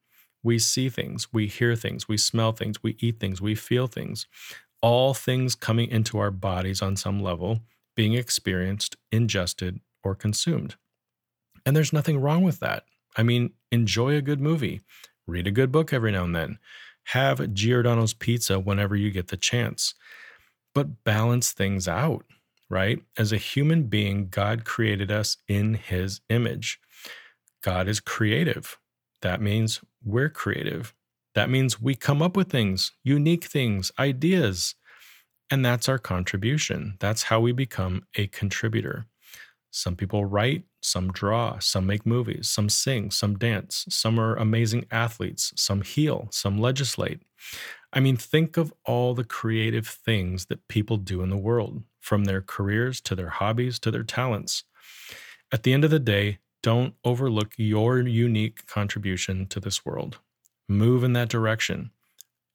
We 0.42 0.58
see 0.58 0.88
things, 0.88 1.34
we 1.34 1.48
hear 1.48 1.76
things, 1.76 2.08
we 2.08 2.16
smell 2.16 2.54
things, 2.54 2.82
we 2.82 2.96
eat 3.02 3.20
things, 3.20 3.42
we 3.42 3.56
feel 3.56 3.88
things. 3.88 4.26
All 4.82 5.14
things 5.14 5.54
coming 5.54 5.90
into 5.90 6.18
our 6.18 6.32
bodies 6.32 6.82
on 6.82 6.96
some 6.96 7.22
level, 7.22 7.60
being 7.94 8.14
experienced, 8.14 8.96
ingested, 9.12 9.82
or 10.02 10.16
consumed. 10.16 10.78
And 11.66 11.76
there's 11.76 11.92
nothing 11.92 12.18
wrong 12.18 12.42
with 12.42 12.62
that. 12.62 12.86
I 13.18 13.24
mean, 13.24 13.52
enjoy 13.70 14.16
a 14.16 14.22
good 14.22 14.40
movie, 14.40 14.80
read 15.28 15.46
a 15.46 15.52
good 15.52 15.74
book 15.74 15.92
every 15.92 16.14
now 16.14 16.24
and 16.24 16.34
then, 16.34 16.58
have 17.08 17.54
Giordano's 17.54 18.14
pizza 18.14 18.62
whenever 18.62 18.96
you 18.96 19.12
get 19.12 19.28
the 19.28 19.36
chance, 19.36 19.94
but 20.74 21.04
balance 21.04 21.52
things 21.52 21.86
out, 21.86 22.24
right? 22.70 23.02
As 23.18 23.32
a 23.32 23.38
human 23.38 23.84
being, 23.84 24.30
God 24.30 24.66
created 24.66 25.12
us 25.12 25.38
in 25.48 25.76
his 25.76 26.22
image. 26.30 26.80
God 27.64 27.88
is 27.88 28.00
creative. 28.00 28.78
That 29.22 29.42
means 29.42 29.82
we're 30.04 30.30
creative. 30.30 30.94
That 31.36 31.50
means 31.50 31.82
we 31.82 31.96
come 31.96 32.22
up 32.22 32.36
with 32.36 32.50
things, 32.50 32.92
unique 33.04 33.46
things, 33.46 33.92
ideas. 34.00 34.76
And 35.50 35.64
that's 35.64 35.88
our 35.88 36.00
contribution. 36.00 36.98
That's 37.00 37.24
how 37.24 37.40
we 37.40 37.52
become 37.52 38.04
a 38.16 38.28
contributor. 38.28 39.06
Some 39.72 39.96
people 39.96 40.26
write, 40.26 40.64
some 40.82 41.12
draw, 41.12 41.60
some 41.60 41.86
make 41.86 42.06
movies, 42.06 42.50
some 42.50 42.70
sing, 42.70 43.12
some 43.12 43.38
dance, 43.38 43.86
some 43.90 44.20
are 44.20 44.36
amazing 44.36 44.86
athletes, 44.90 45.54
some 45.56 45.82
heal, 45.82 46.28
some 46.32 46.58
legislate. 46.58 47.22
I 47.94 48.00
mean, 48.00 48.18
think 48.18 48.58
of 48.58 48.74
all 48.86 49.14
the 49.14 49.24
creative 49.24 49.88
things 49.88 50.48
that 50.48 50.68
people 50.68 50.98
do 50.98 51.22
in 51.22 51.30
the 51.30 51.38
world, 51.38 51.84
from 52.08 52.24
their 52.24 52.42
careers 52.42 53.02
to 53.02 53.16
their 53.16 53.28
hobbies 53.28 53.78
to 53.80 53.92
their 53.92 54.04
talents. 54.04 54.64
At 55.52 55.64
the 55.64 55.74
end 55.74 55.84
of 55.84 55.92
the 55.92 56.00
day, 56.00 56.40
don't 56.64 56.94
overlook 57.04 57.52
your 57.58 58.00
unique 58.00 58.66
contribution 58.66 59.46
to 59.48 59.60
this 59.60 59.86
world. 59.86 60.18
Move 60.70 61.04
in 61.04 61.12
that 61.14 61.28
direction. 61.28 61.92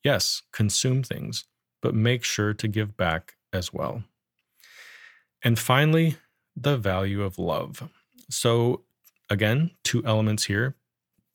Yes, 0.03 0.41
consume 0.53 1.03
things, 1.03 1.45
but 1.83 1.95
make 1.95 2.25
sure 2.25 2.55
to 2.55 2.67
give 2.67 2.97
back 2.97 3.35
as 3.53 3.75
well. 3.75 4.05
And 5.45 5.59
finally, 5.59 6.17
the 6.57 6.79
value 6.79 7.23
of 7.23 7.39
love. 7.39 7.91
So, 8.31 8.85
again, 9.29 9.73
two 9.85 10.03
elements 10.07 10.45
here. 10.45 10.77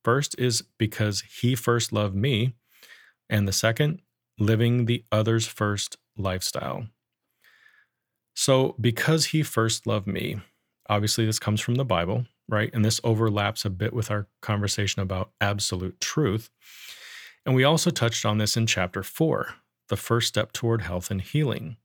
First 0.03 0.35
is 0.39 0.63
because 0.79 1.23
he 1.41 1.53
first 1.53 1.93
loved 1.93 2.15
me, 2.15 2.55
and 3.29 3.47
the 3.47 3.53
second, 3.53 4.01
living 4.39 4.85
the 4.85 5.03
others 5.11 5.45
first 5.45 5.97
lifestyle. 6.17 6.87
So, 8.39 8.75
because 8.79 9.25
he 9.25 9.41
first 9.41 9.87
loved 9.87 10.05
me, 10.05 10.39
obviously, 10.87 11.25
this 11.25 11.39
comes 11.39 11.59
from 11.59 11.73
the 11.73 11.83
Bible, 11.83 12.27
right? 12.47 12.69
And 12.71 12.85
this 12.85 13.01
overlaps 13.03 13.65
a 13.65 13.69
bit 13.71 13.93
with 13.93 14.11
our 14.11 14.27
conversation 14.43 15.01
about 15.01 15.31
absolute 15.41 15.99
truth. 15.99 16.51
And 17.47 17.55
we 17.55 17.63
also 17.63 17.89
touched 17.89 18.27
on 18.27 18.37
this 18.37 18.55
in 18.55 18.67
chapter 18.67 19.01
four, 19.01 19.55
the 19.89 19.97
first 19.97 20.27
step 20.27 20.51
toward 20.51 20.83
health 20.83 21.09
and 21.09 21.19
healing 21.19 21.77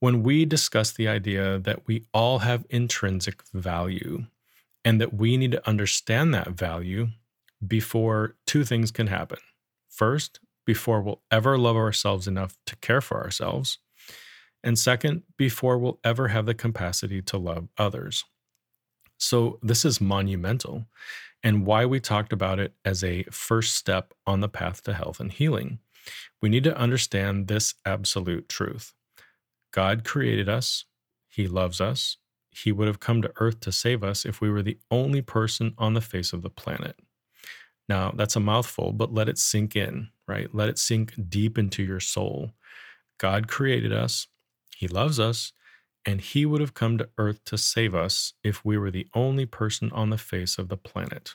when 0.00 0.22
we 0.22 0.46
discuss 0.46 0.92
the 0.92 1.08
idea 1.08 1.58
that 1.58 1.86
we 1.86 2.06
all 2.14 2.38
have 2.38 2.64
intrinsic 2.70 3.42
value 3.52 4.24
and 4.82 4.98
that 4.98 5.12
we 5.12 5.36
need 5.36 5.52
to 5.52 5.68
understand 5.68 6.32
that 6.32 6.52
value 6.52 7.08
before 7.66 8.34
two 8.46 8.64
things 8.64 8.90
can 8.90 9.08
happen. 9.08 9.40
First, 9.90 10.40
before 10.64 11.02
we'll 11.02 11.20
ever 11.30 11.58
love 11.58 11.76
ourselves 11.76 12.26
enough 12.26 12.56
to 12.64 12.76
care 12.76 13.02
for 13.02 13.22
ourselves. 13.22 13.78
And 14.66 14.76
second, 14.76 15.22
before 15.36 15.78
we'll 15.78 16.00
ever 16.02 16.26
have 16.26 16.44
the 16.44 16.52
capacity 16.52 17.22
to 17.22 17.38
love 17.38 17.68
others. 17.78 18.24
So, 19.16 19.60
this 19.62 19.84
is 19.84 20.00
monumental 20.00 20.86
and 21.44 21.64
why 21.64 21.86
we 21.86 22.00
talked 22.00 22.32
about 22.32 22.58
it 22.58 22.74
as 22.84 23.04
a 23.04 23.22
first 23.30 23.76
step 23.76 24.12
on 24.26 24.40
the 24.40 24.48
path 24.48 24.82
to 24.82 24.92
health 24.92 25.20
and 25.20 25.30
healing. 25.30 25.78
We 26.42 26.48
need 26.48 26.64
to 26.64 26.76
understand 26.76 27.46
this 27.46 27.74
absolute 27.84 28.48
truth. 28.48 28.92
God 29.72 30.02
created 30.02 30.48
us, 30.48 30.84
He 31.28 31.46
loves 31.46 31.80
us. 31.80 32.16
He 32.50 32.72
would 32.72 32.88
have 32.88 32.98
come 32.98 33.22
to 33.22 33.32
earth 33.36 33.60
to 33.60 33.70
save 33.70 34.02
us 34.02 34.24
if 34.24 34.40
we 34.40 34.50
were 34.50 34.62
the 34.62 34.78
only 34.90 35.22
person 35.22 35.74
on 35.78 35.94
the 35.94 36.00
face 36.00 36.32
of 36.32 36.42
the 36.42 36.50
planet. 36.50 36.98
Now, 37.88 38.10
that's 38.16 38.34
a 38.34 38.40
mouthful, 38.40 38.92
but 38.92 39.14
let 39.14 39.28
it 39.28 39.38
sink 39.38 39.76
in, 39.76 40.08
right? 40.26 40.52
Let 40.52 40.68
it 40.68 40.78
sink 40.78 41.14
deep 41.28 41.56
into 41.56 41.84
your 41.84 42.00
soul. 42.00 42.50
God 43.18 43.46
created 43.46 43.92
us, 43.92 44.26
He 44.76 44.88
loves 44.88 45.18
us, 45.18 45.52
and 46.04 46.20
He 46.20 46.44
would 46.44 46.60
have 46.60 46.74
come 46.74 46.98
to 46.98 47.08
earth 47.16 47.42
to 47.46 47.56
save 47.56 47.94
us 47.94 48.34
if 48.44 48.62
we 48.62 48.76
were 48.76 48.90
the 48.90 49.08
only 49.14 49.46
person 49.46 49.90
on 49.92 50.10
the 50.10 50.18
face 50.18 50.58
of 50.58 50.68
the 50.68 50.76
planet. 50.76 51.34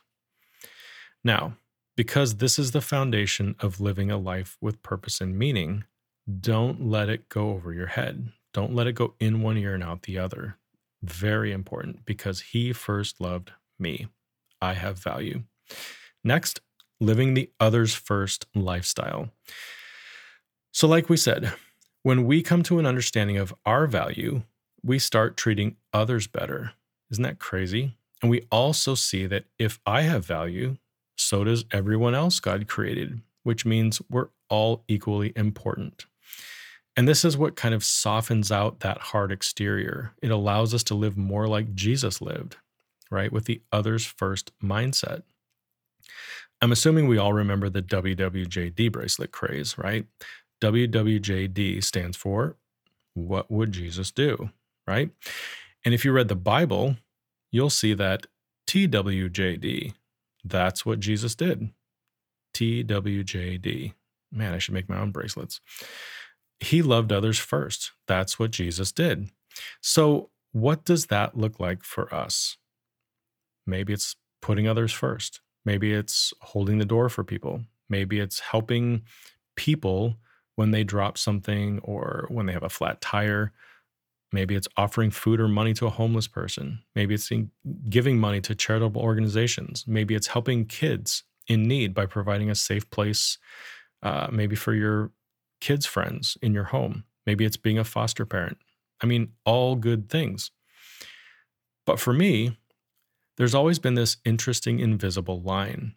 Now, 1.24 1.58
because 1.98 2.38
this 2.38 2.60
is 2.60 2.70
the 2.72 2.82
foundation 2.82 3.56
of 3.60 3.82
living 3.82 4.12
a 4.12 4.18
life 4.18 4.58
with 4.62 4.84
purpose 4.84 5.20
and 5.22 5.38
meaning, 5.38 5.86
don't 6.40 6.86
let 6.86 7.10
it 7.10 7.30
go 7.30 7.50
over 7.50 7.74
your 7.74 7.88
head. 7.88 8.32
Don't 8.54 8.76
let 8.76 8.86
it 8.86 8.94
go 8.94 9.16
in 9.20 9.42
one 9.42 9.58
ear 9.58 9.74
and 9.74 9.84
out 9.84 10.04
the 10.04 10.20
other. 10.20 10.58
Very 11.02 11.52
important 11.52 12.06
because 12.06 12.42
he 12.42 12.74
first 12.74 13.20
loved 13.20 13.52
me. 13.80 14.08
I 14.62 14.74
have 14.74 15.00
value. 15.00 15.44
Next, 16.24 16.62
living 17.00 17.34
the 17.34 17.50
others 17.60 17.96
first 17.96 18.46
lifestyle. 18.54 19.30
So, 20.72 20.88
like 20.88 21.10
we 21.10 21.18
said, 21.18 21.52
when 22.04 22.26
we 22.26 22.42
come 22.42 22.64
to 22.64 22.80
an 22.80 22.86
understanding 22.86 23.38
of 23.38 23.54
our 23.66 23.88
value, 23.88 24.44
we 24.84 25.00
start 25.00 25.38
treating 25.38 25.76
others 25.94 26.28
better. 26.28 26.74
Isn't 27.12 27.24
that 27.24 27.40
crazy? 27.40 27.96
And 28.22 28.30
we 28.30 28.48
also 28.52 28.96
see 28.96 29.26
that 29.28 29.46
if 29.60 29.80
I 29.86 30.02
have 30.02 30.26
value, 30.26 30.78
so 31.16 31.44
does 31.44 31.66
everyone 31.72 32.16
else 32.16 32.40
God 32.40 32.68
created, 32.68 33.22
which 33.44 33.66
means 33.66 34.02
we're 34.10 34.30
all 34.50 34.84
equally 34.88 35.34
important. 35.36 36.06
And 36.98 37.08
this 37.08 37.24
is 37.24 37.38
what 37.38 37.56
kind 37.56 37.74
of 37.74 37.84
softens 37.84 38.52
out 38.52 38.82
that 38.82 38.98
hard 38.98 39.32
exterior. 39.32 40.14
It 40.22 40.32
allows 40.32 40.74
us 40.74 40.84
to 40.86 40.96
live 40.96 41.18
more 41.18 41.48
like 41.48 41.74
Jesus 41.74 42.22
lived, 42.22 42.58
right? 43.10 43.32
With 43.32 43.46
the 43.46 43.62
others 43.72 44.06
first 44.06 44.52
mindset. 44.62 45.24
I'm 46.62 46.72
assuming 46.72 47.08
we 47.08 47.18
all 47.18 47.34
remember 47.34 47.70
the 47.70 47.82
WWJD 47.82 48.92
bracelet 48.92 49.32
craze, 49.32 49.78
right? 49.78 50.06
WWJD 50.62 51.84
stands 51.84 52.16
for 52.18 52.58
What 53.14 53.50
Would 53.50 53.72
Jesus 53.72 54.12
Do, 54.12 54.52
right? 54.88 55.10
And 55.84 55.94
if 55.94 56.06
you 56.06 56.12
read 56.12 56.28
the 56.28 56.36
Bible, 56.36 56.98
you'll 57.52 57.70
see 57.70 57.94
that 57.96 58.28
TWJD, 58.68 59.94
that's 60.44 60.86
what 60.86 61.00
Jesus 61.00 61.36
did. 61.36 61.72
TWJD. 62.54 63.94
Man, 64.32 64.54
I 64.54 64.60
should 64.60 64.74
make 64.74 64.88
my 64.88 65.00
own 65.00 65.12
bracelets 65.12 65.60
he 66.62 66.84
loved 66.84 67.12
others 67.12 67.40
first. 67.40 67.92
That's 68.08 68.40
what 68.40 68.52
Jesus 68.52 68.92
did. 68.92 69.30
So, 69.82 70.30
what 70.54 70.86
does 70.86 71.08
that 71.08 71.36
look 71.36 71.60
like 71.60 71.84
for 71.84 72.14
us? 72.14 72.58
Maybe 73.66 73.94
it's 73.94 74.16
putting 74.42 74.68
others 74.68 74.94
first. 74.94 75.42
Maybe 75.66 75.94
it's 75.94 76.34
holding 76.42 76.78
the 76.78 76.86
door 76.86 77.10
for 77.10 77.24
people. 77.24 77.62
Maybe 77.90 78.20
it's 78.20 78.40
helping 78.40 79.04
people 79.56 80.18
when 80.56 80.72
they 80.72 80.84
drop 80.84 81.18
something 81.18 81.80
or 81.80 82.26
when 82.30 82.46
they 82.46 82.54
have 82.54 82.64
a 82.64 82.70
flat 82.70 83.02
tire. 83.02 83.52
Maybe 84.34 84.56
it's 84.56 84.68
offering 84.78 85.12
food 85.12 85.42
or 85.42 85.48
money 85.48 85.74
to 85.74 85.88
a 85.88 85.90
homeless 85.90 86.28
person. 86.28 86.80
Maybe 86.96 87.14
it's 87.14 87.30
giving 87.90 88.18
money 88.18 88.40
to 88.42 88.56
charitable 88.56 89.02
organizations. 89.02 89.86
Maybe 89.88 90.16
it's 90.16 90.28
helping 90.28 90.66
kids 90.66 91.24
in 91.48 91.64
need 91.64 91.94
by 91.94 92.06
providing 92.06 92.50
a 92.50 92.56
safe 92.56 92.90
place, 92.90 93.38
uh, 94.04 94.28
maybe 94.32 94.56
for 94.56 94.74
your 94.74 95.12
kids' 95.60 95.86
friends 95.86 96.38
in 96.42 96.54
your 96.54 96.66
home. 96.66 97.04
Maybe 97.26 97.46
it's 97.46 97.58
being 97.58 97.78
a 97.78 97.84
foster 97.84 98.26
parent. 98.26 98.58
I 99.02 99.06
mean, 99.06 99.34
all 99.46 99.76
good 99.76 100.10
things. 100.10 100.52
But 101.86 102.00
for 102.00 102.14
me, 102.14 102.58
there's 103.38 103.56
always 103.56 103.80
been 103.80 103.96
this 103.96 104.18
interesting 104.24 104.80
invisible 104.80 105.42
line. 105.42 105.96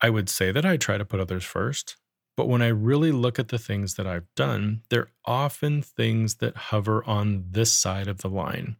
I 0.00 0.10
would 0.10 0.28
say 0.28 0.50
that 0.52 0.64
I 0.64 0.76
try 0.76 0.98
to 0.98 1.04
put 1.04 1.20
others 1.20 1.44
first, 1.44 1.96
but 2.40 2.48
when 2.48 2.62
I 2.62 2.68
really 2.68 3.12
look 3.12 3.38
at 3.38 3.48
the 3.48 3.58
things 3.58 3.96
that 3.96 4.06
I've 4.06 4.34
done, 4.34 4.80
they're 4.88 5.10
often 5.26 5.82
things 5.82 6.36
that 6.36 6.56
hover 6.56 7.04
on 7.04 7.44
this 7.50 7.70
side 7.70 8.08
of 8.08 8.22
the 8.22 8.30
line. 8.30 8.76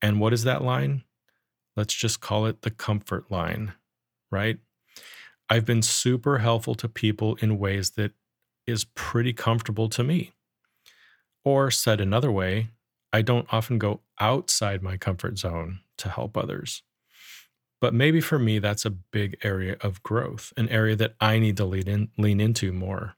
And 0.00 0.18
what 0.18 0.32
is 0.32 0.44
that 0.44 0.64
line? 0.64 1.04
Let's 1.76 1.92
just 1.92 2.22
call 2.22 2.46
it 2.46 2.62
the 2.62 2.70
comfort 2.70 3.30
line, 3.30 3.74
right? 4.30 4.58
I've 5.50 5.66
been 5.66 5.82
super 5.82 6.38
helpful 6.38 6.74
to 6.76 6.88
people 6.88 7.34
in 7.42 7.58
ways 7.58 7.90
that 7.90 8.12
is 8.66 8.86
pretty 8.94 9.34
comfortable 9.34 9.90
to 9.90 10.02
me. 10.02 10.32
Or 11.44 11.70
said 11.70 12.00
another 12.00 12.32
way, 12.32 12.68
I 13.12 13.20
don't 13.20 13.52
often 13.52 13.76
go 13.76 14.00
outside 14.18 14.82
my 14.82 14.96
comfort 14.96 15.38
zone 15.38 15.80
to 15.98 16.08
help 16.08 16.38
others. 16.38 16.82
But 17.82 17.94
maybe 17.94 18.20
for 18.20 18.38
me, 18.38 18.60
that's 18.60 18.84
a 18.84 18.90
big 18.90 19.36
area 19.42 19.76
of 19.80 20.04
growth, 20.04 20.52
an 20.56 20.68
area 20.68 20.94
that 20.94 21.16
I 21.20 21.40
need 21.40 21.56
to 21.56 21.64
lean, 21.64 21.88
in, 21.88 22.10
lean 22.16 22.40
into 22.40 22.72
more. 22.72 23.16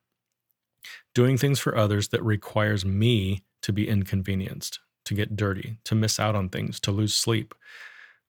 Doing 1.15 1.37
things 1.37 1.61
for 1.61 1.77
others 1.77 2.09
that 2.09 2.25
requires 2.25 2.83
me 2.83 3.45
to 3.61 3.75
be 3.75 3.87
inconvenienced, 3.87 4.81
to 5.05 5.13
get 5.13 5.37
dirty, 5.37 5.77
to 5.85 5.95
miss 5.95 6.19
out 6.19 6.35
on 6.35 6.49
things, 6.49 6.81
to 6.81 6.93
lose 6.93 7.15
sleep, 7.15 7.55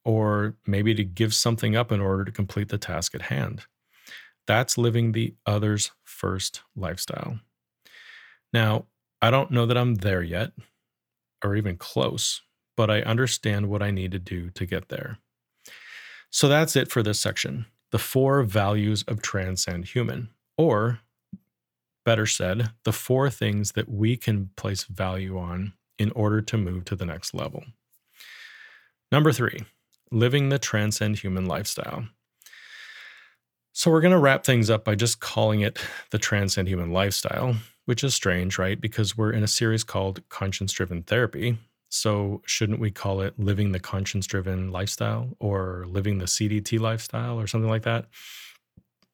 or 0.04 0.58
maybe 0.68 0.94
to 0.94 1.06
give 1.06 1.34
something 1.34 1.78
up 1.78 1.90
in 1.90 2.02
order 2.02 2.26
to 2.26 2.34
complete 2.34 2.68
the 2.68 2.78
task 2.78 3.16
at 3.16 3.22
hand. 3.22 3.62
That's 4.46 4.78
living 4.78 5.14
the 5.14 5.36
others 5.46 5.92
first 6.04 6.64
lifestyle. 6.76 7.40
Now, 8.52 8.88
I 9.22 9.32
don't 9.32 9.52
know 9.52 9.66
that 9.66 9.78
I'm 9.78 9.96
there 9.96 10.22
yet 10.22 10.52
or 11.42 11.56
even 11.56 11.78
close, 11.78 12.42
but 12.76 12.92
I 12.92 13.04
understand 13.04 13.70
what 13.70 13.82
I 13.82 13.92
need 13.92 14.12
to 14.12 14.20
do 14.20 14.50
to 14.50 14.66
get 14.66 14.90
there. 14.90 15.20
So 16.36 16.50
that's 16.50 16.76
it 16.76 16.92
for 16.92 17.02
this 17.02 17.18
section 17.18 17.66
the 17.92 17.98
four 17.98 18.44
values 18.44 19.04
of 19.04 19.22
transcend 19.22 19.86
human, 19.86 20.32
or 20.58 21.00
better 22.04 22.26
said, 22.26 22.72
the 22.84 22.92
four 22.92 23.30
things 23.30 23.72
that 23.72 23.88
we 23.88 24.18
can 24.18 24.50
place 24.58 24.84
value 24.84 25.40
on 25.40 25.72
in 25.98 26.12
order 26.12 26.42
to 26.42 26.58
move 26.58 26.84
to 26.86 26.96
the 26.98 27.06
next 27.06 27.34
level. 27.34 27.64
Number 29.14 29.32
three, 29.32 29.62
living 30.12 30.50
the 30.50 30.60
transcend 30.60 31.20
human 31.20 31.46
lifestyle. 31.46 32.06
So, 33.72 33.90
we're 33.90 34.02
going 34.02 34.12
to 34.12 34.20
wrap 34.20 34.44
things 34.44 34.70
up 34.70 34.84
by 34.84 34.96
just 34.96 35.22
calling 35.22 35.62
it 35.62 35.80
the 36.12 36.18
transcend 36.18 36.68
human 36.68 36.92
lifestyle, 36.92 37.56
which 37.86 38.04
is 38.04 38.14
strange, 38.14 38.58
right? 38.58 38.82
Because 38.82 39.16
we're 39.16 39.32
in 39.32 39.44
a 39.44 39.48
series 39.48 39.86
called 39.86 40.28
Conscience 40.28 40.74
Driven 40.74 41.02
Therapy. 41.02 41.58
So, 41.96 42.41
shouldn't 42.46 42.80
we 42.82 42.91
call 42.91 43.22
it 43.22 43.39
living 43.39 43.72
the 43.72 43.80
conscience 43.80 44.28
driven 44.28 44.70
lifestyle 44.72 45.30
or 45.39 45.86
living 45.88 46.18
the 46.18 46.28
CDT 46.28 46.78
lifestyle 46.78 47.39
or 47.39 47.48
something 47.48 47.70
like 47.70 47.84
that? 47.84 48.08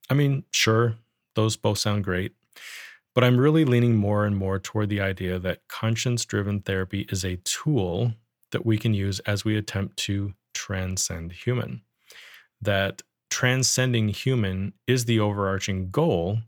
I 0.10 0.14
mean, 0.14 0.44
sure, 0.52 0.96
those 1.36 1.56
both 1.56 1.78
sound 1.78 2.04
great. 2.04 2.34
But 3.14 3.24
I'm 3.24 3.38
really 3.38 3.66
leaning 3.66 3.96
more 3.96 4.26
and 4.26 4.36
more 4.36 4.60
toward 4.60 4.90
the 4.90 5.02
idea 5.02 5.38
that 5.40 5.68
conscience 5.68 6.26
driven 6.26 6.62
therapy 6.62 7.08
is 7.10 7.26
a 7.26 7.38
tool 7.38 8.14
that 8.52 8.66
we 8.66 8.78
can 8.78 8.94
use 8.94 9.20
as 9.22 9.46
we 9.46 9.58
attempt 9.58 9.98
to 9.98 10.34
transcend 10.54 11.32
human. 11.32 11.82
That 12.62 13.02
transcending 13.30 14.10
human 14.10 14.74
is 14.88 15.06
the 15.06 15.20
overarching 15.20 15.92
goal, 15.92 16.40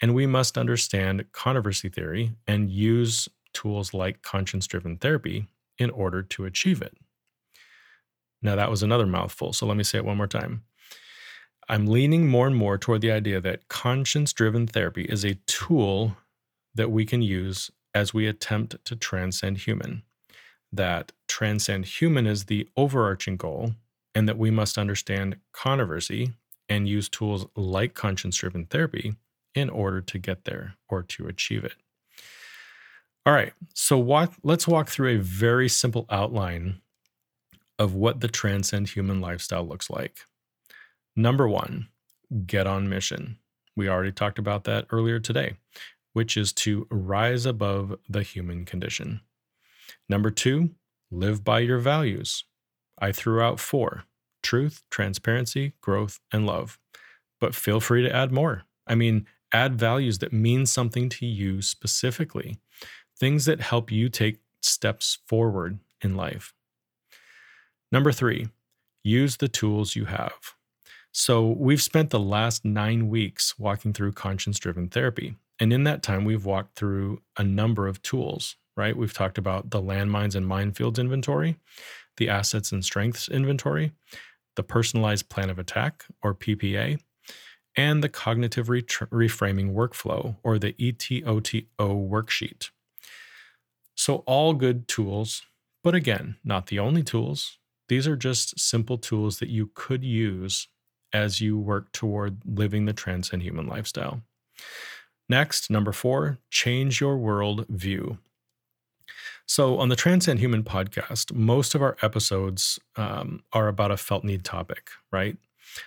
and 0.00 0.14
we 0.14 0.26
must 0.26 0.58
understand 0.58 1.26
controversy 1.32 1.88
theory 1.88 2.32
and 2.46 2.70
use 2.70 3.28
tools 3.54 3.94
like 3.94 4.22
conscience 4.22 4.66
driven 4.66 4.98
therapy 4.98 5.48
in 5.78 5.90
order 5.90 6.22
to 6.22 6.44
achieve 6.44 6.82
it. 6.82 6.96
Now, 8.42 8.56
that 8.56 8.70
was 8.70 8.82
another 8.82 9.06
mouthful, 9.06 9.52
so 9.52 9.66
let 9.66 9.76
me 9.76 9.84
say 9.84 9.98
it 9.98 10.04
one 10.04 10.16
more 10.16 10.26
time. 10.26 10.64
I'm 11.68 11.86
leaning 11.86 12.26
more 12.26 12.46
and 12.46 12.56
more 12.56 12.76
toward 12.76 13.00
the 13.00 13.12
idea 13.12 13.40
that 13.40 13.68
conscience 13.68 14.32
driven 14.32 14.66
therapy 14.66 15.04
is 15.04 15.24
a 15.24 15.38
tool 15.46 16.16
that 16.74 16.90
we 16.90 17.04
can 17.04 17.22
use 17.22 17.70
as 17.94 18.12
we 18.12 18.26
attempt 18.26 18.84
to 18.84 18.96
transcend 18.96 19.58
human. 19.58 20.02
That 20.72 21.12
transcend 21.28 21.84
human 21.84 22.26
is 22.26 22.46
the 22.46 22.68
overarching 22.76 23.36
goal, 23.36 23.74
and 24.14 24.28
that 24.28 24.38
we 24.38 24.50
must 24.50 24.76
understand 24.76 25.36
controversy 25.52 26.32
and 26.68 26.88
use 26.88 27.08
tools 27.08 27.46
like 27.54 27.94
conscience 27.94 28.36
driven 28.36 28.66
therapy 28.66 29.14
in 29.54 29.70
order 29.70 30.00
to 30.00 30.18
get 30.18 30.44
there 30.44 30.74
or 30.88 31.02
to 31.02 31.26
achieve 31.26 31.64
it. 31.64 31.74
All 33.24 33.32
right, 33.32 33.52
so 33.72 34.00
let's 34.42 34.66
walk 34.66 34.88
through 34.88 35.10
a 35.14 35.22
very 35.22 35.68
simple 35.68 36.06
outline 36.10 36.80
of 37.78 37.94
what 37.94 38.20
the 38.20 38.28
transcend 38.28 38.88
human 38.88 39.20
lifestyle 39.20 39.66
looks 39.66 39.88
like. 39.88 40.26
Number 41.14 41.48
one, 41.48 41.88
get 42.46 42.66
on 42.66 42.88
mission. 42.88 43.38
We 43.76 43.88
already 43.88 44.12
talked 44.12 44.38
about 44.38 44.64
that 44.64 44.86
earlier 44.90 45.20
today, 45.20 45.54
which 46.12 46.36
is 46.36 46.52
to 46.54 46.86
rise 46.90 47.46
above 47.46 47.94
the 48.08 48.22
human 48.22 48.64
condition. 48.64 49.20
Number 50.08 50.30
two, 50.30 50.70
live 51.10 51.44
by 51.44 51.60
your 51.60 51.78
values. 51.78 52.44
I 52.98 53.12
threw 53.12 53.40
out 53.40 53.60
four 53.60 54.04
truth, 54.42 54.82
transparency, 54.90 55.72
growth, 55.80 56.18
and 56.32 56.44
love. 56.44 56.78
But 57.40 57.54
feel 57.54 57.78
free 57.78 58.02
to 58.02 58.14
add 58.14 58.32
more. 58.32 58.64
I 58.86 58.96
mean, 58.96 59.26
add 59.52 59.76
values 59.76 60.18
that 60.18 60.32
mean 60.32 60.66
something 60.66 61.08
to 61.10 61.26
you 61.26 61.62
specifically, 61.62 62.58
things 63.22 63.44
that 63.44 63.60
help 63.60 63.92
you 63.92 64.08
take 64.08 64.40
steps 64.62 65.18
forward 65.28 65.78
in 66.00 66.16
life. 66.16 66.52
Number 67.92 68.10
three, 68.10 68.48
use 69.04 69.36
the 69.36 69.46
tools 69.46 69.94
you 69.94 70.06
have. 70.06 70.56
So, 71.12 71.46
we've 71.46 71.80
spent 71.80 72.10
the 72.10 72.18
last 72.18 72.64
nine 72.64 73.08
weeks 73.08 73.56
walking 73.60 73.92
through 73.92 74.14
conscience 74.14 74.58
driven 74.58 74.88
therapy. 74.88 75.36
And 75.60 75.72
in 75.72 75.84
that 75.84 76.02
time, 76.02 76.24
we've 76.24 76.44
walked 76.44 76.74
through 76.74 77.22
a 77.38 77.44
number 77.44 77.86
of 77.86 78.02
tools, 78.02 78.56
right? 78.76 78.96
We've 78.96 79.14
talked 79.14 79.38
about 79.38 79.70
the 79.70 79.80
landmines 79.80 80.34
and 80.34 80.44
minefields 80.44 80.98
inventory, 80.98 81.58
the 82.16 82.28
assets 82.28 82.72
and 82.72 82.84
strengths 82.84 83.28
inventory, 83.28 83.92
the 84.56 84.64
personalized 84.64 85.28
plan 85.28 85.48
of 85.48 85.60
attack, 85.60 86.06
or 86.24 86.34
PPA, 86.34 86.98
and 87.76 88.02
the 88.02 88.08
cognitive 88.08 88.66
reframing 88.66 89.74
workflow, 89.74 90.34
or 90.42 90.58
the 90.58 90.72
ETOTO 90.72 91.68
worksheet. 91.78 92.70
So, 94.04 94.24
all 94.26 94.52
good 94.54 94.88
tools, 94.88 95.42
but 95.84 95.94
again, 95.94 96.34
not 96.42 96.66
the 96.66 96.80
only 96.80 97.04
tools. 97.04 97.58
These 97.88 98.08
are 98.08 98.16
just 98.16 98.58
simple 98.58 98.98
tools 98.98 99.38
that 99.38 99.48
you 99.48 99.70
could 99.76 100.02
use 100.02 100.66
as 101.12 101.40
you 101.40 101.56
work 101.56 101.92
toward 101.92 102.38
living 102.44 102.86
the 102.86 102.92
transcend 102.92 103.44
human 103.44 103.68
lifestyle. 103.68 104.22
Next, 105.28 105.70
number 105.70 105.92
four, 105.92 106.38
change 106.50 107.00
your 107.00 107.16
world 107.16 107.64
view. 107.68 108.18
So, 109.46 109.78
on 109.78 109.88
the 109.88 109.94
Transcend 109.94 110.40
Human 110.40 110.64
podcast, 110.64 111.32
most 111.32 111.76
of 111.76 111.80
our 111.80 111.96
episodes 112.02 112.80
um, 112.96 113.44
are 113.52 113.68
about 113.68 113.92
a 113.92 113.96
felt 113.96 114.24
need 114.24 114.42
topic, 114.42 114.90
right? 115.12 115.36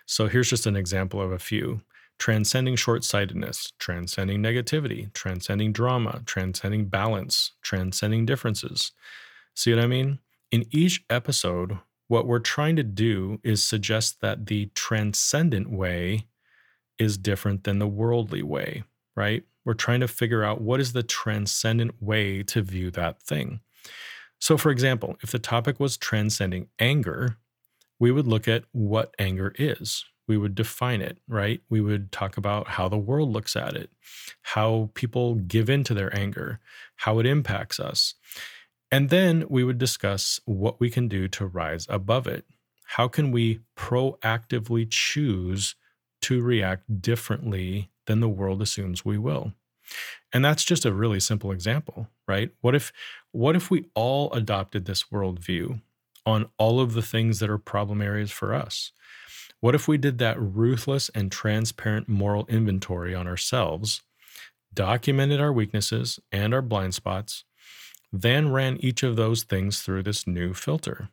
So, 0.05 0.29
here's 0.29 0.49
just 0.49 0.65
an 0.65 0.77
example 0.77 1.19
of 1.19 1.33
a 1.33 1.39
few 1.39 1.81
transcending 2.17 2.75
short 2.75 3.03
sightedness, 3.03 3.73
transcending 3.79 4.41
negativity, 4.41 5.13
transcending 5.13 5.71
drama, 5.71 6.21
transcending 6.25 6.85
balance, 6.85 7.51
transcending 7.61 8.25
differences. 8.25 8.91
See 9.53 9.73
what 9.73 9.83
I 9.83 9.87
mean? 9.87 10.19
In 10.51 10.65
each 10.71 11.03
episode, 11.09 11.79
what 12.07 12.27
we're 12.27 12.39
trying 12.39 12.75
to 12.75 12.83
do 12.83 13.39
is 13.43 13.63
suggest 13.63 14.21
that 14.21 14.45
the 14.45 14.69
transcendent 14.75 15.69
way 15.71 16.27
is 16.97 17.17
different 17.17 17.63
than 17.63 17.79
the 17.79 17.87
worldly 17.87 18.43
way, 18.43 18.83
right? 19.15 19.43
We're 19.65 19.73
trying 19.73 20.01
to 20.01 20.07
figure 20.07 20.43
out 20.43 20.61
what 20.61 20.79
is 20.79 20.93
the 20.93 21.03
transcendent 21.03 22.01
way 22.01 22.43
to 22.43 22.61
view 22.61 22.91
that 22.91 23.21
thing. 23.21 23.59
So, 24.39 24.57
for 24.57 24.69
example, 24.69 25.17
if 25.23 25.31
the 25.31 25.39
topic 25.39 25.79
was 25.79 25.97
transcending 25.97 26.67
anger, 26.77 27.37
we 27.99 28.11
would 28.11 28.27
look 28.27 28.47
at 28.47 28.65
what 28.71 29.15
anger 29.17 29.53
is. 29.57 30.05
We 30.27 30.37
would 30.37 30.55
define 30.55 31.01
it, 31.01 31.17
right? 31.27 31.61
We 31.69 31.81
would 31.81 32.11
talk 32.11 32.37
about 32.37 32.67
how 32.67 32.89
the 32.89 32.97
world 32.97 33.31
looks 33.31 33.55
at 33.55 33.75
it, 33.75 33.89
how 34.41 34.89
people 34.93 35.35
give 35.35 35.69
in 35.69 35.83
to 35.85 35.93
their 35.93 36.15
anger, 36.15 36.59
how 36.97 37.19
it 37.19 37.25
impacts 37.25 37.79
us. 37.79 38.15
And 38.91 39.09
then 39.09 39.45
we 39.49 39.63
would 39.63 39.77
discuss 39.77 40.39
what 40.45 40.79
we 40.79 40.89
can 40.89 41.07
do 41.07 41.27
to 41.29 41.45
rise 41.45 41.85
above 41.89 42.27
it. 42.27 42.45
How 42.85 43.07
can 43.07 43.31
we 43.31 43.61
proactively 43.75 44.87
choose 44.89 45.75
to 46.21 46.41
react 46.41 47.01
differently 47.01 47.89
than 48.05 48.19
the 48.19 48.29
world 48.29 48.61
assumes 48.61 49.03
we 49.03 49.17
will? 49.17 49.53
And 50.33 50.43
that's 50.43 50.63
just 50.63 50.85
a 50.85 50.93
really 50.93 51.19
simple 51.19 51.51
example, 51.51 52.07
right? 52.27 52.51
What 52.61 52.75
if 52.75 52.91
what 53.31 53.55
if 53.55 53.69
we 53.69 53.85
all 53.93 54.31
adopted 54.33 54.85
this 54.85 55.05
worldview 55.11 55.81
on 56.25 56.49
all 56.57 56.79
of 56.79 56.93
the 56.93 57.01
things 57.01 57.39
that 57.39 57.49
are 57.49 57.57
problem 57.57 58.01
areas 58.01 58.31
for 58.31 58.53
us? 58.53 58.91
What 59.59 59.75
if 59.75 59.87
we 59.87 59.97
did 59.97 60.17
that 60.19 60.39
ruthless 60.39 61.09
and 61.15 61.31
transparent 61.31 62.07
moral 62.07 62.45
inventory 62.47 63.15
on 63.15 63.27
ourselves, 63.27 64.01
documented 64.73 65.39
our 65.39 65.53
weaknesses 65.53 66.19
and 66.31 66.53
our 66.53 66.61
blind 66.61 66.93
spots, 66.93 67.45
then 68.11 68.51
ran 68.51 68.77
each 68.77 69.03
of 69.03 69.15
those 69.15 69.43
things 69.43 69.81
through 69.81 70.03
this 70.03 70.27
new 70.27 70.53
filter. 70.53 71.09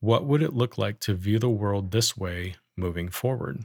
What 0.00 0.24
would 0.24 0.42
it 0.42 0.54
look 0.54 0.78
like 0.78 1.00
to 1.00 1.14
view 1.14 1.38
the 1.38 1.48
world 1.48 1.90
this 1.90 2.16
way 2.16 2.56
moving 2.76 3.08
forward? 3.08 3.64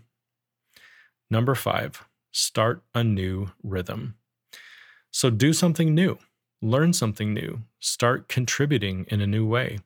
Number 1.29 1.55
five, 1.55 2.05
start 2.31 2.83
a 2.93 3.03
new 3.03 3.51
rhythm. 3.63 4.15
So 5.11 5.29
do 5.29 5.53
something 5.53 5.93
new, 5.93 6.17
learn 6.61 6.93
something 6.93 7.33
new, 7.33 7.63
start 7.79 8.27
contributing 8.27 9.05
in 9.09 9.21
a 9.21 9.27
new 9.27 9.45
way. 9.45 9.79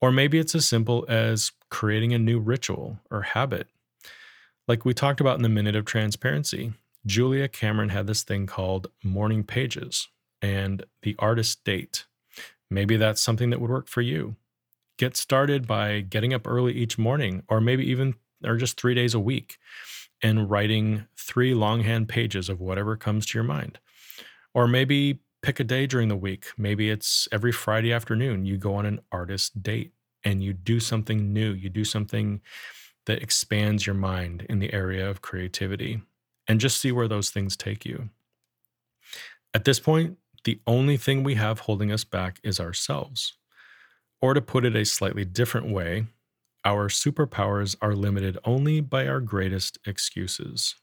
Or 0.00 0.10
maybe 0.10 0.38
it's 0.38 0.54
as 0.54 0.66
simple 0.66 1.04
as 1.08 1.52
creating 1.70 2.12
a 2.14 2.18
new 2.18 2.38
ritual 2.38 2.98
or 3.10 3.22
habit. 3.22 3.68
Like 4.66 4.84
we 4.84 4.94
talked 4.94 5.20
about 5.20 5.36
in 5.36 5.42
the 5.42 5.48
Minute 5.48 5.76
of 5.76 5.84
Transparency, 5.84 6.72
Julia 7.06 7.48
Cameron 7.48 7.88
had 7.90 8.06
this 8.06 8.22
thing 8.22 8.46
called 8.46 8.88
morning 9.02 9.42
pages, 9.42 10.08
and 10.42 10.84
the 11.02 11.16
artist 11.18 11.64
date. 11.64 12.04
Maybe 12.70 12.96
that's 12.96 13.20
something 13.20 13.50
that 13.50 13.60
would 13.60 13.70
work 13.70 13.88
for 13.88 14.00
you. 14.00 14.36
Get 14.96 15.16
started 15.16 15.66
by 15.66 16.00
getting 16.00 16.34
up 16.34 16.46
early 16.46 16.72
each 16.74 16.98
morning, 16.98 17.42
or 17.48 17.60
maybe 17.60 17.88
even, 17.90 18.14
or 18.44 18.56
just 18.56 18.78
three 18.78 18.94
days 18.94 19.14
a 19.14 19.20
week, 19.20 19.58
and 20.22 20.50
writing 20.50 21.06
three 21.16 21.54
longhand 21.54 22.08
pages 22.08 22.48
of 22.48 22.60
whatever 22.60 22.96
comes 22.96 23.26
to 23.26 23.38
your 23.38 23.44
mind. 23.44 23.78
Or 24.54 24.68
maybe 24.68 25.20
pick 25.42 25.60
a 25.60 25.64
day 25.64 25.86
during 25.86 26.08
the 26.08 26.16
week. 26.16 26.46
Maybe 26.56 26.90
it's 26.90 27.28
every 27.32 27.52
Friday 27.52 27.92
afternoon, 27.92 28.44
you 28.44 28.58
go 28.58 28.74
on 28.74 28.86
an 28.86 29.00
artist 29.10 29.62
date 29.62 29.92
and 30.24 30.42
you 30.42 30.52
do 30.52 30.80
something 30.80 31.32
new. 31.32 31.52
You 31.52 31.70
do 31.70 31.84
something 31.84 32.40
that 33.06 33.22
expands 33.22 33.86
your 33.86 33.94
mind 33.94 34.46
in 34.48 34.58
the 34.58 34.72
area 34.72 35.08
of 35.08 35.22
creativity 35.22 36.02
and 36.46 36.60
just 36.60 36.80
see 36.80 36.92
where 36.92 37.08
those 37.08 37.30
things 37.30 37.56
take 37.56 37.84
you. 37.84 38.10
At 39.54 39.64
this 39.64 39.80
point, 39.80 40.18
the 40.44 40.60
only 40.66 40.96
thing 40.96 41.22
we 41.22 41.34
have 41.34 41.60
holding 41.60 41.90
us 41.92 42.04
back 42.04 42.38
is 42.42 42.60
ourselves. 42.60 43.34
Or 44.22 44.34
to 44.34 44.40
put 44.40 44.64
it 44.64 44.76
a 44.76 44.84
slightly 44.84 45.24
different 45.24 45.70
way, 45.70 46.06
our 46.64 46.88
superpowers 46.88 47.74
are 47.80 47.94
limited 47.94 48.38
only 48.44 48.80
by 48.80 49.06
our 49.06 49.20
greatest 49.20 49.78
excuses. 49.86 50.74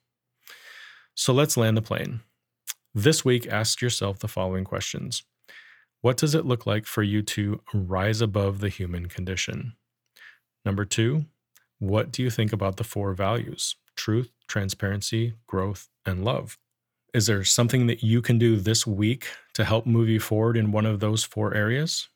So 1.14 1.34
let's 1.34 1.58
land 1.58 1.78
the 1.78 1.82
plane. 1.82 2.22
This 3.00 3.24
week, 3.24 3.46
ask 3.46 3.80
yourself 3.80 4.18
the 4.18 4.28
following 4.28 4.64
questions 4.64 5.22
What 6.02 6.18
does 6.18 6.34
it 6.34 6.48
look 6.48 6.66
like 6.66 6.88
for 6.88 7.04
you 7.04 7.22
to 7.22 7.62
rise 7.72 8.22
above 8.22 8.60
the 8.60 8.70
human 8.70 9.06
condition? 9.06 9.74
Number 10.66 10.84
two, 10.84 11.26
what 11.78 12.12
do 12.12 12.24
you 12.24 12.32
think 12.32 12.52
about 12.52 12.78
the 12.78 12.84
four 12.84 13.14
values 13.14 13.76
truth, 13.96 14.32
transparency, 14.48 15.36
growth, 15.46 15.90
and 16.08 16.26
love? 16.26 16.58
Is 17.14 17.28
there 17.28 17.44
something 17.44 17.86
that 17.86 18.02
you 18.02 18.20
can 18.20 18.40
do 18.40 18.56
this 18.56 18.88
week 18.88 19.28
to 19.54 19.64
help 19.64 19.86
move 19.86 20.10
you 20.10 20.20
forward 20.20 20.58
in 20.58 20.72
one 20.72 20.88
of 20.88 21.00
those 21.00 21.24
four 21.24 21.54
areas? 21.54 22.10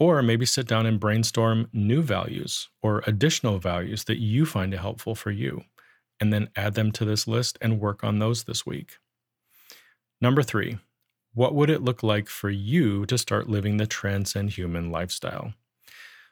Or 0.00 0.20
maybe 0.20 0.46
sit 0.46 0.66
down 0.66 0.84
and 0.84 0.98
brainstorm 0.98 1.68
new 1.72 2.02
values 2.02 2.68
or 2.82 3.04
additional 3.06 3.60
values 3.60 4.02
that 4.06 4.18
you 4.18 4.46
find 4.46 4.74
helpful 4.74 5.14
for 5.14 5.30
you, 5.30 5.62
and 6.18 6.32
then 6.32 6.50
add 6.56 6.74
them 6.74 6.90
to 6.90 7.04
this 7.04 7.28
list 7.28 7.56
and 7.60 7.78
work 7.78 8.02
on 8.02 8.18
those 8.18 8.42
this 8.42 8.66
week. 8.66 8.98
Number 10.20 10.42
three, 10.42 10.78
what 11.34 11.54
would 11.54 11.70
it 11.70 11.82
look 11.82 12.02
like 12.02 12.28
for 12.28 12.50
you 12.50 13.06
to 13.06 13.18
start 13.18 13.48
living 13.48 13.76
the 13.76 13.86
transcend 13.86 14.50
human 14.50 14.90
lifestyle? 14.90 15.52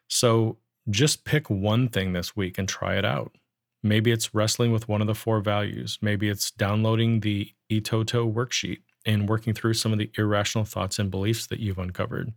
So 0.08 0.58
just 0.90 1.24
pick 1.24 1.50
one 1.50 1.88
thing 1.88 2.12
this 2.12 2.36
week 2.36 2.58
and 2.58 2.68
try 2.68 2.96
it 2.96 3.04
out. 3.04 3.36
Maybe 3.82 4.12
it's 4.12 4.34
wrestling 4.34 4.72
with 4.72 4.88
one 4.88 5.00
of 5.00 5.06
the 5.08 5.14
four 5.14 5.40
values. 5.40 5.98
Maybe 6.00 6.28
it's 6.28 6.50
downloading 6.52 7.20
the 7.20 7.52
Itoto 7.70 8.32
worksheet 8.32 8.82
and 9.04 9.28
working 9.28 9.54
through 9.54 9.74
some 9.74 9.92
of 9.92 9.98
the 9.98 10.10
irrational 10.16 10.64
thoughts 10.64 10.98
and 10.98 11.10
beliefs 11.10 11.46
that 11.48 11.58
you've 11.58 11.78
uncovered. 11.78 12.32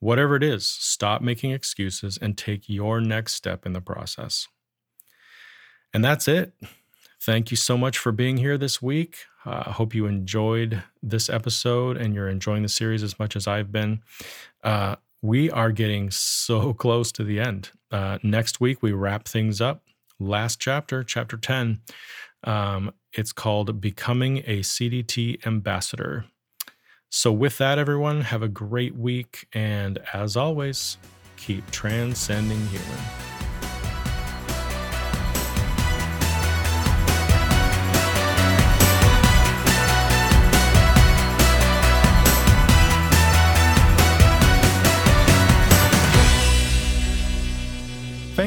Whatever 0.00 0.34
it 0.34 0.42
is, 0.42 0.66
stop 0.66 1.22
making 1.22 1.52
excuses 1.52 2.18
and 2.20 2.36
take 2.36 2.68
your 2.68 3.00
next 3.00 3.34
step 3.34 3.64
in 3.64 3.72
the 3.72 3.80
process. 3.80 4.48
And 5.94 6.04
that's 6.04 6.26
it. 6.26 6.54
Thank 7.24 7.52
you 7.52 7.56
so 7.56 7.78
much 7.78 7.98
for 7.98 8.10
being 8.10 8.36
here 8.36 8.58
this 8.58 8.82
week. 8.82 9.26
Uh, 9.46 9.50
I 9.50 9.52
uh, 9.52 9.72
hope 9.72 9.94
you 9.94 10.06
enjoyed 10.06 10.82
this 11.04 11.30
episode 11.30 11.96
and 11.96 12.16
you're 12.16 12.28
enjoying 12.28 12.64
the 12.64 12.68
series 12.68 13.04
as 13.04 13.16
much 13.16 13.36
as 13.36 13.46
I've 13.46 13.70
been. 13.70 14.02
Uh, 14.64 14.96
we 15.22 15.48
are 15.48 15.70
getting 15.70 16.10
so 16.10 16.72
close 16.74 17.12
to 17.12 17.22
the 17.22 17.38
end. 17.38 17.70
Uh, 17.92 18.18
next 18.24 18.60
week, 18.60 18.82
we 18.82 18.90
wrap 18.90 19.28
things 19.28 19.60
up. 19.60 19.84
Last 20.18 20.60
chapter, 20.60 21.04
chapter 21.04 21.36
10. 21.36 21.80
Um, 22.42 22.92
it's 23.12 23.32
called 23.32 23.80
Becoming 23.80 24.38
a 24.38 24.58
CDT 24.60 25.46
Ambassador. 25.46 26.24
So, 27.08 27.30
with 27.30 27.56
that, 27.58 27.78
everyone, 27.78 28.22
have 28.22 28.42
a 28.42 28.48
great 28.48 28.96
week. 28.96 29.46
And 29.52 29.98
as 30.12 30.36
always, 30.36 30.96
keep 31.36 31.70
transcending 31.70 32.66
human. 32.66 33.31